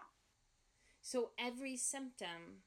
So 1.02 1.32
every 1.40 1.78
symptom 1.78 2.64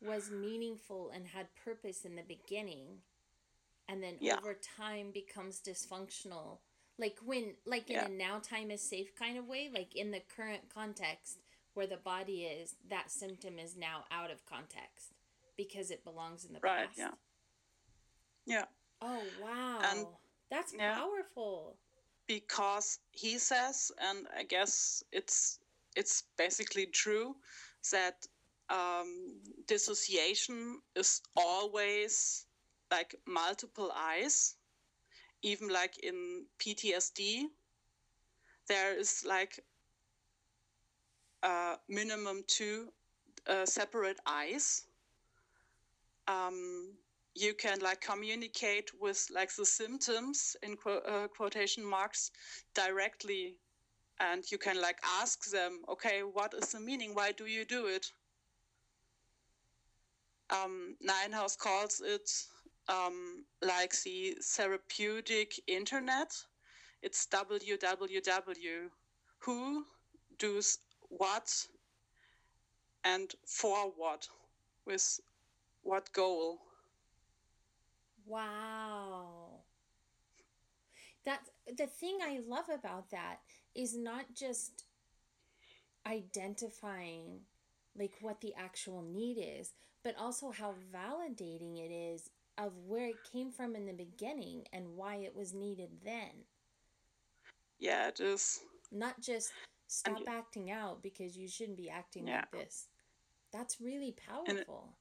was 0.00 0.30
meaningful 0.30 1.10
and 1.14 1.26
had 1.26 1.46
purpose 1.64 2.04
in 2.04 2.16
the 2.16 2.22
beginning, 2.22 3.02
and 3.88 4.02
then 4.02 4.14
yeah. 4.20 4.36
over 4.38 4.54
time 4.54 5.10
becomes 5.12 5.60
dysfunctional. 5.60 6.58
Like 6.98 7.18
when, 7.24 7.54
like 7.66 7.90
in 7.90 7.96
yeah. 7.96 8.06
a 8.06 8.08
now 8.08 8.38
time 8.38 8.70
is 8.70 8.80
safe 8.80 9.14
kind 9.14 9.36
of 9.36 9.46
way, 9.46 9.68
like 9.72 9.94
in 9.94 10.10
the 10.10 10.22
current 10.34 10.62
context, 10.72 11.38
where 11.76 11.86
the 11.86 11.98
body 11.98 12.44
is, 12.44 12.74
that 12.88 13.10
symptom 13.10 13.58
is 13.58 13.76
now 13.76 14.04
out 14.10 14.30
of 14.30 14.44
context 14.46 15.12
because 15.56 15.90
it 15.90 16.04
belongs 16.04 16.44
in 16.44 16.52
the 16.52 16.60
right, 16.62 16.86
past. 16.86 16.98
Yeah. 16.98 17.10
Yeah. 18.46 18.64
Oh 19.02 19.22
wow. 19.42 19.80
And, 19.82 20.06
That's 20.50 20.72
yeah, 20.76 20.94
powerful. 20.94 21.76
Because 22.26 22.98
he 23.10 23.38
says, 23.38 23.92
and 24.00 24.26
I 24.36 24.44
guess 24.44 25.02
it's 25.12 25.58
it's 25.96 26.24
basically 26.36 26.86
true, 26.86 27.36
that 27.92 28.26
um, 28.70 29.40
dissociation 29.66 30.80
is 30.94 31.20
always 31.36 32.46
like 32.90 33.14
multiple 33.26 33.92
eyes, 33.94 34.56
even 35.42 35.68
like 35.68 35.98
in 36.02 36.46
PTSD. 36.58 37.44
There 38.68 38.98
is 38.98 39.24
like 39.24 39.60
uh, 41.46 41.76
minimum 41.88 42.42
two 42.48 42.88
uh, 43.46 43.64
separate 43.64 44.18
eyes. 44.26 44.82
Um, 46.26 46.94
you 47.36 47.54
can 47.54 47.78
like 47.80 48.00
communicate 48.00 48.90
with 49.00 49.24
like 49.32 49.54
the 49.54 49.64
symptoms 49.64 50.56
in 50.62 50.76
qu- 50.76 51.04
uh, 51.06 51.28
quotation 51.28 51.84
marks 51.84 52.32
directly. 52.74 53.56
And 54.18 54.42
you 54.50 54.58
can 54.58 54.80
like 54.80 54.98
ask 55.20 55.50
them 55.50 55.82
okay 55.88 56.20
what 56.20 56.54
is 56.54 56.72
the 56.72 56.80
meaning? 56.80 57.14
Why 57.14 57.32
do 57.32 57.46
you 57.46 57.64
do 57.64 57.86
it? 57.86 58.06
Um, 60.50 60.96
Nijenhuis 61.06 61.56
calls 61.58 62.02
it 62.04 62.28
um, 62.88 63.44
like 63.62 63.92
the 64.02 64.36
therapeutic 64.42 65.60
internet. 65.66 66.32
It's 67.02 67.26
www 67.26 68.90
who 69.38 69.84
does 70.38 70.78
what 71.08 71.66
and 73.04 73.34
for 73.44 73.92
what 73.96 74.28
with 74.86 75.20
what 75.82 76.12
goal? 76.12 76.58
Wow. 78.26 79.60
That 81.24 81.40
the 81.76 81.86
thing 81.86 82.18
i 82.22 82.40
love 82.46 82.68
about 82.72 83.10
that 83.10 83.38
is 83.74 83.96
not 83.96 84.26
just 84.34 84.84
identifying 86.06 87.40
like 87.98 88.12
what 88.20 88.40
the 88.40 88.54
actual 88.56 89.02
need 89.02 89.38
is 89.40 89.72
but 90.04 90.14
also 90.20 90.52
how 90.52 90.72
validating 90.94 91.78
it 91.78 91.92
is 91.92 92.30
of 92.58 92.72
where 92.86 93.06
it 93.06 93.16
came 93.32 93.50
from 93.50 93.74
in 93.74 93.86
the 93.86 93.92
beginning 93.92 94.62
and 94.72 94.96
why 94.96 95.16
it 95.16 95.34
was 95.34 95.52
needed 95.52 95.90
then. 96.04 96.30
Yeah 97.78 98.08
it 98.08 98.20
is. 98.20 98.60
Not 98.92 99.20
just 99.20 99.52
stop 99.86 100.18
and, 100.18 100.28
acting 100.28 100.70
out 100.70 101.02
because 101.02 101.36
you 101.36 101.48
shouldn't 101.48 101.76
be 101.76 101.90
acting 101.90 102.26
yeah. 102.26 102.44
like 102.52 102.64
this. 102.64 102.88
That's 103.52 103.80
really 103.80 104.12
powerful. 104.12 104.94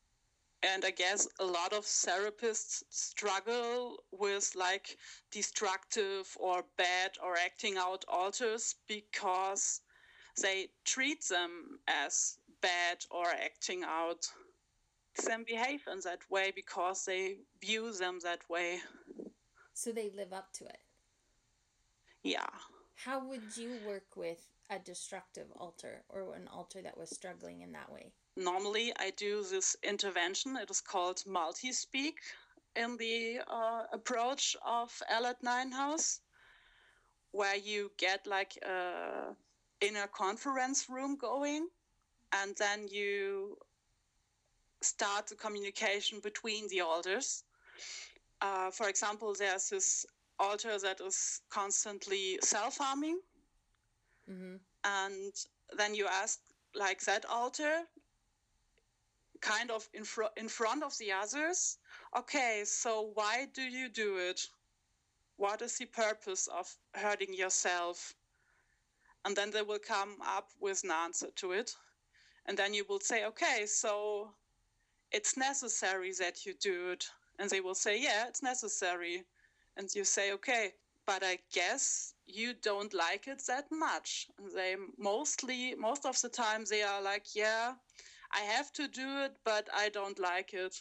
And, 0.64 0.74
and 0.74 0.86
I 0.86 0.92
guess 0.92 1.28
a 1.40 1.46
lot 1.46 1.74
of 1.74 1.86
therapists 1.86 2.84
struggle 2.90 3.98
with 4.12 4.54
like 4.56 4.98
destructive 5.32 6.28
or 6.40 6.64
bad 6.78 7.12
or 7.24 7.36
acting 7.38 7.78
out 7.78 8.06
alters 8.08 8.76
because 8.88 9.82
they 10.42 10.70
treat 10.84 11.24
them 11.28 11.80
as 11.88 12.38
bad 12.62 12.98
or 13.12 13.28
acting 13.28 13.84
out 13.84 14.28
them 15.24 15.46
behave 15.48 15.82
in 15.92 16.00
that 16.04 16.20
way 16.30 16.52
because 16.56 17.06
they 17.06 17.38
view 17.62 17.94
them 17.94 18.20
that 18.24 18.42
way. 18.50 18.80
So 19.74 19.92
they 19.92 20.12
live 20.16 20.34
up 20.34 20.52
to 20.54 20.66
it. 20.66 20.80
Yeah. 22.24 22.48
How 22.96 23.26
would 23.28 23.56
you 23.56 23.78
work 23.86 24.16
with 24.16 24.46
a 24.70 24.80
destructive 24.80 25.48
altar 25.60 26.04
or 26.10 26.36
an 26.36 26.48
altar 26.48 26.82
that 26.82 26.98
was 26.98 27.10
struggling 27.10 27.62
in 27.62 27.72
that 27.72 27.92
way? 27.92 28.12
Normally, 28.36 28.94
I 28.98 29.12
do 29.12 29.44
this 29.44 29.76
intervention. 29.84 30.58
It 30.58 30.70
is 30.70 30.82
called 30.82 31.24
multi 31.26 31.72
speak 31.72 32.18
in 32.76 32.98
the 32.98 33.40
uh, 33.48 33.84
approach 33.94 34.56
of 34.66 34.92
Ellert 35.10 35.42
Nijenhuis, 35.44 36.20
where 37.32 37.56
you 37.56 37.92
get 37.98 38.28
like 38.28 38.58
a 38.64 39.36
inner 39.82 40.08
conference 40.08 40.90
room 40.90 41.16
going, 41.18 41.68
and 42.34 42.56
then 42.58 42.88
you 42.90 43.58
start 44.82 45.28
the 45.28 45.36
communication 45.36 46.20
between 46.20 46.68
the 46.70 46.82
alters. 46.82 47.44
Uh, 48.42 48.70
for 48.72 48.90
example, 48.90 49.34
there's 49.38 49.70
this 49.70 50.06
altar 50.40 50.78
that 50.78 51.00
is 51.00 51.42
constantly 51.50 52.38
self 52.42 52.78
harming 52.78 53.20
Mm-hmm. 54.30 54.56
And 54.84 55.34
then 55.78 55.96
you 55.96 56.08
ask, 56.08 56.40
like 56.76 57.02
that 57.02 57.26
alter, 57.26 57.84
kind 59.42 59.72
of 59.72 59.88
in, 59.94 60.04
fr- 60.04 60.34
in 60.38 60.48
front 60.48 60.84
of 60.84 60.98
the 60.98 61.12
others, 61.12 61.78
okay, 62.18 62.64
so 62.66 63.12
why 63.14 63.48
do 63.54 63.62
you 63.62 63.90
do 63.90 64.18
it? 64.18 64.42
What 65.38 65.62
is 65.62 65.78
the 65.78 65.86
purpose 65.86 66.48
of 66.48 66.74
hurting 66.94 67.34
yourself? 67.34 68.16
And 69.26 69.36
then 69.36 69.52
they 69.52 69.62
will 69.62 69.80
come 69.80 70.18
up 70.26 70.50
with 70.60 70.84
an 70.84 70.92
answer 70.92 71.28
to 71.38 71.52
it. 71.52 71.76
And 72.46 72.58
then 72.58 72.74
you 72.74 72.86
will 72.88 73.00
say, 73.00 73.26
okay, 73.26 73.66
so 73.66 74.30
it's 75.12 75.38
necessary 75.38 76.12
that 76.20 76.46
you 76.46 76.54
do 76.60 76.92
it. 76.92 77.06
And 77.40 77.50
they 77.50 77.62
will 77.62 77.76
say, 77.76 78.02
yeah, 78.02 78.28
it's 78.28 78.44
necessary. 78.44 79.24
And 79.78 79.90
you 79.94 80.04
say, 80.04 80.34
okay, 80.34 80.74
but 81.06 81.24
I 81.24 81.40
guess 81.54 82.15
you 82.28 82.54
don't 82.54 82.94
like 82.94 83.28
it 83.28 83.42
that 83.48 83.66
much. 83.72 84.28
They 84.56 84.76
mostly, 84.98 85.76
most 85.76 86.06
of 86.06 86.20
the 86.22 86.30
time, 86.30 86.66
they 86.70 86.84
are 86.84 87.02
like, 87.02 87.36
yeah, 87.36 87.74
I 88.32 88.40
have 88.40 88.72
to 88.74 88.88
do 88.88 89.22
it, 89.24 89.38
but 89.44 89.70
I 89.74 89.90
don't 89.90 90.20
like 90.20 90.54
it 90.54 90.76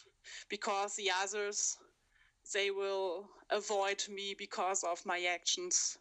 because 0.49 0.95
the 0.95 1.11
others, 1.21 1.77
they 2.53 2.71
will 2.71 3.29
avoid 3.49 4.03
me 4.09 4.35
because 4.37 4.83
of 4.83 5.05
my 5.05 5.23
actions. 5.25 5.97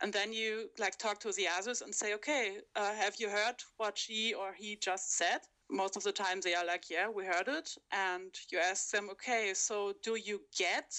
And 0.00 0.12
then 0.12 0.32
you 0.32 0.70
like 0.78 0.96
talk 0.96 1.18
to 1.20 1.32
the 1.32 1.48
others 1.48 1.82
and 1.82 1.94
say, 1.94 2.14
okay, 2.14 2.58
uh, 2.76 2.94
have 2.94 3.16
you 3.18 3.28
heard 3.28 3.56
what 3.76 3.98
she 3.98 4.32
or 4.34 4.52
he 4.52 4.76
just 4.76 5.16
said? 5.16 5.40
Most 5.70 5.96
of 5.96 6.04
the 6.04 6.12
time 6.12 6.40
they 6.40 6.54
are 6.54 6.64
like, 6.64 6.88
yeah, 6.88 7.08
we 7.08 7.24
heard 7.26 7.48
it. 7.48 7.76
And 7.92 8.34
you 8.50 8.58
ask 8.58 8.90
them, 8.90 9.10
okay, 9.10 9.52
so 9.54 9.92
do 10.02 10.14
you 10.14 10.40
get 10.56 10.94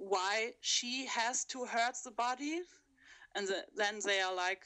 why 0.00 0.52
she 0.62 1.04
has 1.06 1.44
to 1.44 1.66
hurt 1.66 1.94
the 2.04 2.10
body 2.10 2.60
and 3.36 3.46
the, 3.46 3.64
then 3.76 3.98
they 4.04 4.20
are 4.20 4.34
like 4.34 4.62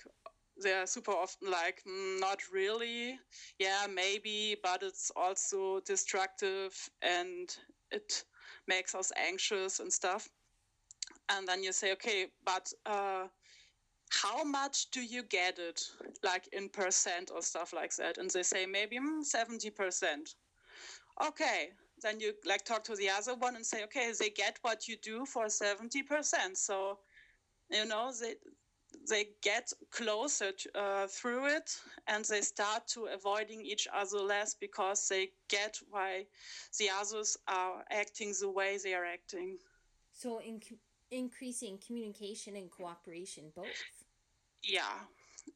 they're 0.56 0.86
super 0.86 1.10
often 1.10 1.50
like 1.50 1.82
mm, 1.86 2.20
not 2.20 2.38
really. 2.52 3.18
Yeah 3.58 3.86
maybe 3.92 4.56
but 4.62 4.84
it's 4.84 5.10
also 5.16 5.80
destructive 5.80 6.72
and 7.02 7.56
it 7.90 8.24
makes 8.68 8.94
us 8.94 9.10
anxious 9.16 9.80
and 9.80 9.92
stuff. 9.92 10.28
And 11.28 11.48
then 11.48 11.64
you 11.64 11.72
say 11.72 11.92
okay 11.94 12.26
but 12.46 12.72
uh, 12.86 13.26
how 14.10 14.44
much 14.44 14.90
do 14.92 15.02
you 15.02 15.24
get 15.24 15.58
it? 15.58 15.82
Like 16.22 16.48
in 16.52 16.68
percent 16.68 17.32
or 17.34 17.42
stuff 17.42 17.72
like 17.72 17.94
that. 17.96 18.18
And 18.18 18.30
they 18.30 18.44
say 18.44 18.66
maybe 18.66 18.98
mm, 18.98 19.24
70% 19.24 20.36
okay 21.26 21.70
then 22.04 22.20
you 22.20 22.32
like 22.46 22.64
talk 22.64 22.84
to 22.84 22.94
the 22.96 23.08
other 23.08 23.34
one 23.34 23.56
and 23.56 23.66
say 23.66 23.82
okay 23.82 24.12
they 24.18 24.30
get 24.30 24.58
what 24.62 24.86
you 24.86 24.96
do 25.02 25.24
for 25.26 25.46
70% 25.46 26.56
so 26.56 26.98
you 27.70 27.86
know 27.86 28.12
they 28.20 28.34
they 29.08 29.26
get 29.42 29.72
closer 29.90 30.52
to, 30.52 30.78
uh, 30.78 31.06
through 31.06 31.46
it 31.46 31.76
and 32.06 32.24
they 32.24 32.40
start 32.40 32.86
to 32.88 33.06
avoiding 33.06 33.64
each 33.64 33.88
other 33.92 34.18
less 34.18 34.54
because 34.54 35.08
they 35.08 35.30
get 35.48 35.78
why 35.90 36.24
the 36.78 36.88
others 37.00 37.36
are 37.48 37.84
acting 37.90 38.32
the 38.40 38.48
way 38.48 38.78
they 38.82 38.94
are 38.94 39.04
acting. 39.04 39.58
So 40.12 40.40
in 40.40 40.60
increasing 41.10 41.78
communication 41.84 42.56
and 42.56 42.70
cooperation 42.70 43.52
both? 43.54 43.66
Yeah. 44.62 44.98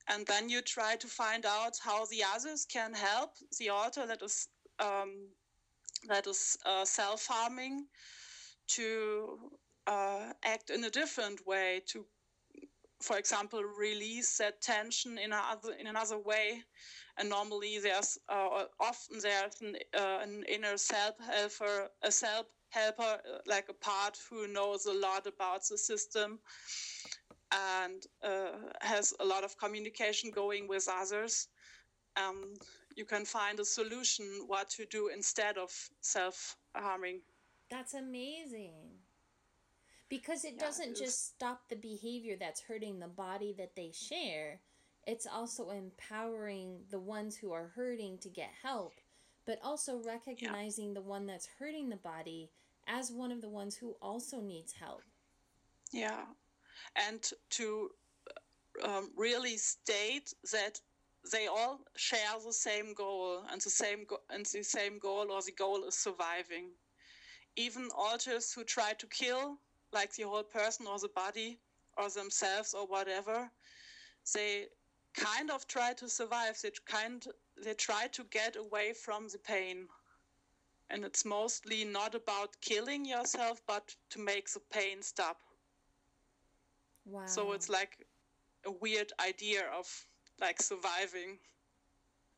And 0.08 0.26
then 0.26 0.48
you 0.48 0.60
try 0.60 0.96
to 0.96 1.06
find 1.06 1.46
out 1.46 1.78
how 1.82 2.04
the 2.06 2.22
others 2.34 2.66
can 2.66 2.92
help 2.92 3.30
the 3.58 3.70
alter 3.70 4.06
that 4.06 4.22
is 4.22 4.48
um, 4.78 5.28
that 6.06 6.26
is 6.26 6.56
uh, 6.64 6.84
self-harming 6.84 7.86
to 8.68 9.38
uh, 9.86 10.32
act 10.44 10.70
in 10.70 10.84
a 10.84 10.90
different 10.90 11.46
way 11.46 11.82
to 11.86 12.04
for 13.02 13.16
example 13.16 13.62
release 13.62 14.38
that 14.38 14.60
tension 14.60 15.18
in 15.18 15.32
another 15.32 15.72
in 15.78 15.86
another 15.86 16.18
way. 16.18 16.62
And 17.16 17.28
normally 17.28 17.78
there's 17.78 18.18
uh, 18.28 18.64
often 18.80 19.18
there's 19.20 19.60
an, 19.60 19.76
uh, 19.96 20.18
an 20.22 20.44
inner 20.48 20.76
self 20.76 21.14
helper 21.18 21.88
a 22.02 22.10
self 22.10 22.46
helper 22.70 23.02
uh, 23.02 23.38
like 23.46 23.68
a 23.68 23.74
part 23.74 24.18
who 24.28 24.46
knows 24.48 24.86
a 24.86 24.92
lot 24.92 25.26
about 25.26 25.62
the 25.68 25.78
system 25.78 26.40
and 27.52 28.02
uh, 28.22 28.56
has 28.80 29.14
a 29.20 29.24
lot 29.24 29.44
of 29.44 29.56
communication 29.58 30.30
going 30.30 30.68
with 30.68 30.88
others. 30.90 31.48
Um, 32.16 32.54
you 32.98 33.04
can 33.04 33.24
find 33.24 33.60
a 33.60 33.64
solution 33.64 34.26
what 34.46 34.68
to 34.68 34.84
do 34.86 35.08
instead 35.08 35.56
of 35.56 35.70
self 36.00 36.56
harming 36.74 37.20
that's 37.70 37.94
amazing. 37.94 38.72
Because 40.08 40.44
it 40.44 40.54
yeah, 40.56 40.64
doesn't 40.64 40.90
it 40.92 40.96
just 40.96 41.26
stop 41.34 41.68
the 41.68 41.76
behavior 41.76 42.36
that's 42.38 42.62
hurting 42.62 42.98
the 42.98 43.08
body 43.08 43.54
that 43.58 43.76
they 43.76 43.90
share 43.92 44.60
it's 45.06 45.26
also 45.26 45.70
empowering 45.70 46.80
the 46.90 46.98
ones 46.98 47.34
who 47.34 47.50
are 47.52 47.72
hurting 47.74 48.18
to 48.18 48.28
get 48.28 48.50
help 48.62 48.92
but 49.46 49.58
also 49.62 50.02
recognizing 50.04 50.88
yeah. 50.88 50.94
the 50.94 51.00
one 51.00 51.26
that's 51.26 51.48
hurting 51.58 51.88
the 51.88 51.96
body 51.96 52.50
as 52.86 53.10
one 53.10 53.32
of 53.32 53.40
the 53.40 53.48
ones 53.48 53.74
who 53.74 53.96
also 54.02 54.40
needs 54.40 54.72
help. 54.72 55.02
Yeah. 55.90 56.24
And 56.96 57.30
to 57.50 57.90
um, 58.84 59.10
really 59.16 59.56
state 59.56 60.34
that 60.52 60.78
they 61.32 61.46
all 61.46 61.80
share 61.96 62.38
the 62.44 62.52
same 62.52 62.94
goal 62.94 63.44
and 63.50 63.60
the 63.60 63.70
same 63.70 64.04
go- 64.04 64.22
and 64.30 64.46
the 64.46 64.62
same 64.62 64.98
goal 64.98 65.30
or 65.30 65.42
the 65.42 65.52
goal 65.52 65.84
is 65.84 65.96
surviving. 65.96 66.72
Even 67.56 67.90
alters 67.94 68.52
who 68.52 68.64
try 68.64 68.92
to 68.94 69.06
kill 69.06 69.58
like 69.92 70.12
the 70.14 70.24
whole 70.24 70.44
person 70.44 70.86
or 70.86 70.98
the 70.98 71.08
body 71.08 71.60
or 71.96 72.08
themselves 72.10 72.74
or 72.74 72.86
whatever 72.86 73.50
they 74.34 74.68
kind 75.14 75.50
of 75.50 75.66
try 75.66 75.92
to 75.94 76.08
survive. 76.08 76.60
They 76.62 76.70
kind 76.86 77.26
they 77.62 77.74
try 77.74 78.08
to 78.08 78.24
get 78.24 78.56
away 78.56 78.92
from 78.94 79.28
the 79.28 79.38
pain. 79.38 79.88
And 80.90 81.04
it's 81.04 81.24
mostly 81.24 81.84
not 81.84 82.14
about 82.14 82.60
killing 82.60 83.04
yourself 83.04 83.62
but 83.66 83.96
to 84.10 84.18
make 84.20 84.50
the 84.50 84.60
pain 84.60 85.02
stop. 85.02 85.40
Wow. 87.06 87.22
so 87.26 87.52
it's 87.52 87.68
like 87.68 88.06
a 88.66 88.70
weird 88.72 89.12
idea 89.20 89.66
of 89.70 90.07
like 90.40 90.60
surviving 90.62 91.38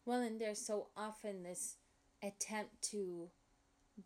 well 0.04 0.20
and 0.20 0.40
there's 0.40 0.64
so 0.64 0.88
often 0.96 1.42
this 1.42 1.76
attempt 2.22 2.82
to 2.82 3.28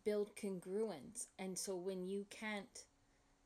build 0.03 0.31
congruence 0.35 1.27
and 1.39 1.57
so 1.57 1.75
when 1.75 2.05
you 2.05 2.25
can't 2.29 2.85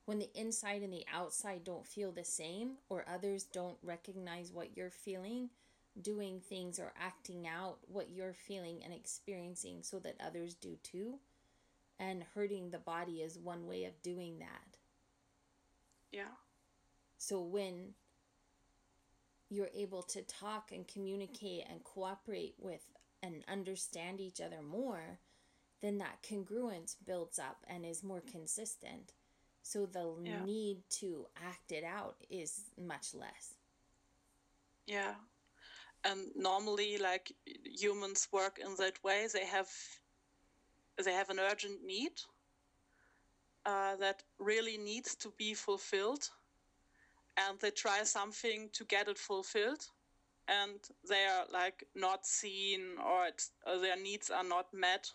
when 0.10 0.18
the 0.18 0.32
inside 0.34 0.82
and 0.82 0.92
the 0.92 1.06
outside 1.14 1.64
don't 1.64 1.86
feel 1.86 2.12
the 2.12 2.26
same 2.26 2.78
or 2.90 3.06
others 3.08 3.44
don't 3.44 3.78
recognize 3.84 4.52
what 4.52 4.76
you're 4.76 4.90
feeling, 4.90 5.52
doing 6.02 6.40
things 6.40 6.80
or 6.80 6.92
acting 7.00 7.48
out 7.48 7.78
what 7.88 8.10
you're 8.10 8.34
feeling 8.34 8.82
and 8.84 8.92
experiencing 8.92 9.84
so 9.84 10.00
that 10.00 10.16
others 10.20 10.56
do 10.56 10.80
too. 10.82 11.20
And 12.00 12.24
hurting 12.34 12.72
the 12.72 12.80
body 12.80 13.22
is 13.22 13.38
one 13.38 13.68
way 13.68 13.86
of 13.86 14.02
doing 14.02 14.40
that. 14.40 14.78
Yeah. 16.12 16.34
So 17.20 17.40
when 17.40 17.94
you're 19.50 19.70
able 19.76 20.04
to 20.04 20.22
talk 20.22 20.72
and 20.72 20.88
communicate 20.88 21.66
and 21.70 21.84
cooperate 21.84 22.56
with 22.60 22.82
and 23.22 23.44
understand 23.52 24.22
each 24.22 24.40
other 24.40 24.62
more, 24.62 25.20
then 25.82 25.98
that 25.98 26.22
congruence 26.24 26.96
builds 27.06 27.40
up 27.40 27.58
and 27.68 27.86
is 27.86 28.04
more 28.04 28.22
consistent. 28.32 29.14
So 29.64 29.86
the 29.86 30.16
yeah. 30.24 30.44
need 30.46 30.78
to 31.02 31.28
act 31.46 31.72
it 31.72 31.84
out 31.84 32.16
is 32.30 32.66
much 32.78 33.14
less. 33.14 33.56
Yeah. 34.88 35.16
And 36.06 36.28
normally 36.36 36.98
like 36.98 37.32
humans 37.66 38.28
work 38.32 38.60
in 38.64 38.76
that 38.78 39.04
way. 39.04 39.28
They 39.32 39.46
have 39.46 39.70
they 41.04 41.14
have 41.14 41.30
an 41.30 41.40
urgent 41.40 41.84
need 41.86 42.12
uh, 43.66 43.96
that 43.98 44.24
really 44.38 44.78
needs 44.78 45.16
to 45.16 45.34
be 45.38 45.54
fulfilled 45.54 46.30
and 47.40 47.60
they 47.60 47.72
try 47.72 48.04
something 48.04 48.70
to 48.74 48.84
get 48.86 49.08
it 49.08 49.18
fulfilled 49.18 49.86
and 50.48 50.80
they 51.08 51.26
are 51.26 51.46
like 51.52 51.84
not 51.96 52.26
seen 52.26 52.82
or, 53.06 53.30
their 53.82 53.98
needs 53.98 54.30
are 54.30 54.44
not 54.44 54.74
met 54.74 55.10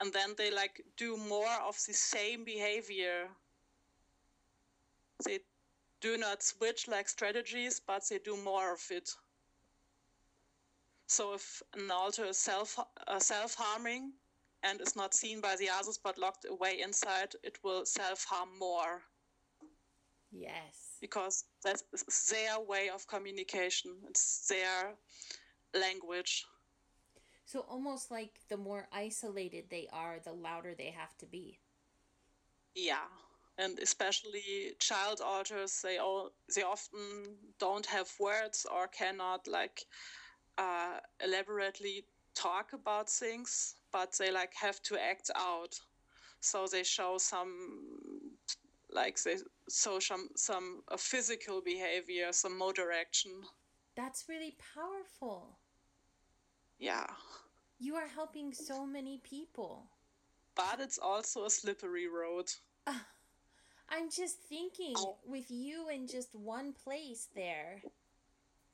and 0.00 0.12
then 0.12 0.30
they 0.36 0.50
like 0.50 0.82
do 0.96 1.16
more 1.16 1.56
of 1.66 1.76
the 1.86 1.94
same 1.94 2.44
behavior 2.44 3.28
they 5.24 5.40
do 6.00 6.16
not 6.16 6.42
switch 6.42 6.86
like 6.88 7.08
strategies, 7.08 7.80
but 7.80 8.02
they 8.08 8.18
do 8.18 8.36
more 8.36 8.72
of 8.72 8.80
it. 8.90 9.10
So 11.08 11.34
if 11.34 11.62
an 11.74 11.90
alter 11.90 12.24
is 12.26 12.38
self 12.38 12.78
uh, 13.06 13.18
self 13.18 13.54
harming 13.54 14.12
and 14.62 14.80
is 14.80 14.94
not 14.94 15.14
seen 15.14 15.40
by 15.40 15.56
the 15.56 15.70
others 15.70 15.98
but 15.98 16.18
locked 16.18 16.44
away 16.48 16.80
inside, 16.80 17.34
it 17.42 17.58
will 17.64 17.84
self 17.86 18.24
harm 18.24 18.50
more. 18.58 19.02
Yes. 20.30 20.87
Because 21.00 21.44
that's 21.64 21.82
their 22.30 22.60
way 22.60 22.88
of 22.88 23.06
communication. 23.06 23.92
It's 24.08 24.46
their 24.48 24.94
language. 25.74 26.44
So 27.46 27.60
almost 27.60 28.10
like 28.10 28.40
the 28.48 28.56
more 28.56 28.88
isolated 28.92 29.64
they 29.70 29.88
are, 29.92 30.18
the 30.22 30.32
louder 30.32 30.74
they 30.76 30.90
have 30.90 31.16
to 31.18 31.26
be. 31.26 31.58
Yeah 32.74 33.08
and 33.58 33.78
especially 33.80 34.74
child 34.78 35.20
alters 35.20 35.82
they 35.82 35.98
all 35.98 36.30
they 36.54 36.62
often 36.62 37.36
don't 37.58 37.86
have 37.86 38.08
words 38.20 38.66
or 38.72 38.86
cannot 38.86 39.46
like 39.48 39.84
uh, 40.56 40.98
elaborately 41.22 42.04
talk 42.34 42.72
about 42.72 43.08
things 43.08 43.74
but 43.92 44.14
they 44.18 44.30
like 44.30 44.52
have 44.54 44.80
to 44.82 44.96
act 44.96 45.30
out 45.36 45.74
so 46.40 46.66
they 46.70 46.84
show 46.84 47.18
some 47.18 48.17
like 48.92 49.22
they 49.22 49.36
show 49.70 49.98
some 49.98 50.28
some 50.34 50.82
a 50.88 50.98
physical 50.98 51.60
behavior 51.60 52.32
some 52.32 52.56
motor 52.56 52.90
action 52.92 53.32
that's 53.96 54.26
really 54.28 54.56
powerful 54.74 55.58
yeah 56.78 57.06
you 57.78 57.94
are 57.94 58.08
helping 58.08 58.52
so 58.52 58.86
many 58.86 59.20
people 59.22 59.84
but 60.54 60.80
it's 60.80 60.98
also 60.98 61.44
a 61.44 61.50
slippery 61.50 62.08
road 62.08 62.50
uh. 62.86 62.94
I'm 63.90 64.10
just 64.10 64.38
thinking 64.48 64.94
oh. 64.96 65.16
with 65.26 65.50
you 65.50 65.88
in 65.88 66.06
just 66.06 66.34
one 66.34 66.72
place 66.72 67.28
there, 67.34 67.82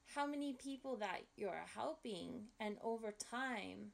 how 0.07 0.27
many 0.27 0.55
people 0.55 0.97
that 0.97 1.21
you're 1.37 1.65
helping, 1.75 2.47
and 2.59 2.77
over 2.83 3.13
time, 3.13 3.93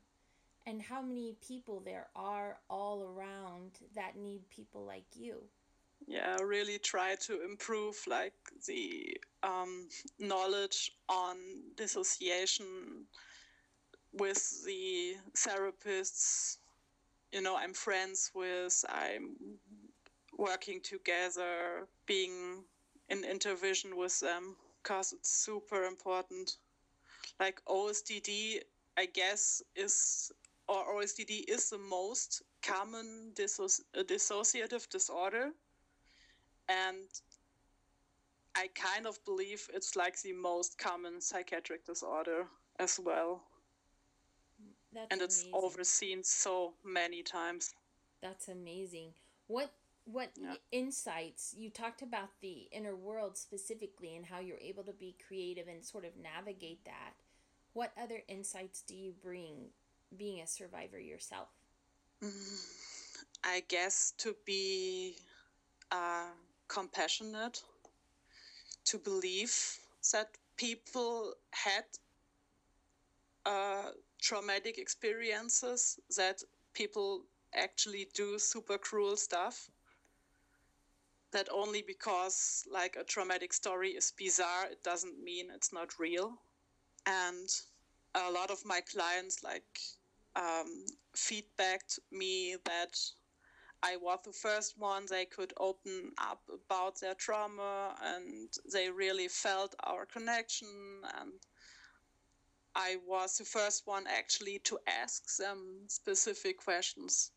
and 0.66 0.81
how 0.81 1.03
many 1.03 1.37
people 1.47 1.83
there 1.85 2.09
are 2.16 2.59
all 2.71 3.03
around 3.05 3.73
that 3.95 4.16
need 4.16 4.49
people 4.49 4.85
like 4.85 5.05
you. 5.14 5.43
Yeah, 6.07 6.37
really 6.43 6.79
try 6.79 7.15
to 7.27 7.43
improve 7.45 7.97
like 8.07 8.35
the 8.67 9.17
um, 9.43 9.89
knowledge 10.19 10.93
on 11.09 11.37
dissociation 11.77 13.07
with 14.13 14.65
the 14.65 15.15
therapists 15.37 16.57
you 17.33 17.41
know 17.41 17.57
i'm 17.57 17.73
friends 17.75 18.31
with 18.35 18.85
i'm 18.89 19.37
working 20.39 20.81
together, 20.83 21.87
being 22.07 22.65
in 23.09 23.23
intervision 23.25 23.95
with 23.97 24.19
them, 24.21 24.57
because 24.83 25.13
it's 25.13 25.31
super 25.31 25.85
important. 25.85 26.57
Like 27.41 27.61
OSDD, 27.69 28.61
I 28.99 29.07
guess, 29.07 29.63
is 29.77 30.33
or 30.69 30.85
OSDD 30.97 31.45
is 31.49 31.71
the 31.71 31.79
most 31.79 32.43
common 32.63 33.33
disso- 33.35 33.81
dissociative 33.97 34.89
disorder. 34.89 35.51
And 36.71 37.09
I 38.57 38.68
kind 38.75 39.07
of 39.07 39.23
believe 39.25 39.68
it's 39.75 39.97
like 39.97 40.21
the 40.23 40.33
most 40.33 40.79
common 40.79 41.21
psychiatric 41.21 41.85
disorder 41.85 42.47
as 42.79 43.01
well. 43.03 43.43
That's 44.93 45.07
and 45.11 45.23
it's 45.23 45.43
amazing. 45.43 45.55
overseen 45.55 46.25
so 46.25 46.75
many 46.85 47.23
times. 47.23 47.75
That's 48.23 48.49
amazing. 48.49 49.14
What 49.47 49.73
what 50.05 50.31
yeah. 50.41 50.55
insights 50.73 51.55
you 51.57 51.71
talked 51.71 52.03
about 52.03 52.29
the 52.41 52.68
inner 52.73 52.97
world 52.97 53.37
specifically 53.37 54.16
and 54.16 54.27
how 54.27 54.41
you're 54.41 54.59
able 54.59 54.83
to 54.85 54.93
be 54.93 55.14
creative 55.27 55.68
and 55.68 55.85
sort 55.85 56.05
of 56.05 56.11
navigate 56.21 56.85
that. 56.85 57.14
What 57.73 57.93
other 58.01 58.23
insights 58.29 58.83
do 58.83 58.97
you 58.97 59.12
bring 59.23 59.71
being 60.16 60.41
a 60.41 60.47
survivor 60.47 60.99
yourself? 60.99 61.49
I 63.45 63.62
guess 63.68 64.12
to 64.18 64.35
be 64.45 65.16
uh, 65.93 66.31
compassionate, 66.71 67.62
to 68.85 68.99
believe 68.99 69.55
that 70.12 70.29
people 70.57 71.35
had 71.51 71.85
uh, 73.45 73.91
traumatic 74.23 74.79
experiences, 74.79 75.99
that 76.16 76.43
people 76.73 77.23
actually 77.55 78.07
do 78.14 78.39
super 78.39 78.79
cruel 78.79 79.16
stuff. 79.16 79.68
That 81.33 81.49
only 81.53 81.83
because 81.87 82.64
like 82.71 82.97
a 82.97 83.05
traumatic 83.05 83.53
story 83.53 83.91
is 83.91 84.12
bizarre, 84.16 84.66
it 84.71 84.83
doesn't 84.83 85.23
mean 85.23 85.47
it's 85.55 85.73
not 85.73 85.99
real. 85.99 86.33
And 87.07 87.49
a 88.14 88.31
lot 88.31 88.51
of 88.51 88.64
my 88.64 88.81
clients 88.81 89.43
like 89.45 89.79
um, 90.37 90.85
feedbacked 91.14 91.99
me 92.11 92.57
that 92.64 92.99
I 93.83 93.97
was 93.97 94.20
the 94.24 94.33
first 94.33 94.78
one 94.78 95.07
they 95.07 95.24
could 95.24 95.55
open 95.59 96.12
up 96.18 96.43
about 96.53 97.01
their 97.01 97.14
trauma 97.14 97.97
and 98.03 98.49
they 98.72 98.91
really 98.91 99.28
felt 99.28 99.74
our 99.85 100.05
connection 100.05 100.68
and 101.18 101.33
I 102.74 102.99
was 103.05 103.37
the 103.37 103.45
first 103.45 103.87
one 103.87 104.07
actually 104.07 104.61
to 104.61 104.78
ask 104.87 105.37
them 105.37 105.87
specific 105.89 106.59
questions. 106.59 107.33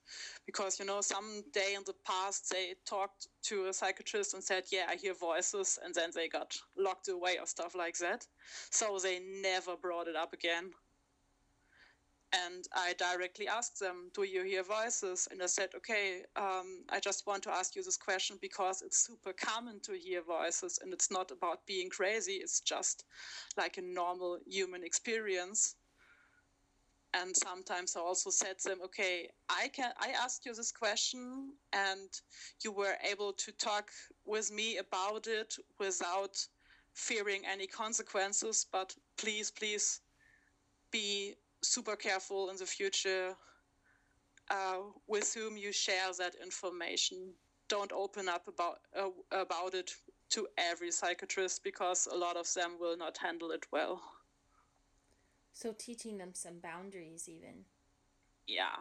Because 0.46 0.80
you 0.80 0.86
know 0.86 1.02
some 1.02 1.44
day 1.54 1.74
in 1.76 1.84
the 1.86 1.96
past 2.06 2.50
they 2.52 2.76
talked 2.86 3.28
to 3.44 3.66
a 3.66 3.74
psychiatrist 3.74 4.34
and 4.34 4.44
said 4.44 4.66
yeah 4.72 4.86
I 4.88 4.96
hear 4.96 5.14
voices 5.16 5.80
and 5.84 5.96
then 5.96 6.12
they 6.14 6.28
got 6.28 6.56
locked 6.78 7.08
away 7.08 7.38
or 7.40 7.48
stuff 7.48 7.74
like 7.74 7.98
that. 7.98 8.28
So 8.70 9.00
they 9.00 9.20
never 9.42 9.76
brought 9.76 10.08
it 10.08 10.16
up 10.16 10.34
again 10.34 10.72
and 12.34 12.68
I 12.74 12.94
directly 12.94 13.48
asked 13.48 13.80
them, 13.80 14.10
Do 14.14 14.24
you 14.24 14.44
hear 14.44 14.64
voices? 14.64 15.28
And 15.30 15.42
I 15.42 15.46
said, 15.46 15.70
Okay, 15.76 16.24
um, 16.36 16.84
I 16.90 17.00
just 17.00 17.28
want 17.28 17.44
to 17.44 17.52
ask 17.52 17.76
you 17.76 17.84
this 17.84 17.98
question 17.98 18.38
because 18.42 18.82
it's 18.82 19.06
super 19.06 19.34
common 19.34 19.80
to 19.82 19.94
hear 19.94 20.22
voices 20.24 20.80
and 20.82 20.92
it's 20.92 21.12
not 21.12 21.32
about 21.32 21.66
being 21.68 21.90
crazy, 21.90 22.34
it's 22.34 22.60
just 22.62 23.06
like 23.56 23.78
a 23.78 23.82
normal 23.82 24.40
human 24.48 24.84
experience. 24.84 25.76
And 27.16 27.36
sometimes 27.38 27.96
I 27.96 28.00
also 28.00 28.32
said 28.32 28.58
to 28.60 28.70
them, 28.70 28.80
Okay, 28.86 29.30
I 29.48 29.68
can 29.68 29.92
I 30.00 30.10
asked 30.10 30.46
you 30.46 30.56
this 30.56 30.72
question 30.72 31.54
and 31.72 32.10
you 32.64 32.72
were 32.72 32.96
able 33.10 33.34
to 33.34 33.52
talk 33.52 33.92
with 34.26 34.52
me 34.52 34.78
about 34.78 35.28
it 35.28 35.56
without 35.80 36.36
fearing 36.94 37.42
any 37.52 37.68
consequences, 37.68 38.66
but 38.72 38.96
please, 39.18 39.52
please 39.52 40.02
be 40.92 41.36
super 41.64 41.96
careful 41.96 42.50
in 42.50 42.58
the 42.58 42.66
future 42.66 43.36
uh, 44.50 44.78
with 45.08 45.34
whom 45.34 45.58
you 45.58 45.72
share 45.72 46.12
that 46.20 46.36
information. 46.42 47.34
Don't 47.70 47.92
open 47.92 48.28
up 48.30 48.48
about 48.48 48.80
uh, 48.98 49.10
about 49.32 49.74
it 49.74 49.92
to 50.32 50.48
every 50.58 50.92
psychiatrist 50.92 51.64
because 51.64 52.08
a 52.12 52.16
lot 52.16 52.38
of 52.38 52.52
them 52.54 52.78
will 52.80 52.98
not 52.98 53.18
handle 53.18 53.52
it 53.52 53.66
well. 53.72 54.02
So 55.54 55.74
teaching 55.78 56.18
them 56.18 56.32
some 56.34 56.60
boundaries, 56.60 57.30
even. 57.30 57.66
Yeah, 58.48 58.76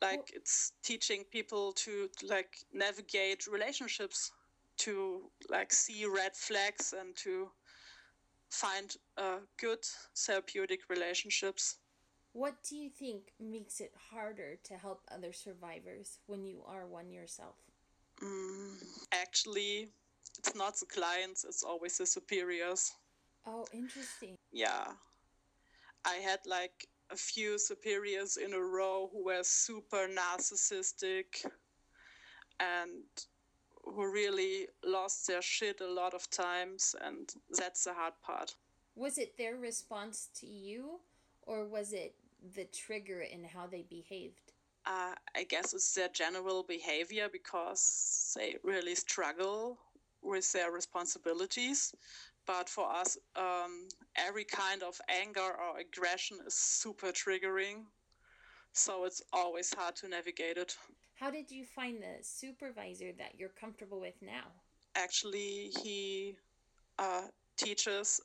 like 0.00 0.18
well, 0.18 0.24
it's 0.34 0.72
teaching 0.82 1.24
people 1.30 1.72
to 1.72 2.08
like 2.28 2.58
navigate 2.72 3.46
relationships, 3.46 4.30
to 4.78 5.22
like 5.48 5.72
see 5.72 6.06
red 6.06 6.36
flags 6.36 6.94
and 6.98 7.16
to 7.16 7.50
find 8.50 8.96
uh, 9.16 9.38
good 9.58 9.84
therapeutic 10.16 10.80
relationships. 10.88 11.76
What 12.32 12.54
do 12.68 12.76
you 12.76 12.90
think 12.90 13.32
makes 13.40 13.80
it 13.80 13.92
harder 14.10 14.56
to 14.64 14.74
help 14.74 15.02
other 15.10 15.32
survivors 15.32 16.18
when 16.26 16.44
you 16.44 16.62
are 16.66 16.86
one 16.86 17.10
yourself? 17.10 17.56
Mm, 18.22 18.76
actually, 19.12 19.88
it's 20.38 20.54
not 20.54 20.78
the 20.78 20.86
clients, 20.86 21.44
it's 21.44 21.64
always 21.64 21.98
the 21.98 22.06
superiors. 22.06 22.92
Oh, 23.46 23.66
interesting. 23.72 24.36
Yeah. 24.52 24.84
I 26.04 26.14
had 26.14 26.40
like 26.46 26.86
a 27.10 27.16
few 27.16 27.58
superiors 27.58 28.36
in 28.36 28.52
a 28.52 28.60
row 28.60 29.08
who 29.12 29.24
were 29.24 29.42
super 29.42 30.08
narcissistic 30.08 31.44
and 32.60 33.02
who 33.84 34.12
really 34.12 34.68
lost 34.84 35.26
their 35.26 35.42
shit 35.42 35.80
a 35.80 35.92
lot 35.92 36.14
of 36.14 36.28
times, 36.30 36.94
and 37.00 37.32
that's 37.50 37.84
the 37.84 37.94
hard 37.94 38.14
part. 38.22 38.54
Was 38.94 39.18
it 39.18 39.36
their 39.36 39.56
response 39.56 40.28
to 40.40 40.46
you, 40.46 41.00
or 41.42 41.66
was 41.66 41.92
it 41.92 42.14
the 42.54 42.64
trigger 42.64 43.20
in 43.20 43.44
how 43.44 43.66
they 43.66 43.84
behaved? 43.88 44.52
Uh, 44.86 45.14
I 45.36 45.44
guess 45.44 45.74
it's 45.74 45.94
their 45.94 46.08
general 46.08 46.62
behavior 46.62 47.28
because 47.30 48.32
they 48.36 48.56
really 48.62 48.94
struggle 48.94 49.78
with 50.22 50.50
their 50.52 50.70
responsibilities. 50.70 51.94
But 52.46 52.68
for 52.68 52.90
us, 52.90 53.18
um, 53.36 53.88
every 54.16 54.44
kind 54.44 54.82
of 54.82 55.00
anger 55.08 55.40
or 55.40 55.78
aggression 55.78 56.38
is 56.46 56.54
super 56.54 57.08
triggering. 57.08 57.84
So 58.72 59.04
it's 59.04 59.22
always 59.32 59.72
hard 59.74 59.96
to 59.96 60.08
navigate 60.08 60.56
it. 60.56 60.76
How 61.20 61.30
did 61.30 61.50
you 61.50 61.64
find 61.66 61.98
the 62.00 62.16
supervisor 62.22 63.12
that 63.18 63.34
you're 63.36 63.50
comfortable 63.50 64.00
with 64.00 64.14
now? 64.22 64.46
Actually, 64.96 65.70
he 65.82 66.34
uh, 66.98 67.24
teaches 67.58 68.22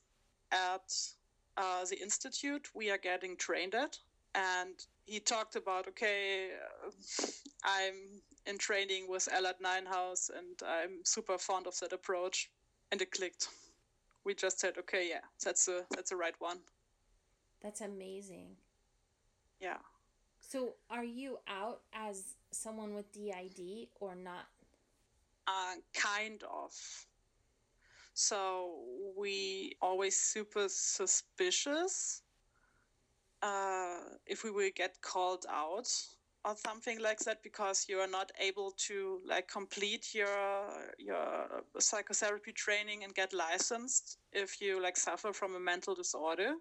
at 0.53 0.93
uh, 1.57 1.83
the 1.89 2.01
institute 2.01 2.69
we 2.73 2.89
are 2.89 2.97
getting 2.97 3.35
trained 3.35 3.75
at. 3.75 3.99
And 4.33 4.75
he 5.03 5.19
talked 5.19 5.57
about, 5.57 5.89
okay, 5.89 6.51
uh, 6.53 7.25
I'm 7.65 8.21
in 8.45 8.57
training 8.57 9.09
with 9.09 9.27
Ellert 9.29 9.61
Nijenhuis 9.61 10.29
and 10.29 10.55
I'm 10.65 11.03
super 11.03 11.37
fond 11.37 11.67
of 11.67 11.77
that 11.81 11.91
approach. 11.91 12.49
And 12.93 13.01
it 13.01 13.11
clicked. 13.11 13.49
We 14.23 14.35
just 14.35 14.61
said, 14.61 14.77
okay, 14.77 15.09
yeah, 15.09 15.25
that's 15.43 15.67
a 15.67 15.81
that's 15.91 16.11
the 16.11 16.15
right 16.15 16.35
one. 16.39 16.59
That's 17.61 17.81
amazing. 17.81 18.55
Yeah. 19.59 19.79
So, 20.55 20.75
are 20.89 21.03
you 21.03 21.37
out 21.49 21.81
as 21.93 22.35
someone 22.49 22.95
with 22.95 23.11
DID 23.11 23.89
or 23.99 24.15
not? 24.15 24.47
Uh, 25.45 25.75
kind 25.93 26.41
of. 26.49 26.71
So 28.13 28.77
we 29.17 29.75
always 29.81 30.15
super 30.15 30.67
suspicious 30.69 32.21
uh, 33.43 33.97
if 34.25 34.45
we 34.45 34.51
will 34.51 34.69
get 34.73 35.01
called 35.01 35.45
out 35.51 35.91
or 36.45 36.55
something 36.55 37.01
like 37.01 37.19
that 37.25 37.43
because 37.43 37.87
you 37.89 37.99
are 37.99 38.07
not 38.07 38.31
able 38.39 38.71
to 38.87 39.19
like 39.27 39.49
complete 39.49 40.15
your 40.15 40.69
your 40.97 41.65
psychotherapy 41.79 42.53
training 42.53 43.03
and 43.03 43.13
get 43.13 43.33
licensed 43.33 44.19
if 44.31 44.61
you 44.61 44.81
like 44.81 44.95
suffer 44.95 45.33
from 45.33 45.55
a 45.55 45.59
mental 45.59 45.95
disorder 45.95 46.53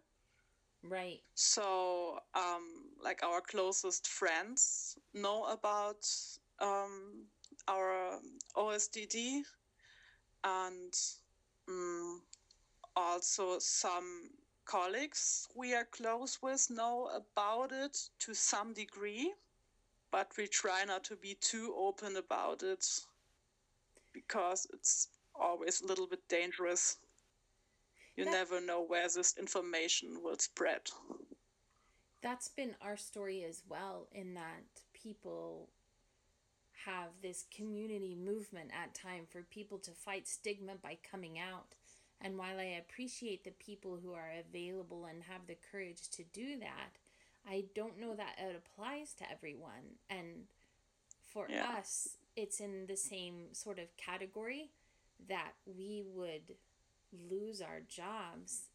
right 0.89 1.21
so 1.35 2.19
um, 2.35 2.91
like 3.03 3.23
our 3.23 3.41
closest 3.41 4.07
friends 4.07 4.97
know 5.15 5.45
about 5.45 6.07
um, 6.61 7.25
our 7.69 8.19
OSDD 8.57 9.43
and 10.45 10.95
um, 11.69 12.23
also 12.97 13.59
some 13.59 14.31
colleagues 14.65 15.47
we 15.55 15.75
are 15.75 15.87
close 15.91 16.39
with 16.43 16.71
know 16.71 17.11
about 17.15 17.73
it 17.73 17.97
to 18.19 18.35
some 18.35 18.73
degree, 18.73 19.33
but 20.11 20.31
we 20.39 20.47
try 20.47 20.85
not 20.85 21.05
to 21.05 21.17
be 21.17 21.37
too 21.41 21.75
open 21.77 22.17
about 22.17 22.63
it 22.63 22.87
because 24.13 24.67
it's 24.73 25.09
always 25.35 25.81
a 25.83 25.87
little 25.87 26.07
bit 26.07 26.27
dangerous. 26.29 26.97
You 28.17 28.25
that, 28.25 28.33
never 28.33 28.61
know 28.61 28.83
where 28.83 29.09
this 29.09 29.35
information 29.39 30.23
will 30.23 30.39
spread. 30.39 30.91
That's 32.23 32.49
been 32.49 32.77
our 32.81 32.97
story 32.97 33.45
as 33.45 33.63
well, 33.69 34.09
in 34.13 34.35
that 34.35 34.65
people 34.93 35.69
have 36.87 37.09
this 37.23 37.45
community 37.55 38.15
movement 38.15 38.71
at 38.73 38.95
time 38.95 39.27
for 39.29 39.43
people 39.43 39.79
to 39.79 39.91
fight 39.91 40.29
stigma 40.29 40.73
by 40.83 40.99
coming 41.11 41.39
out. 41.39 41.75
And 42.21 42.39
while 42.39 42.59
I 42.59 42.79
appreciate 42.79 43.45
the 43.45 43.51
people 43.53 43.99
who 44.03 44.13
are 44.13 44.33
available 44.39 45.07
and 45.07 45.23
have 45.25 45.47
the 45.47 45.57
courage 45.71 46.09
to 46.11 46.25
do 46.33 46.59
that, 46.61 46.97
I 47.47 47.65
don't 47.75 48.01
know 48.01 48.15
that 48.15 48.37
it 48.39 48.57
applies 48.57 49.13
to 49.15 49.31
everyone. 49.31 49.99
And 50.09 50.45
for 51.33 51.47
yeah. 51.51 51.75
us, 51.79 52.17
it's 52.37 52.61
in 52.61 52.87
the 52.87 52.97
same 52.97 53.53
sort 53.53 53.79
of 53.79 53.97
category 53.97 54.71
that 55.29 55.53
we 55.67 56.05
would 56.15 56.57
lose 57.31 57.61
our 57.61 57.81
jobs 57.89 58.69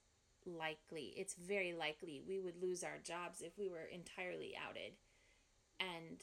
likely. 0.45 1.13
It's 1.15 1.35
very 1.35 1.73
likely 1.73 2.21
we 2.27 2.39
would 2.39 2.61
lose 2.61 2.83
our 2.83 2.97
jobs 3.03 3.41
if 3.41 3.57
we 3.57 3.69
were 3.69 3.85
entirely 3.91 4.53
outed. 4.57 4.93
And 5.79 6.21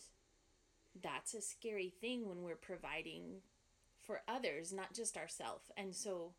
that's 1.03 1.35
a 1.35 1.41
scary 1.43 1.93
thing 2.01 2.29
when 2.29 2.43
we're 2.43 2.57
providing 2.57 3.43
for 4.03 4.23
others 4.29 4.73
not 4.73 4.95
just 4.95 5.17
ourselves 5.17 5.71
and 5.77 5.95
so 5.95 6.33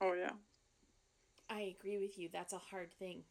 oh 0.00 0.14
yeah. 0.14 0.32
I 1.50 1.74
agree 1.78 1.98
with 1.98 2.18
you. 2.18 2.30
That's 2.32 2.54
a 2.54 2.58
hard 2.58 2.92
thing. 2.94 3.24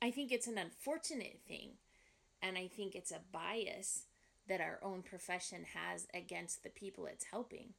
I 0.00 0.10
think 0.12 0.30
it's 0.30 0.46
an 0.46 0.58
unfortunate 0.58 1.40
thing 1.48 1.72
and 2.44 2.58
i 2.58 2.68
think 2.68 2.94
it's 2.94 3.10
a 3.10 3.20
bias 3.32 4.04
that 4.46 4.60
our 4.60 4.78
own 4.82 5.02
profession 5.02 5.64
has 5.74 6.06
against 6.12 6.62
the 6.62 6.70
people 6.70 7.06
it's 7.06 7.26
helping 7.30 7.70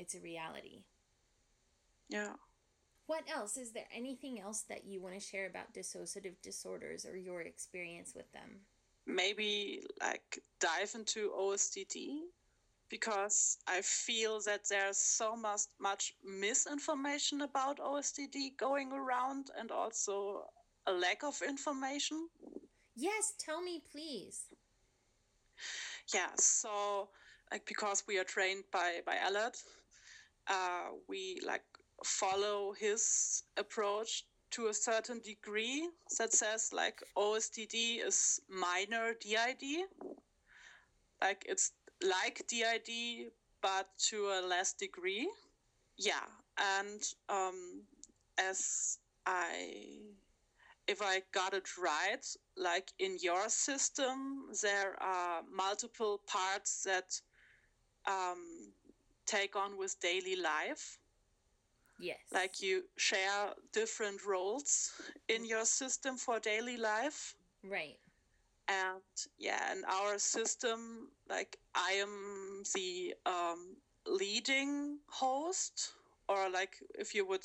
it's 0.00 0.14
a 0.14 0.20
reality 0.20 0.82
yeah. 2.10 2.32
What 3.06 3.24
else? 3.32 3.56
Is 3.56 3.72
there 3.72 3.88
anything 3.96 4.40
else 4.40 4.62
that 4.68 4.84
you 4.84 5.00
want 5.00 5.14
to 5.14 5.20
share 5.20 5.46
about 5.46 5.72
dissociative 5.72 6.34
disorders 6.42 7.06
or 7.06 7.16
your 7.16 7.40
experience 7.40 8.12
with 8.14 8.30
them? 8.32 8.60
Maybe 9.06 9.82
like 10.00 10.40
dive 10.60 10.92
into 10.94 11.30
OSDD 11.30 12.18
because 12.88 13.58
I 13.66 13.80
feel 13.82 14.40
that 14.46 14.68
there's 14.68 14.98
so 14.98 15.34
much 15.34 15.62
much 15.80 16.14
misinformation 16.24 17.40
about 17.40 17.78
OSDD 17.78 18.56
going 18.56 18.92
around 18.92 19.50
and 19.58 19.70
also 19.70 20.44
a 20.86 20.92
lack 20.92 21.24
of 21.24 21.40
information. 21.48 22.28
Yes, 22.96 23.32
tell 23.38 23.62
me 23.62 23.82
please. 23.90 24.42
Yeah, 26.14 26.30
so 26.36 27.08
like 27.50 27.66
because 27.66 28.04
we 28.06 28.18
are 28.18 28.24
trained 28.24 28.64
by 28.72 29.00
by 29.04 29.16
Ellert, 29.16 29.56
uh, 30.50 30.90
we 31.08 31.40
like 31.46 31.64
follow 32.04 32.72
his 32.72 33.44
approach 33.56 34.24
to 34.50 34.66
a 34.66 34.74
certain 34.74 35.20
degree 35.20 35.88
that 36.18 36.32
says 36.32 36.72
like 36.72 37.00
OSDD 37.16 38.04
is 38.04 38.40
minor 38.48 39.14
DID. 39.20 39.86
Like 41.20 41.44
it's 41.48 41.72
like 42.02 42.42
DID, 42.48 43.30
but 43.62 43.86
to 44.08 44.16
a 44.26 44.42
less 44.46 44.72
degree. 44.72 45.28
Yeah. 45.96 46.26
And 46.58 47.00
um, 47.28 47.82
as 48.38 48.98
I, 49.26 49.98
if 50.88 51.00
I 51.00 51.22
got 51.32 51.54
it 51.54 51.68
right, 51.78 52.26
like 52.56 52.90
in 52.98 53.18
your 53.22 53.48
system, 53.48 54.46
there 54.62 55.00
are 55.00 55.42
multiple 55.54 56.20
parts 56.26 56.82
that 56.84 57.20
um, 58.08 58.72
take 59.30 59.56
on 59.56 59.78
with 59.78 59.98
daily 60.00 60.36
life. 60.36 60.98
Yes. 62.00 62.18
Like 62.32 62.62
you 62.62 62.82
share 62.96 63.52
different 63.72 64.24
roles 64.26 64.92
in 65.28 65.44
your 65.44 65.64
system 65.64 66.16
for 66.16 66.40
daily 66.40 66.76
life. 66.76 67.34
Right. 67.62 67.98
And 68.68 69.02
yeah, 69.38 69.72
in 69.72 69.82
our 69.84 70.18
system, 70.18 71.08
like 71.28 71.58
I 71.74 71.92
am 71.92 72.62
the 72.74 73.14
um, 73.26 73.76
leading 74.06 74.98
host, 75.08 75.92
or 76.28 76.48
like 76.48 76.76
if 76.94 77.14
you 77.14 77.26
would 77.26 77.44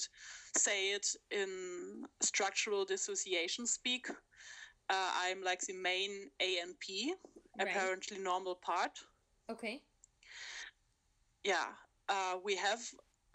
say 0.55 0.91
it 0.91 1.07
in 1.31 2.03
structural 2.21 2.85
dissociation 2.85 3.65
speak, 3.65 4.07
uh, 4.89 5.11
I'm 5.23 5.43
like 5.43 5.61
the 5.61 5.73
main 5.73 6.29
ANP, 6.39 7.09
right. 7.57 7.67
apparently 7.67 8.19
normal 8.19 8.55
part. 8.55 8.91
Okay. 9.49 9.81
Yeah, 11.45 11.67
uh, 12.09 12.39
we 12.43 12.55
have 12.57 12.81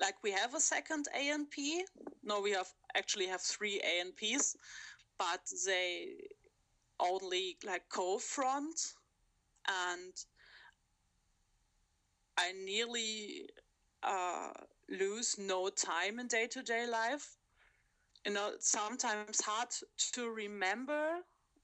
like 0.01 0.17
we 0.25 0.33
have 0.33 0.55
a 0.55 0.61
second 0.61 1.07
ANP. 1.17 1.85
No, 2.25 2.41
we 2.41 2.51
have 2.53 2.69
actually 2.97 3.29
have 3.29 3.41
three 3.41 3.81
ANPs, 3.81 4.57
but 5.19 5.41
they 5.67 6.17
only 7.01 7.57
like 7.65 7.89
co-front 7.89 8.79
and 9.69 10.13
I 12.37 12.53
nearly 12.53 13.51
uh, 14.03 14.51
lose 14.89 15.39
no 15.39 15.69
time 15.69 16.19
in 16.19 16.27
day-to-day 16.27 16.87
life. 16.89 17.37
You 18.27 18.33
know, 18.33 18.53
sometimes 18.59 19.41
hard 19.41 19.69
to 20.15 20.31
remember 20.31 21.19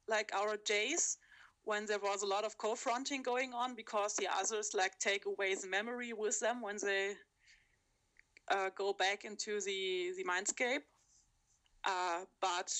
like 0.08 0.30
our 0.34 0.56
days 0.56 1.18
when 1.66 1.84
there 1.84 1.98
was 1.98 2.22
a 2.22 2.26
lot 2.26 2.44
of 2.44 2.56
co-fronting 2.58 3.22
going 3.22 3.52
on 3.52 3.74
because 3.74 4.14
the 4.14 4.28
others 4.32 4.70
like 4.72 4.96
take 5.00 5.26
away 5.26 5.54
the 5.56 5.66
memory 5.66 6.12
with 6.12 6.38
them 6.38 6.62
when 6.62 6.76
they 6.80 7.14
uh, 8.48 8.70
go 8.76 8.92
back 8.92 9.24
into 9.24 9.60
the 9.60 10.12
the 10.16 10.24
mindscape, 10.24 10.84
uh, 11.84 12.20
but 12.40 12.72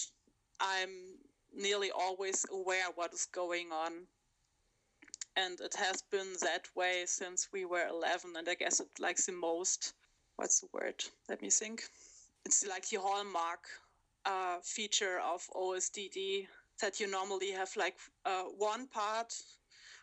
I'm 0.61 1.18
nearly 1.53 1.91
always 1.91 2.47
aware 2.53 2.87
what 2.95 3.12
is 3.12 3.26
going 3.32 3.72
on, 3.72 3.93
and 5.37 5.61
it 5.61 5.74
has 5.74 6.03
been 6.03 6.34
that 6.43 6.68
way 6.76 7.03
since 7.07 7.49
we 7.53 7.64
were 7.64 7.89
11, 7.89 8.37
and 8.37 8.49
I 8.49 8.55
guess 8.55 8.78
it 8.78 8.89
like 9.01 9.16
the 9.16 9.32
most. 9.32 9.95
What's 10.37 10.61
the 10.61 10.68
word? 10.72 11.03
Let 11.28 11.43
me 11.43 11.51
think. 11.51 11.89
It's 12.45 12.64
like 12.64 12.89
the 12.89 13.01
hallmark 13.01 13.64
uh, 14.24 14.59
feature 14.62 15.18
of 15.18 15.49
OSDD 15.57 16.47
that 16.81 17.01
you 17.01 17.11
normally 17.11 17.51
have 17.53 17.70
like 17.77 17.97
uh, 18.24 18.45
one 18.45 18.87
part 18.89 19.35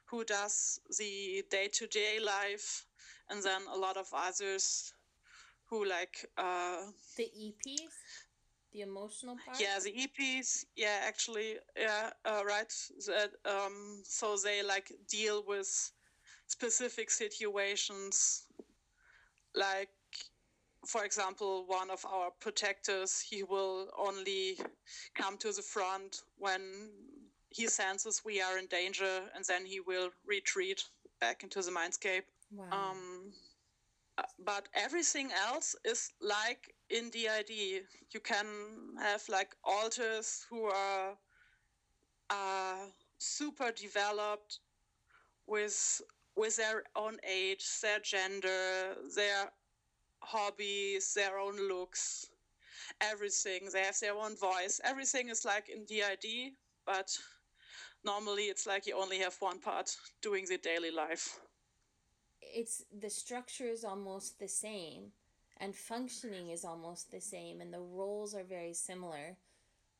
who 0.06 0.24
does 0.24 0.80
the 1.00 1.44
day-to-day 1.50 2.20
life 2.20 2.86
and 3.30 3.42
then 3.44 3.62
a 3.74 3.78
lot 3.78 3.98
of 3.98 4.08
others 4.14 4.94
who 5.70 5.86
like 5.86 6.26
uh, 6.38 6.86
the 7.18 7.24
EPs, 7.24 7.94
the 8.72 8.82
emotional 8.82 9.36
part. 9.46 9.60
Yeah, 9.60 9.80
the 9.84 9.92
EPs. 9.92 10.66
Yeah, 10.76 11.00
actually, 11.04 11.58
yeah, 11.78 12.12
uh, 12.26 12.42
right. 12.46 12.72
That 13.08 13.32
um, 13.46 14.02
so 14.04 14.36
they 14.38 14.62
like 14.62 14.92
deal 15.10 15.44
with 15.48 15.92
specific 16.48 17.10
situations, 17.10 18.44
like 19.56 19.90
for 20.86 21.06
example, 21.06 21.66
one 21.68 21.90
of 21.90 22.06
our 22.06 22.30
protectors, 22.40 23.22
he 23.22 23.44
will 23.44 23.90
only 23.98 24.58
come 25.16 25.38
to 25.38 25.52
the 25.52 25.62
front 25.62 26.18
when 26.38 26.92
he 27.50 27.68
senses 27.68 28.22
we 28.26 28.42
are 28.42 28.58
in 28.58 28.68
danger, 28.68 29.22
and 29.36 29.46
then 29.48 29.66
he 29.66 29.80
will 29.80 30.10
retreat 30.26 30.84
back 31.22 31.44
into 31.44 31.62
the 31.62 31.72
mindscape. 31.72 32.24
Wow. 32.52 32.66
Um, 32.72 33.32
but 34.46 34.68
everything 34.74 35.32
else 35.48 35.76
is 35.86 36.12
like 36.22 36.74
in 36.90 37.10
DID. 37.10 37.50
You 37.50 38.20
can 38.24 38.46
have 39.00 39.24
like 39.30 39.56
alters 39.64 40.46
who 40.50 40.66
are 40.66 41.18
uh, 42.30 42.86
super 43.18 43.72
developed 43.72 44.60
with 45.48 46.02
with 46.36 46.56
their 46.58 46.84
own 46.96 47.18
age, 47.28 47.64
their 47.82 48.00
gender, 48.00 48.96
their 49.16 49.52
hobbies, 50.24 51.14
their 51.14 51.38
own 51.40 51.56
looks, 51.68 52.28
everything. 53.02 53.70
They 53.72 53.84
have 53.84 54.00
their 54.00 54.16
own 54.16 54.36
voice. 54.36 54.82
Everything 54.84 55.30
is 55.30 55.46
like 55.46 55.70
in 55.70 55.86
DID, 55.86 56.54
but 56.86 57.10
normally 58.04 58.44
it's 58.44 58.68
like 58.68 58.86
you 58.88 58.96
only 58.98 59.20
have 59.20 59.36
one 59.40 59.60
part 59.60 59.96
doing 60.22 60.46
the 60.50 60.58
daily 60.58 60.92
life 60.92 61.40
it's 62.54 62.84
the 63.02 63.10
structure 63.10 63.66
is 63.66 63.84
almost 63.84 64.40
the 64.40 64.48
same 64.48 65.12
and 65.58 65.76
functioning 65.76 66.50
is 66.50 66.66
almost 66.66 67.12
the 67.12 67.22
same 67.22 67.62
and 67.62 67.74
the 67.74 67.80
roles 67.80 68.36
are 68.36 68.44
very 68.44 68.74
similar 68.74 69.38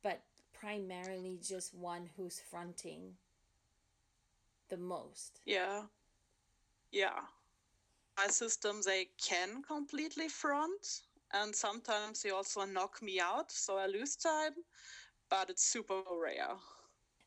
but 0.02 0.22
primarily 0.52 1.38
just 1.42 1.74
one 1.74 2.08
who's 2.16 2.40
fronting 2.50 3.12
the 4.68 4.76
most 4.76 5.40
yeah 5.46 5.82
yeah 6.92 7.20
my 8.16 8.26
system 8.28 8.80
they 8.84 9.08
can 9.22 9.62
completely 9.62 10.28
front 10.28 11.02
and 11.32 11.54
sometimes 11.54 12.22
they 12.22 12.30
also 12.30 12.64
knock 12.64 13.02
me 13.02 13.20
out 13.20 13.50
so 13.50 13.76
i 13.78 13.86
lose 13.86 14.16
time 14.16 14.52
but 15.30 15.50
it's 15.50 15.64
super 15.64 16.02
rare 16.22 16.56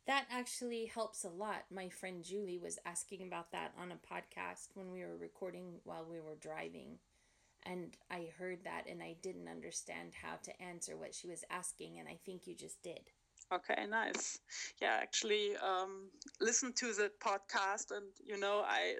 that 0.07 0.25
actually 0.31 0.85
helps 0.85 1.25
a 1.25 1.29
lot. 1.29 1.65
My 1.69 1.89
friend 1.89 2.23
Julie 2.23 2.57
was 2.57 2.79
asking 2.85 3.27
about 3.27 3.51
that 3.51 3.73
on 3.77 3.91
a 3.91 3.95
podcast 3.95 4.69
when 4.73 4.89
we 4.89 5.01
were 5.01 5.17
recording 5.17 5.81
while 5.83 6.05
we 6.09 6.21
were 6.21 6.37
driving. 6.39 6.97
And 7.63 7.97
I 8.09 8.29
heard 8.39 8.59
that 8.63 8.85
and 8.89 9.03
I 9.03 9.17
didn't 9.21 9.49
understand 9.49 10.13
how 10.21 10.37
to 10.43 10.61
answer 10.61 10.95
what 10.95 11.13
she 11.13 11.27
was 11.27 11.43
asking, 11.49 11.99
and 11.99 12.07
I 12.07 12.17
think 12.25 12.47
you 12.47 12.55
just 12.55 12.81
did. 12.81 13.01
Okay, 13.51 13.85
nice. 13.89 14.39
Yeah, 14.81 14.97
actually, 15.01 15.57
um, 15.57 16.09
listen 16.39 16.71
to 16.73 16.93
the 16.93 17.11
podcast, 17.21 17.91
and 17.91 18.05
you 18.23 18.39
know, 18.39 18.63
I 18.65 18.95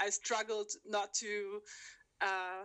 I 0.00 0.10
struggled 0.10 0.70
not 0.86 1.14
to 1.14 1.60
uh, 2.20 2.64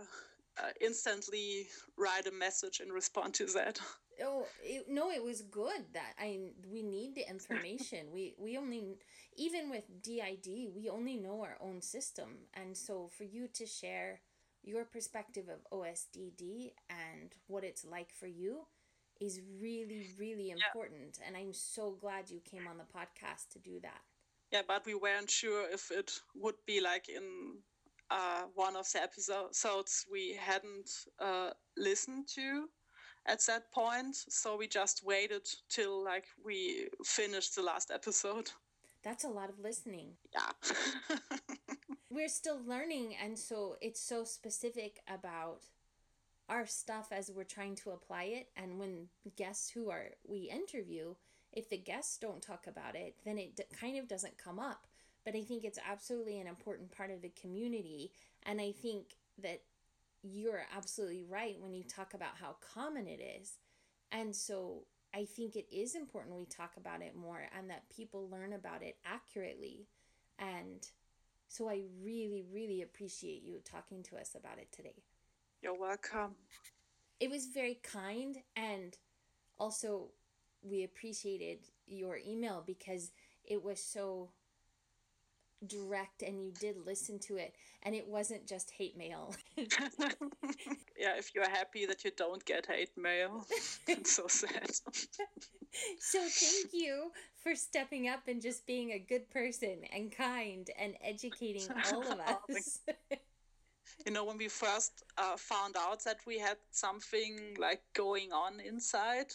uh, 0.58 0.70
instantly 0.80 1.68
write 1.98 2.28
a 2.28 2.32
message 2.32 2.80
and 2.80 2.92
respond 2.92 3.34
to 3.36 3.46
that. 3.48 3.80
Oh 4.24 4.46
it, 4.62 4.86
no, 4.88 5.10
it 5.10 5.24
was 5.24 5.42
good 5.42 5.94
that 5.94 6.14
I 6.20 6.40
we 6.72 6.84
need 6.84 7.16
the 7.16 7.28
information. 7.30 8.08
we 8.14 8.36
we 8.38 8.58
only 8.58 8.98
even 9.36 9.70
with 9.70 9.86
DID 10.04 10.74
we 10.76 10.90
only 10.90 11.18
know 11.18 11.42
our 11.42 11.58
own 11.62 11.82
system, 11.82 12.48
and 12.54 12.76
so 12.76 13.10
for 13.18 13.24
you 13.24 13.48
to 13.54 13.66
share 13.66 14.22
your 14.64 14.86
perspective 14.86 15.46
of 15.50 15.66
OSDD 15.76 16.74
and 16.90 17.32
what 17.48 17.64
it's 17.64 17.84
like 17.84 18.12
for 18.14 18.28
you 18.28 18.68
is 19.20 19.40
really 19.62 20.08
really 20.20 20.50
important 20.50 21.20
yeah. 21.20 21.28
and 21.28 21.38
i'm 21.38 21.54
so 21.54 21.96
glad 22.02 22.30
you 22.30 22.42
came 22.44 22.68
on 22.68 22.78
the 22.78 22.84
podcast 22.84 23.50
to 23.54 23.60
do 23.60 23.80
that 23.80 24.02
yeah 24.52 24.62
but 24.68 24.86
we 24.86 24.96
weren't 24.96 25.30
sure 25.30 25.70
if 25.72 25.92
it 25.92 26.12
would 26.36 26.56
be 26.66 26.82
like 26.82 27.10
in 27.10 27.58
uh, 28.10 28.44
one 28.56 28.76
of 28.76 28.86
the 28.92 29.02
episodes 29.02 30.06
we 30.12 30.38
hadn't 30.40 30.90
uh, 31.20 31.52
listened 31.78 32.28
to 32.28 32.68
at 33.26 33.40
that 33.48 33.72
point. 33.72 34.16
So 34.16 34.58
we 34.58 34.68
just 34.68 35.04
waited 35.06 35.48
till 35.70 36.04
like 36.04 36.26
we 36.44 36.90
finished 37.04 37.56
the 37.56 37.62
last 37.62 37.92
episode. 37.92 38.50
That's 39.04 39.24
a 39.24 39.30
lot 39.30 39.50
of 39.50 39.60
listening. 39.60 40.12
Yeah. 40.34 41.18
We're 42.10 42.28
still 42.28 42.60
learning 42.66 43.16
and 43.24 43.38
so 43.40 43.78
it's 43.82 44.02
so 44.02 44.26
specific 44.26 45.00
about 45.08 45.62
our 46.50 46.66
stuff 46.66 47.14
as 47.14 47.32
we're 47.34 47.46
trying 47.46 47.76
to 47.78 47.92
apply 47.92 48.24
it. 48.24 48.48
And 48.58 48.78
when 48.78 49.08
guests 49.38 49.70
who 49.70 49.90
are 49.90 50.10
we 50.28 50.52
interview 50.52 51.16
if 51.54 51.70
the 51.70 51.78
guests 51.78 52.18
don't 52.18 52.42
talk 52.42 52.68
about 52.68 52.96
it 52.96 53.16
then 53.26 53.38
it 53.38 53.56
d- 53.56 53.64
kind 53.80 53.98
of 53.98 54.08
doesn't 54.08 54.38
come 54.38 54.60
up. 54.60 54.88
But 55.26 55.36
i 55.36 55.42
think 55.42 55.64
it's 55.64 55.80
absolutely 55.90 56.40
an 56.40 56.48
important 56.48 56.96
part 56.96 57.12
of 57.12 57.22
the 57.22 57.32
community 57.42 58.12
and 58.44 58.60
i 58.60 58.72
think 58.72 59.16
that 59.42 59.62
you're 60.24 60.66
absolutely 60.76 61.24
right 61.28 61.56
when 61.60 61.74
you 61.74 61.84
talk 61.84 62.14
about 62.14 62.38
how 62.40 62.56
common 62.74 63.08
it 63.08 63.20
is. 63.42 63.58
And 64.12 64.36
so 64.36 64.86
i 65.14 65.26
think 65.26 65.56
it 65.56 65.68
is 65.72 65.96
important 65.96 66.36
we 66.36 66.46
talk 66.46 66.72
about 66.78 67.02
it 67.02 67.16
more 67.16 67.42
and 67.58 67.70
that 67.70 67.90
people 67.90 68.30
learn 68.30 68.54
about 68.54 68.82
it 68.82 68.98
accurately. 69.06 69.88
And 70.40 70.88
so 71.48 71.70
i 71.70 71.82
really 72.02 72.44
really 72.52 72.82
appreciate 72.82 73.44
you 73.44 73.60
talking 73.64 74.04
to 74.04 74.18
us 74.18 74.36
about 74.36 74.58
it 74.58 74.72
today. 74.72 75.04
You're 75.62 75.78
welcome. 75.78 76.36
It 77.20 77.30
was 77.30 77.46
very 77.48 77.80
kind 77.84 78.38
and 78.56 78.98
also 79.60 80.10
we 80.62 80.84
appreciated 80.84 81.60
your 81.88 82.18
email 82.18 82.64
because 82.66 83.12
it 83.44 83.64
was 83.64 83.84
so 83.84 84.30
direct 85.68 86.24
and 86.24 86.42
you 86.42 86.52
did 86.60 86.76
listen 86.86 87.20
to 87.20 87.38
it 87.38 87.54
and 87.84 87.94
it 87.94 88.08
wasn't 88.08 88.48
just 88.48 88.72
hate 88.72 88.98
mail. 88.98 89.36
yeah, 89.58 91.18
if 91.18 91.34
you're 91.36 91.50
happy 91.50 91.86
that 91.86 92.04
you 92.04 92.12
don't 92.16 92.44
get 92.46 92.66
hate 92.66 92.98
mail, 92.98 93.46
it's 93.88 94.16
so 94.16 94.28
sad. 94.28 94.70
so 96.00 96.20
thank 96.20 96.74
you 96.74 97.12
for 97.44 97.56
stepping 97.56 98.08
up 98.08 98.28
and 98.28 98.42
just 98.42 98.66
being 98.66 98.92
a 98.92 99.00
good 99.00 99.30
person 99.30 99.82
and 99.94 100.12
kind 100.16 100.70
and 100.80 100.96
educating 101.02 101.68
all 101.94 102.02
of 102.02 102.20
us 102.20 102.80
you 104.06 104.12
know 104.12 104.24
when 104.24 104.38
we 104.38 104.48
first 104.48 105.04
uh, 105.18 105.36
found 105.38 105.76
out 105.78 106.04
that 106.04 106.18
we 106.26 106.40
had 106.40 106.58
something 106.72 107.56
like 107.60 107.82
going 107.94 108.32
on 108.32 108.60
inside 108.60 109.28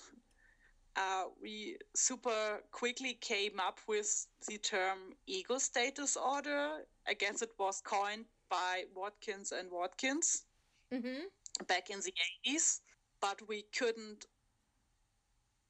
uh, 0.96 1.24
we 1.40 1.76
super 1.94 2.60
quickly 2.72 3.14
came 3.20 3.60
up 3.60 3.80
with 3.86 4.26
the 4.48 4.58
term 4.58 4.98
ego 5.26 5.58
state 5.58 5.94
disorder 5.96 6.84
i 7.06 7.14
guess 7.14 7.42
it 7.42 7.50
was 7.58 7.80
coined 7.80 8.24
by 8.48 8.84
watkins 8.94 9.52
and 9.52 9.70
watkins 9.70 10.44
mm-hmm. 10.92 11.22
back 11.66 11.90
in 11.90 12.00
the 12.00 12.12
80s 12.46 12.80
but 13.20 13.40
we 13.48 13.64
couldn't 13.76 14.26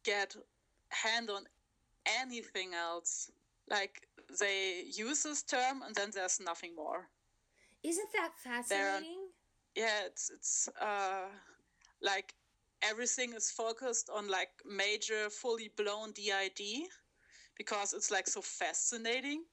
get 0.04 0.36
hand 0.88 1.30
on 1.30 1.44
anything 2.20 2.74
else 2.74 3.30
like 3.68 4.06
they 4.40 4.84
use 4.92 5.22
this 5.22 5.42
term 5.42 5.82
and 5.82 5.94
then 5.94 6.10
there's 6.14 6.40
nothing 6.40 6.74
more 6.76 7.08
isn't 7.82 8.08
that 8.14 8.32
fascinating? 8.36 9.28
yeah, 9.76 10.06
it's 10.06 10.30
it's 10.30 10.68
uh, 10.80 11.28
like 12.02 12.34
everything 12.88 13.32
is 13.34 13.50
focused 13.50 14.10
on 14.14 14.28
like 14.28 14.50
major, 14.64 15.30
fully 15.30 15.70
blown 15.76 16.12
DID 16.12 16.88
because 17.56 17.92
it's 17.94 18.10
like 18.10 18.26
so 18.26 18.40
fascinating, 18.40 19.44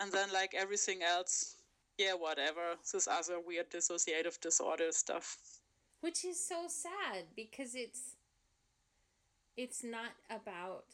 and 0.00 0.12
then 0.12 0.32
like 0.32 0.54
everything 0.54 1.02
else, 1.02 1.56
yeah, 1.98 2.14
whatever. 2.14 2.76
This 2.92 3.08
other 3.08 3.40
weird 3.40 3.70
dissociative 3.70 4.40
disorder 4.40 4.92
stuff. 4.92 5.38
Which 6.00 6.24
is 6.24 6.44
so 6.44 6.64
sad 6.68 7.26
because 7.36 7.74
it's 7.74 8.16
it's 9.56 9.84
not 9.84 10.12
about 10.30 10.84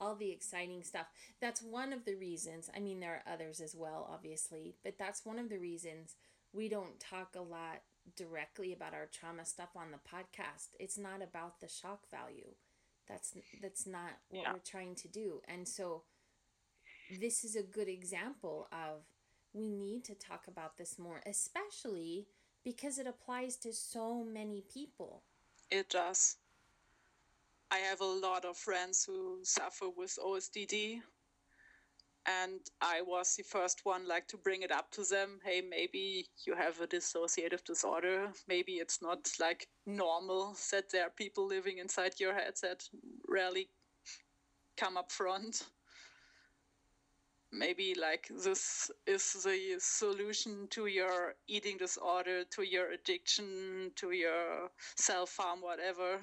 all 0.00 0.16
the 0.16 0.32
exciting 0.32 0.82
stuff. 0.82 1.06
That's 1.40 1.62
one 1.62 1.92
of 1.92 2.04
the 2.04 2.16
reasons. 2.16 2.68
I 2.74 2.80
mean, 2.80 2.98
there 2.98 3.22
are 3.26 3.32
others 3.32 3.60
as 3.60 3.74
well, 3.76 4.10
obviously, 4.12 4.74
but 4.82 4.98
that's 4.98 5.24
one 5.24 5.38
of 5.38 5.48
the 5.48 5.58
reasons 5.58 6.16
we 6.52 6.68
don't 6.68 6.98
talk 6.98 7.36
a 7.36 7.40
lot 7.40 7.82
directly 8.16 8.72
about 8.72 8.94
our 8.94 9.06
trauma 9.06 9.44
stuff 9.44 9.70
on 9.76 9.90
the 9.90 9.98
podcast. 9.98 10.68
It's 10.78 10.98
not 10.98 11.22
about 11.22 11.60
the 11.60 11.68
shock 11.68 12.08
value. 12.10 12.54
That's 13.08 13.34
that's 13.60 13.86
not 13.86 14.12
what 14.30 14.42
yeah. 14.42 14.52
we're 14.52 14.58
trying 14.60 14.94
to 14.96 15.08
do. 15.08 15.40
And 15.48 15.66
so 15.66 16.02
this 17.20 17.44
is 17.44 17.56
a 17.56 17.62
good 17.62 17.88
example 17.88 18.68
of 18.72 19.02
we 19.52 19.68
need 19.68 20.04
to 20.04 20.14
talk 20.14 20.46
about 20.48 20.78
this 20.78 20.98
more, 20.98 21.20
especially 21.26 22.26
because 22.64 22.98
it 22.98 23.06
applies 23.06 23.56
to 23.56 23.72
so 23.72 24.24
many 24.24 24.64
people. 24.72 25.22
It 25.70 25.88
does. 25.90 26.36
I 27.70 27.78
have 27.78 28.00
a 28.00 28.04
lot 28.04 28.44
of 28.44 28.56
friends 28.56 29.04
who 29.04 29.38
suffer 29.42 29.86
with 29.96 30.18
OSDD, 30.22 31.00
and 32.26 32.60
I 32.80 33.02
was 33.02 33.34
the 33.36 33.42
first 33.42 33.80
one 33.84 34.06
like 34.06 34.28
to 34.28 34.36
bring 34.36 34.62
it 34.62 34.70
up 34.70 34.90
to 34.92 35.04
them. 35.04 35.40
Hey, 35.44 35.60
maybe 35.60 36.26
you 36.46 36.54
have 36.54 36.80
a 36.80 36.86
dissociative 36.86 37.64
disorder. 37.64 38.30
Maybe 38.46 38.74
it's 38.74 39.02
not 39.02 39.28
like 39.40 39.68
normal 39.86 40.56
that 40.70 40.90
there 40.90 41.06
are 41.06 41.10
people 41.10 41.46
living 41.46 41.78
inside 41.78 42.20
your 42.20 42.34
head 42.34 42.54
that 42.62 42.88
rarely 43.28 43.68
come 44.76 44.96
up 44.96 45.10
front. 45.10 45.64
Maybe 47.50 47.94
like 48.00 48.28
this 48.30 48.90
is 49.06 49.32
the 49.44 49.76
solution 49.78 50.68
to 50.70 50.86
your 50.86 51.34
eating 51.48 51.76
disorder, 51.76 52.44
to 52.44 52.62
your 52.62 52.92
addiction, 52.92 53.90
to 53.96 54.12
your 54.12 54.70
self 54.96 55.36
harm, 55.36 55.60
whatever. 55.60 56.20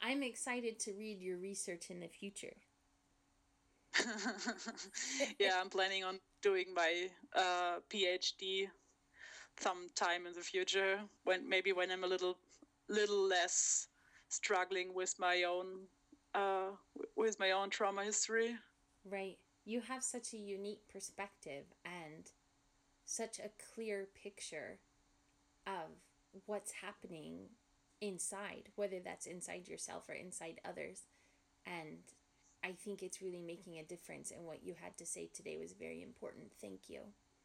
I'm 0.00 0.22
excited 0.22 0.78
to 0.80 0.92
read 0.92 1.20
your 1.20 1.36
research 1.36 1.90
in 1.90 2.00
the 2.00 2.08
future. 2.08 2.54
yeah, 5.38 5.58
I'm 5.60 5.70
planning 5.70 6.04
on 6.04 6.18
doing 6.42 6.66
my 6.74 7.08
uh, 7.34 7.78
PhD 7.92 8.68
sometime 9.58 10.26
in 10.26 10.34
the 10.34 10.40
future 10.40 11.00
when 11.24 11.48
maybe 11.48 11.72
when 11.72 11.90
I'm 11.90 12.04
a 12.04 12.06
little 12.06 12.38
little 12.88 13.22
less 13.26 13.88
struggling 14.28 14.94
with 14.94 15.14
my 15.18 15.42
own 15.42 15.86
uh, 16.34 16.70
with 17.16 17.38
my 17.38 17.50
own 17.52 17.70
trauma 17.70 18.04
history. 18.04 18.56
Right. 19.04 19.38
You 19.64 19.80
have 19.82 20.02
such 20.02 20.32
a 20.32 20.38
unique 20.38 20.88
perspective 20.92 21.64
and 21.84 22.30
such 23.04 23.38
a 23.38 23.50
clear 23.74 24.08
picture 24.22 24.78
of 25.66 25.90
what's 26.46 26.72
happening 26.82 27.48
inside, 28.00 28.70
whether 28.76 29.00
that's 29.04 29.26
inside 29.26 29.68
yourself 29.68 30.08
or 30.08 30.14
inside 30.14 30.60
others. 30.64 31.02
And 31.66 31.98
I 32.64 32.72
think 32.72 33.02
it's 33.02 33.22
really 33.22 33.40
making 33.40 33.78
a 33.78 33.82
difference. 33.82 34.30
And 34.30 34.44
what 34.44 34.62
you 34.62 34.74
had 34.80 34.96
to 34.98 35.06
say 35.06 35.28
today 35.32 35.56
was 35.58 35.72
very 35.72 36.02
important. 36.02 36.52
Thank 36.60 36.88
you. 36.88 37.00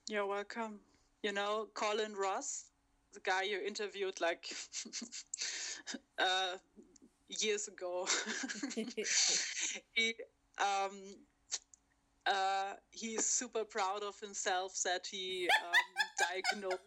You're 0.07 0.25
welcome. 0.25 0.79
You 1.23 1.31
know, 1.31 1.67
Colin 1.73 2.13
Ross, 2.15 2.65
the 3.13 3.19
guy 3.21 3.43
you 3.43 3.59
interviewed 3.59 4.19
like 4.21 4.45
uh, 6.19 6.57
years 7.29 7.67
ago, 7.67 8.07
he 9.93 10.13
um, 10.59 10.91
uh, 12.27 12.73
he's 12.91 13.25
super 13.25 13.63
proud 13.63 14.03
of 14.03 14.19
himself 14.19 14.81
that 14.83 15.07
he 15.09 15.49
um, 15.63 15.73
diagnosed. 16.53 16.79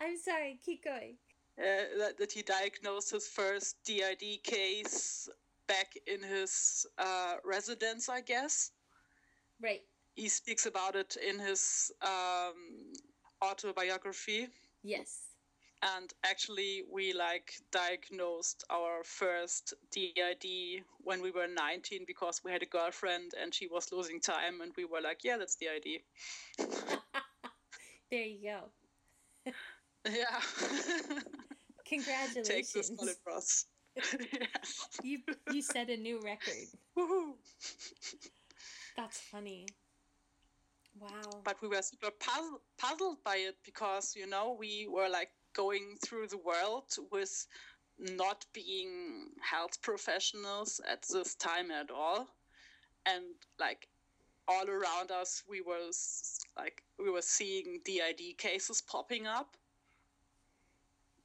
I'm 0.00 0.16
sorry, 0.18 0.58
keep 0.64 0.84
going 0.84 1.16
uh, 1.58 1.98
that, 1.98 2.18
that 2.18 2.32
he 2.32 2.42
diagnosed 2.42 3.10
his 3.10 3.26
first 3.26 3.76
DID 3.84 4.42
case 4.42 5.28
back 5.68 5.94
in 6.06 6.22
his 6.22 6.86
uh, 6.98 7.34
residence, 7.44 8.08
I 8.08 8.20
guess. 8.22 8.72
Right. 9.62 9.82
He 10.14 10.28
speaks 10.28 10.66
about 10.66 10.96
it 10.96 11.16
in 11.16 11.38
his 11.38 11.92
um, 12.02 12.92
autobiography. 13.42 14.48
Yes. 14.82 15.28
and 15.82 16.12
actually 16.24 16.82
we 16.92 17.12
like 17.12 17.52
diagnosed 17.70 18.64
our 18.70 19.04
first 19.04 19.74
DID 19.92 20.82
when 21.00 21.22
we 21.22 21.30
were 21.30 21.46
19 21.46 22.04
because 22.06 22.40
we 22.44 22.50
had 22.50 22.62
a 22.62 22.66
girlfriend 22.66 23.32
and 23.40 23.54
she 23.54 23.68
was 23.68 23.92
losing 23.92 24.20
time 24.20 24.60
and 24.60 24.72
we 24.76 24.84
were 24.84 25.00
like 25.00 25.20
yeah 25.24 25.36
that's 25.36 25.56
DID 25.56 26.02
there 28.10 28.24
you 28.24 28.40
go 28.42 29.52
yeah 30.10 30.40
congratulations 31.86 32.48
take 32.48 32.72
this 32.72 32.90
solid 32.96 33.16
cross 33.24 33.66
yes. 33.66 33.77
you 35.02 35.18
you 35.52 35.62
set 35.62 35.88
a 35.90 35.96
new 35.96 36.20
record. 36.20 36.68
Woohoo. 36.98 37.32
that's 38.96 39.20
funny. 39.20 39.66
Wow. 41.00 41.42
But 41.44 41.62
we 41.62 41.68
were 41.68 41.82
super 41.82 42.10
puzzled, 42.18 42.60
puzzled 42.76 43.22
by 43.24 43.36
it 43.36 43.56
because 43.64 44.14
you 44.16 44.26
know 44.26 44.56
we 44.58 44.88
were 44.90 45.08
like 45.08 45.30
going 45.54 45.96
through 46.04 46.28
the 46.28 46.38
world 46.38 46.84
with 47.10 47.46
not 47.98 48.44
being 48.52 49.28
health 49.40 49.80
professionals 49.82 50.80
at 50.88 51.02
this 51.12 51.34
time 51.34 51.70
at 51.70 51.90
all. 51.90 52.28
And 53.06 53.24
like 53.58 53.88
all 54.46 54.68
around 54.68 55.10
us 55.10 55.42
we 55.48 55.60
were 55.60 55.90
like 56.56 56.82
we 56.98 57.10
were 57.10 57.22
seeing 57.22 57.80
did 57.84 58.20
cases 58.38 58.82
popping 58.82 59.26
up. 59.26 59.56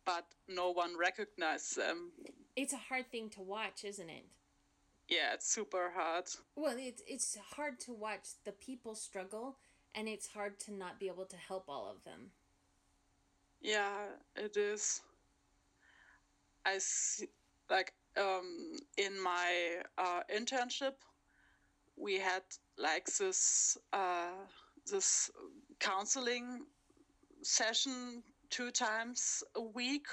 But 0.06 0.26
no 0.50 0.72
one 0.72 0.98
recognized 0.98 1.78
them 1.78 2.12
it's 2.56 2.74
a 2.74 2.78
hard 2.78 3.12
thing 3.12 3.30
to 3.30 3.42
watch 3.42 3.84
isn't 3.84 4.10
it? 4.10 4.26
Yeah 5.08 5.34
it's 5.34 5.50
super 5.50 5.92
hard. 5.96 6.26
Well 6.56 6.76
it's 6.78 7.02
it's 7.08 7.38
hard 7.56 7.80
to 7.82 7.94
watch 7.94 8.30
the 8.46 8.52
people 8.52 8.96
struggle 8.96 9.58
and 9.96 10.08
it's 10.08 10.28
hard 10.28 10.60
to 10.62 10.74
not 10.74 11.00
be 11.00 11.08
able 11.08 11.26
to 11.26 11.38
help 11.38 11.66
all 11.68 11.90
of 11.90 12.04
them. 12.04 12.32
Yeah, 13.62 14.08
it 14.36 14.58
is. 14.58 15.02
I 16.66 16.78
see, 16.80 17.28
like 17.70 17.94
um, 18.18 18.78
in 18.98 19.22
my 19.22 19.82
uh, 19.98 20.22
internship, 20.36 20.96
we 21.96 22.20
had 22.20 22.44
like 22.78 23.06
this 23.06 23.78
uh, 23.94 24.32
this 24.90 25.32
counseling 25.80 26.66
session 27.42 28.24
two 28.50 28.72
times 28.72 29.44
a 29.56 29.62
week 29.62 30.08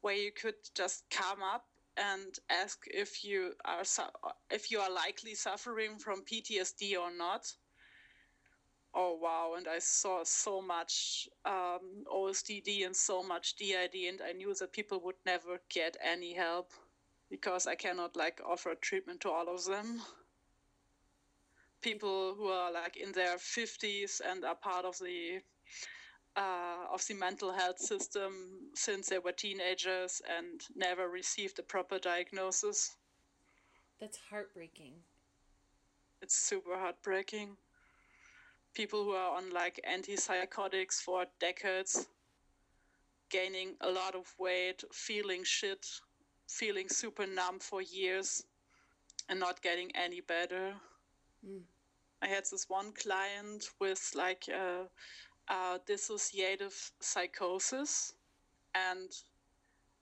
where 0.00 0.14
you 0.14 0.30
could 0.32 0.54
just 0.74 1.04
come 1.10 1.42
up 1.42 1.64
and 1.96 2.38
ask 2.50 2.84
if 2.86 3.24
you 3.24 3.52
are 3.64 3.84
su- 3.84 4.02
if 4.50 4.70
you 4.70 4.80
are 4.80 4.90
likely 4.90 5.34
suffering 5.34 5.98
from 5.98 6.22
PTSD 6.24 6.96
or 6.96 7.10
not. 7.16 7.52
Oh 8.94 9.18
wow 9.22 9.54
and 9.56 9.66
i 9.68 9.78
saw 9.78 10.22
so 10.22 10.60
much 10.60 11.26
um, 11.46 12.04
osdd 12.12 12.84
and 12.84 12.94
so 12.94 13.22
much 13.22 13.56
did 13.56 13.94
and 13.94 14.20
i 14.20 14.32
knew 14.32 14.52
that 14.54 14.72
people 14.72 15.00
would 15.00 15.16
never 15.24 15.58
get 15.70 15.96
any 16.02 16.34
help 16.34 16.72
because 17.30 17.66
i 17.66 17.74
cannot 17.74 18.16
like 18.16 18.42
offer 18.46 18.74
treatment 18.74 19.20
to 19.22 19.30
all 19.30 19.48
of 19.48 19.64
them. 19.64 20.02
People 21.80 22.34
who 22.34 22.48
are 22.48 22.70
like 22.70 22.96
in 22.96 23.12
their 23.12 23.38
50s 23.38 24.20
and 24.20 24.44
are 24.44 24.54
part 24.54 24.84
of 24.84 24.98
the 24.98 25.40
uh, 26.36 26.86
of 26.92 27.06
the 27.06 27.14
mental 27.14 27.52
health 27.52 27.78
system 27.78 28.32
since 28.74 29.08
they 29.08 29.18
were 29.18 29.32
teenagers 29.32 30.22
and 30.38 30.62
never 30.74 31.08
received 31.08 31.58
a 31.58 31.62
proper 31.62 31.98
diagnosis 31.98 32.96
that's 34.00 34.18
heartbreaking 34.30 34.94
it's 36.20 36.36
super 36.36 36.76
heartbreaking 36.76 37.56
people 38.74 39.04
who 39.04 39.12
are 39.12 39.36
on 39.36 39.50
like 39.50 39.80
antipsychotics 39.88 41.00
for 41.00 41.26
decades, 41.40 42.06
gaining 43.30 43.74
a 43.80 43.90
lot 43.90 44.14
of 44.14 44.32
weight, 44.38 44.82
feeling 44.92 45.42
shit, 45.44 45.86
feeling 46.48 46.88
super 46.88 47.26
numb 47.26 47.58
for 47.58 47.82
years, 47.82 48.44
and 49.28 49.38
not 49.38 49.62
getting 49.62 49.90
any 49.94 50.20
better. 50.20 50.72
Mm. 51.46 51.62
I 52.22 52.26
had 52.28 52.44
this 52.50 52.66
one 52.68 52.92
client 52.92 53.64
with 53.80 54.12
like 54.14 54.44
a, 54.48 54.86
a 55.48 55.78
dissociative 55.86 56.90
psychosis, 57.00 58.14
and 58.74 59.10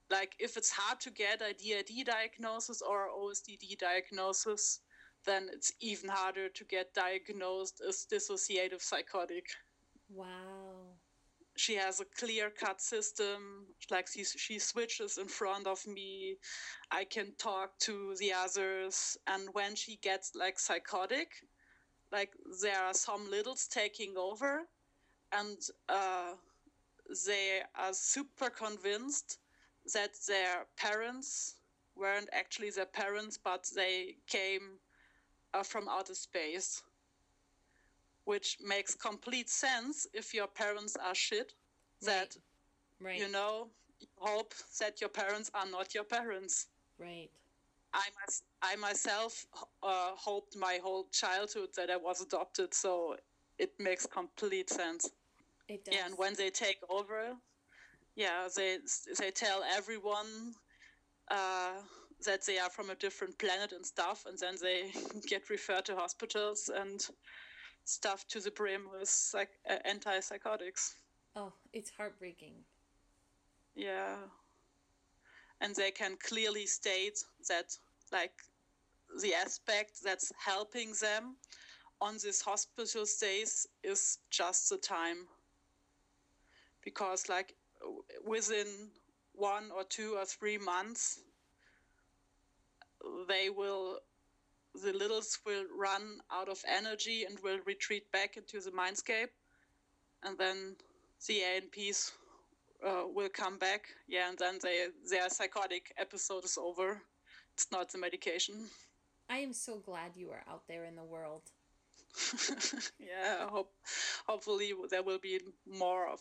like 0.09 0.35
if 0.39 0.57
it's 0.57 0.71
hard 0.71 0.99
to 1.01 1.09
get 1.09 1.41
a 1.41 1.53
DID 1.53 2.05
diagnosis 2.05 2.81
or 2.81 3.09
OSDD 3.09 3.77
diagnosis, 3.77 4.81
then 5.25 5.47
it's 5.51 5.73
even 5.79 6.09
harder 6.09 6.49
to 6.49 6.63
get 6.65 6.93
diagnosed 6.93 7.81
as 7.87 8.05
dissociative 8.11 8.81
psychotic. 8.81 9.45
Wow. 10.13 10.97
She 11.55 11.75
has 11.75 11.99
a 11.99 12.05
clear 12.05 12.49
cut 12.49 12.81
system. 12.81 13.65
Like 13.89 14.07
she, 14.07 14.23
she 14.23 14.59
switches 14.59 15.17
in 15.17 15.27
front 15.27 15.67
of 15.67 15.85
me. 15.85 16.37
I 16.91 17.03
can 17.03 17.33
talk 17.37 17.77
to 17.79 18.15
the 18.19 18.33
others. 18.33 19.17
And 19.27 19.47
when 19.53 19.75
she 19.75 19.97
gets 19.97 20.31
like 20.35 20.59
psychotic, 20.59 21.27
like 22.11 22.33
there 22.61 22.81
are 22.81 22.93
some 22.93 23.29
littles 23.29 23.67
taking 23.67 24.15
over 24.17 24.63
and 25.31 25.57
uh, 25.89 26.33
they 27.25 27.61
are 27.75 27.93
super 27.93 28.49
convinced 28.49 29.39
that 29.93 30.11
their 30.27 30.65
parents 30.77 31.55
weren't 31.95 32.29
actually 32.31 32.69
their 32.69 32.85
parents, 32.85 33.37
but 33.37 33.67
they 33.75 34.15
came 34.27 34.79
uh, 35.53 35.63
from 35.63 35.87
outer 35.89 36.15
space, 36.15 36.83
which 38.25 38.57
makes 38.65 38.95
complete 38.95 39.49
sense 39.49 40.07
if 40.13 40.33
your 40.33 40.47
parents 40.47 40.95
are 40.95 41.15
shit. 41.15 41.53
That 42.03 42.35
right. 42.99 43.19
you 43.19 43.31
know, 43.31 43.69
you 43.99 44.07
hope 44.15 44.53
that 44.79 45.01
your 45.01 45.09
parents 45.09 45.51
are 45.53 45.67
not 45.69 45.93
your 45.93 46.03
parents. 46.03 46.67
Right. 46.97 47.29
I, 47.93 48.01
I 48.61 48.75
myself 48.77 49.45
uh, 49.83 50.11
hoped 50.15 50.55
my 50.55 50.79
whole 50.81 51.07
childhood 51.11 51.69
that 51.75 51.89
I 51.89 51.97
was 51.97 52.21
adopted, 52.21 52.73
so 52.73 53.17
it 53.57 53.71
makes 53.79 54.05
complete 54.05 54.69
sense. 54.69 55.09
It 55.71 55.85
does. 55.85 55.95
Yeah, 55.95 56.05
and 56.05 56.17
when 56.17 56.33
they 56.35 56.49
take 56.49 56.79
over, 56.89 57.35
yeah, 58.15 58.47
they 58.55 58.77
they 59.17 59.31
tell 59.31 59.63
everyone 59.63 60.53
uh, 61.29 61.75
that 62.25 62.45
they 62.45 62.59
are 62.59 62.69
from 62.69 62.89
a 62.89 62.95
different 62.95 63.37
planet 63.39 63.71
and 63.71 63.85
stuff, 63.85 64.25
and 64.27 64.37
then 64.37 64.55
they 64.61 64.91
get 65.27 65.49
referred 65.49 65.85
to 65.85 65.95
hospitals 65.95 66.69
and 66.73 67.07
stuff 67.85 68.27
to 68.27 68.39
the 68.41 68.51
brim 68.51 68.89
with 68.91 69.07
psych- 69.07 69.59
uh, 69.69 69.77
antipsychotics. 69.89 70.95
Oh, 71.35 71.53
it's 71.71 71.91
heartbreaking. 71.97 72.55
Yeah. 73.73 74.15
And 75.61 75.73
they 75.75 75.91
can 75.91 76.17
clearly 76.17 76.65
state 76.65 77.19
that, 77.47 77.77
like, 78.11 78.33
the 79.21 79.33
aspect 79.33 80.03
that's 80.03 80.31
helping 80.37 80.93
them 80.99 81.37
on 82.01 82.15
this 82.15 82.41
hospital 82.41 83.05
stays 83.05 83.67
is 83.83 84.17
just 84.31 84.69
the 84.69 84.77
time. 84.77 85.27
Because, 86.83 87.29
like, 87.29 87.55
within 88.25 88.67
one 89.33 89.71
or 89.75 89.83
two 89.83 90.15
or 90.17 90.25
three 90.25 90.57
months, 90.57 91.21
they 93.27 93.49
will 93.49 93.99
the 94.83 94.93
littles 94.93 95.39
will 95.45 95.65
run 95.77 96.19
out 96.31 96.47
of 96.47 96.63
energy 96.67 97.25
and 97.27 97.37
will 97.39 97.59
retreat 97.65 98.09
back 98.11 98.37
into 98.37 98.59
the 98.61 98.71
mindscape. 98.71 99.29
And 100.23 100.37
then 100.37 100.75
the 101.27 101.41
ANPs 101.41 102.11
uh, 102.85 103.03
will 103.13 103.29
come 103.29 103.57
back. 103.57 103.87
Yeah 104.07 104.29
and 104.29 104.37
then 104.37 104.59
they, 104.61 104.87
their 105.09 105.29
psychotic 105.29 105.93
episode 105.97 106.45
is 106.45 106.57
over. 106.57 107.01
It's 107.53 107.71
not 107.71 107.91
the 107.91 107.97
medication. 107.97 108.55
I 109.29 109.37
am 109.39 109.53
so 109.53 109.77
glad 109.77 110.11
you 110.15 110.31
are 110.31 110.43
out 110.49 110.67
there 110.67 110.85
in 110.85 110.95
the 110.95 111.03
world. 111.03 111.43
Yeah 112.99 113.49
hope 113.49 113.71
hopefully 114.27 114.73
there 114.89 115.03
will 115.03 115.19
be 115.19 115.39
more 115.65 116.07
of 116.07 116.19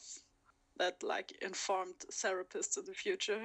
that 0.80 1.02
like 1.02 1.30
informed 1.42 1.98
therapists 2.10 2.78
in 2.78 2.84
the 2.86 2.94
future? 2.94 3.42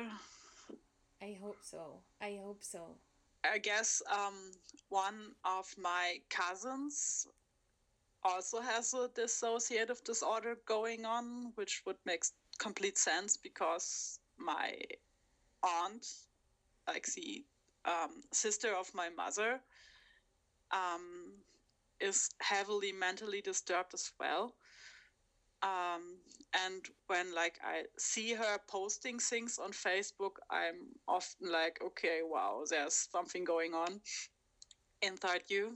I 1.22 1.38
hope 1.42 1.58
so. 1.62 2.00
I 2.22 2.40
hope 2.42 2.64
so. 2.64 2.96
I 3.44 3.58
guess 3.58 4.02
um, 4.10 4.52
one 4.90 5.36
of 5.44 5.66
my 5.78 6.16
cousins 6.30 7.28
also 8.24 8.62
has 8.62 8.94
a 8.94 9.10
dissociative 9.10 10.04
disorder 10.04 10.58
going 10.66 11.06
on, 11.06 11.52
which 11.56 11.84
would 11.86 11.98
make 12.06 12.24
complete 12.58 12.98
sense 12.98 13.38
because 13.38 14.20
my 14.38 14.74
aunt, 15.62 16.08
like 16.88 17.06
the 17.14 17.44
um, 17.84 18.24
sister 18.32 18.74
of 18.74 18.90
my 18.96 19.10
mother, 19.10 19.60
um, 20.72 21.34
is 22.00 22.30
heavily 22.40 22.94
mentally 22.94 23.42
disturbed 23.42 23.94
as 23.94 24.12
well 24.20 24.56
um, 25.66 26.02
and 26.66 26.86
when 27.08 27.34
like 27.34 27.58
i 27.64 27.84
see 27.98 28.34
her 28.34 28.58
posting 28.70 29.20
things 29.20 29.58
on 29.58 29.72
facebook 29.72 30.36
i'm 30.52 30.80
often 31.08 31.52
like 31.52 31.80
okay 31.86 32.20
wow 32.24 32.64
there's 32.70 33.08
something 33.12 33.44
going 33.44 33.74
on 33.74 34.00
inside 35.02 35.44
you 35.50 35.76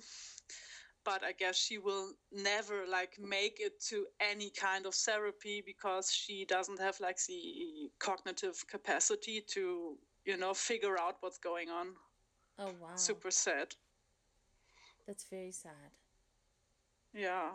but 1.05 1.23
I 1.23 1.31
guess 1.31 1.57
she 1.57 1.77
will 1.77 2.11
never 2.31 2.85
like 2.87 3.17
make 3.19 3.59
it 3.59 3.81
to 3.89 4.05
any 4.19 4.51
kind 4.51 4.85
of 4.85 4.93
therapy 4.93 5.63
because 5.65 6.11
she 6.11 6.45
doesn't 6.45 6.79
have 6.79 6.99
like 6.99 7.17
the 7.27 7.89
cognitive 7.99 8.63
capacity 8.67 9.41
to, 9.53 9.97
you 10.25 10.37
know, 10.37 10.53
figure 10.53 10.99
out 10.99 11.15
what's 11.21 11.37
going 11.37 11.69
on. 11.69 11.87
Oh 12.59 12.73
wow. 12.79 12.95
Super 12.95 13.31
sad. 13.31 13.75
That's 15.07 15.25
very 15.29 15.51
sad. 15.51 15.91
Yeah. 17.13 17.51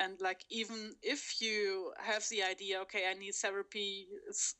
And 0.00 0.18
like 0.20 0.44
even 0.48 0.96
if 1.02 1.42
you 1.42 1.92
have 1.98 2.26
the 2.30 2.42
idea, 2.42 2.80
okay, 2.80 3.04
I 3.08 3.14
need 3.14 3.34
therapy, 3.34 4.08
it's 4.26 4.54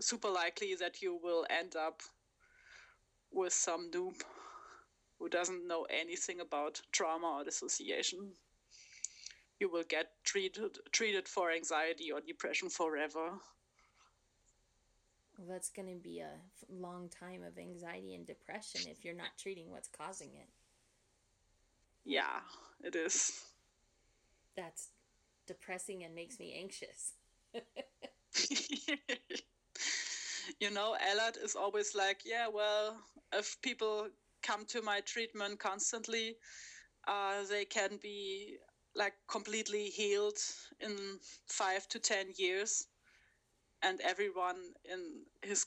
super 0.00 0.28
likely 0.28 0.74
that 0.74 1.00
you 1.00 1.18
will 1.20 1.46
end 1.48 1.76
up 1.76 2.02
with 3.32 3.54
some 3.54 3.90
noob 3.90 4.20
who 5.18 5.28
doesn't 5.30 5.66
know 5.66 5.86
anything 5.88 6.40
about 6.40 6.82
trauma 6.92 7.38
or 7.38 7.44
dissociation. 7.44 8.32
You 9.58 9.70
will 9.70 9.84
get 9.84 10.08
treated 10.24 10.78
treated 10.92 11.26
for 11.26 11.50
anxiety 11.50 12.12
or 12.12 12.20
depression 12.20 12.68
forever. 12.68 13.38
Well, 15.38 15.48
that's 15.48 15.70
going 15.70 15.88
to 15.88 16.02
be 16.02 16.20
a 16.20 16.32
long 16.68 17.08
time 17.08 17.42
of 17.42 17.58
anxiety 17.58 18.14
and 18.14 18.26
depression 18.26 18.82
if 18.86 19.04
you're 19.04 19.14
not 19.14 19.38
treating 19.38 19.70
what's 19.70 19.88
causing 19.88 20.34
it. 20.34 20.48
Yeah, 22.04 22.40
it 22.82 22.94
is. 22.94 23.51
That's 24.56 24.90
depressing 25.46 26.04
and 26.04 26.14
makes 26.14 26.38
me 26.38 26.54
anxious. 26.58 27.12
you 30.60 30.70
know, 30.70 30.96
Ellert 31.00 31.36
is 31.36 31.56
always 31.56 31.94
like, 31.94 32.20
yeah, 32.24 32.48
well, 32.48 32.96
if 33.32 33.60
people 33.62 34.08
come 34.42 34.64
to 34.66 34.82
my 34.82 35.00
treatment 35.00 35.58
constantly, 35.58 36.36
uh, 37.08 37.44
they 37.48 37.64
can 37.64 37.98
be 38.02 38.56
like 38.94 39.14
completely 39.28 39.86
healed 39.86 40.38
in 40.80 40.96
five 41.46 41.88
to 41.88 41.98
ten 41.98 42.26
years. 42.36 42.86
And 43.82 44.00
everyone 44.00 44.74
in 44.84 45.24
his 45.42 45.66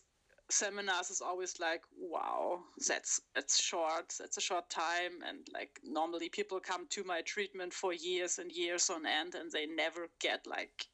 seminars 0.49 1.09
is 1.09 1.21
always 1.21 1.59
like, 1.59 1.81
wow, 1.97 2.59
that's 2.87 3.21
that's 3.33 3.61
short, 3.61 4.13
that's 4.19 4.37
a 4.37 4.41
short 4.41 4.69
time. 4.69 5.21
And 5.27 5.39
like 5.53 5.79
normally 5.83 6.29
people 6.29 6.59
come 6.59 6.87
to 6.89 7.03
my 7.03 7.21
treatment 7.21 7.73
for 7.73 7.93
years 7.93 8.37
and 8.39 8.51
years 8.51 8.89
on 8.89 9.05
end 9.05 9.35
and 9.35 9.51
they 9.51 9.65
never 9.65 10.07
get 10.19 10.45
like 10.47 10.87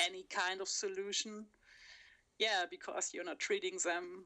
any 0.00 0.24
kind 0.30 0.60
of 0.60 0.68
solution. 0.68 1.46
Yeah, 2.38 2.64
because 2.68 3.10
you're 3.14 3.24
not 3.24 3.38
treating 3.38 3.78
them 3.84 4.24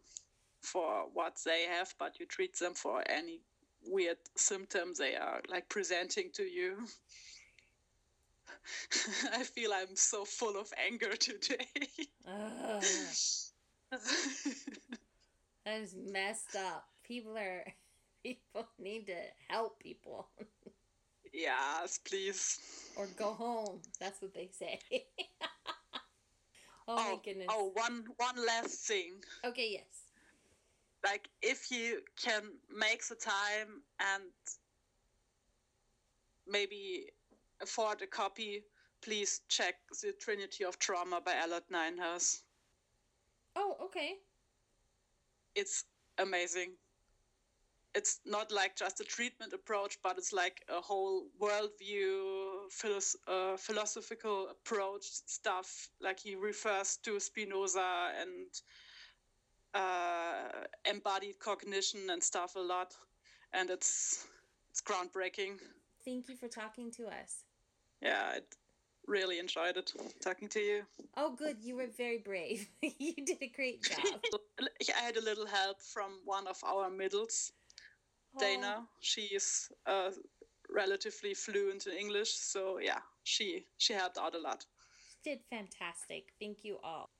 for 0.60 1.06
what 1.12 1.38
they 1.44 1.64
have, 1.64 1.94
but 1.98 2.18
you 2.18 2.26
treat 2.26 2.58
them 2.58 2.74
for 2.74 3.02
any 3.08 3.40
weird 3.86 4.16
symptoms 4.36 4.98
they 4.98 5.14
are 5.14 5.40
like 5.48 5.68
presenting 5.68 6.30
to 6.34 6.42
you. 6.42 6.76
I 9.32 9.42
feel 9.44 9.72
I'm 9.72 9.94
so 9.94 10.24
full 10.24 10.58
of 10.58 10.72
anger 10.88 11.14
today. 11.16 11.66
uh, 12.26 12.80
that 15.68 15.82
is 15.82 15.94
messed 16.10 16.56
up. 16.56 16.86
People 17.06 17.36
are 17.36 17.64
people 18.22 18.66
need 18.78 19.06
to 19.06 19.16
help 19.48 19.78
people. 19.80 20.28
yes, 21.32 21.98
please. 21.98 22.58
Or 22.96 23.06
go 23.16 23.32
home. 23.32 23.80
That's 24.00 24.20
what 24.22 24.34
they 24.34 24.50
say. 24.52 24.80
oh, 24.92 24.98
oh 26.88 26.96
my 26.96 27.10
oh, 27.12 27.20
goodness. 27.24 27.46
Oh, 27.50 27.70
one 27.74 28.04
one 28.16 28.46
last 28.46 28.86
thing. 28.86 29.14
Okay, 29.44 29.70
yes 29.72 30.08
like 31.04 31.28
if 31.42 31.70
you 31.70 32.00
can 32.22 32.42
make 32.76 33.06
the 33.06 33.14
time 33.14 33.82
and 34.00 34.24
maybe 36.46 37.06
afford 37.62 38.02
a 38.02 38.06
copy, 38.06 38.64
please 39.02 39.42
check 39.48 39.74
the 40.02 40.12
Trinity 40.20 40.64
of 40.64 40.78
Trauma 40.78 41.20
by 41.24 41.34
Ellert 41.34 41.68
Nijenhuis. 41.70 42.42
Oh, 43.56 43.76
okay. 43.82 44.14
It's 45.58 45.84
amazing. 46.18 46.74
It's 47.92 48.20
not 48.24 48.52
like 48.52 48.76
just 48.76 49.00
a 49.00 49.04
treatment 49.04 49.52
approach, 49.52 49.98
but 50.04 50.16
it's 50.16 50.32
like 50.32 50.62
a 50.68 50.80
whole 50.80 51.26
worldview, 51.40 52.70
philosoph- 52.70 53.16
uh, 53.26 53.56
philosophical 53.56 54.50
approach 54.50 55.02
stuff. 55.26 55.88
Like 56.00 56.20
he 56.20 56.36
refers 56.36 56.96
to 56.98 57.18
Spinoza 57.18 58.12
and 58.20 58.46
uh, 59.74 60.64
embodied 60.88 61.40
cognition 61.40 62.08
and 62.10 62.22
stuff 62.22 62.54
a 62.54 62.60
lot, 62.60 62.94
and 63.52 63.68
it's 63.68 64.28
it's 64.70 64.80
groundbreaking. 64.80 65.58
Thank 66.04 66.28
you 66.28 66.36
for 66.36 66.46
talking 66.46 66.92
to 66.92 67.08
us. 67.08 67.42
Yeah, 68.00 68.36
I 68.36 68.40
really 69.08 69.40
enjoyed 69.40 69.76
it 69.76 69.92
talking 70.22 70.48
to 70.50 70.60
you. 70.60 70.82
Oh, 71.16 71.34
good. 71.34 71.56
You 71.62 71.76
were 71.76 71.88
very 71.88 72.18
brave. 72.18 72.68
you 72.82 73.14
did 73.24 73.42
a 73.42 73.48
great 73.48 73.82
job. 73.82 74.20
I 74.60 75.00
had 75.00 75.16
a 75.16 75.20
little 75.22 75.46
help 75.46 75.80
from 75.80 76.20
one 76.24 76.46
of 76.46 76.62
our 76.64 76.90
middles, 76.90 77.52
oh. 78.36 78.40
Dana. 78.40 78.86
She 79.00 79.22
is 79.22 79.68
uh, 79.86 80.10
relatively 80.70 81.34
fluent 81.34 81.86
in 81.86 81.92
English, 81.94 82.32
so 82.34 82.78
yeah, 82.78 83.00
she 83.24 83.66
she 83.78 83.92
helped 83.94 84.18
out 84.18 84.34
a 84.34 84.38
lot. 84.38 84.64
Did 85.24 85.40
fantastic. 85.50 86.32
Thank 86.40 86.64
you 86.64 86.78
all. 86.82 87.10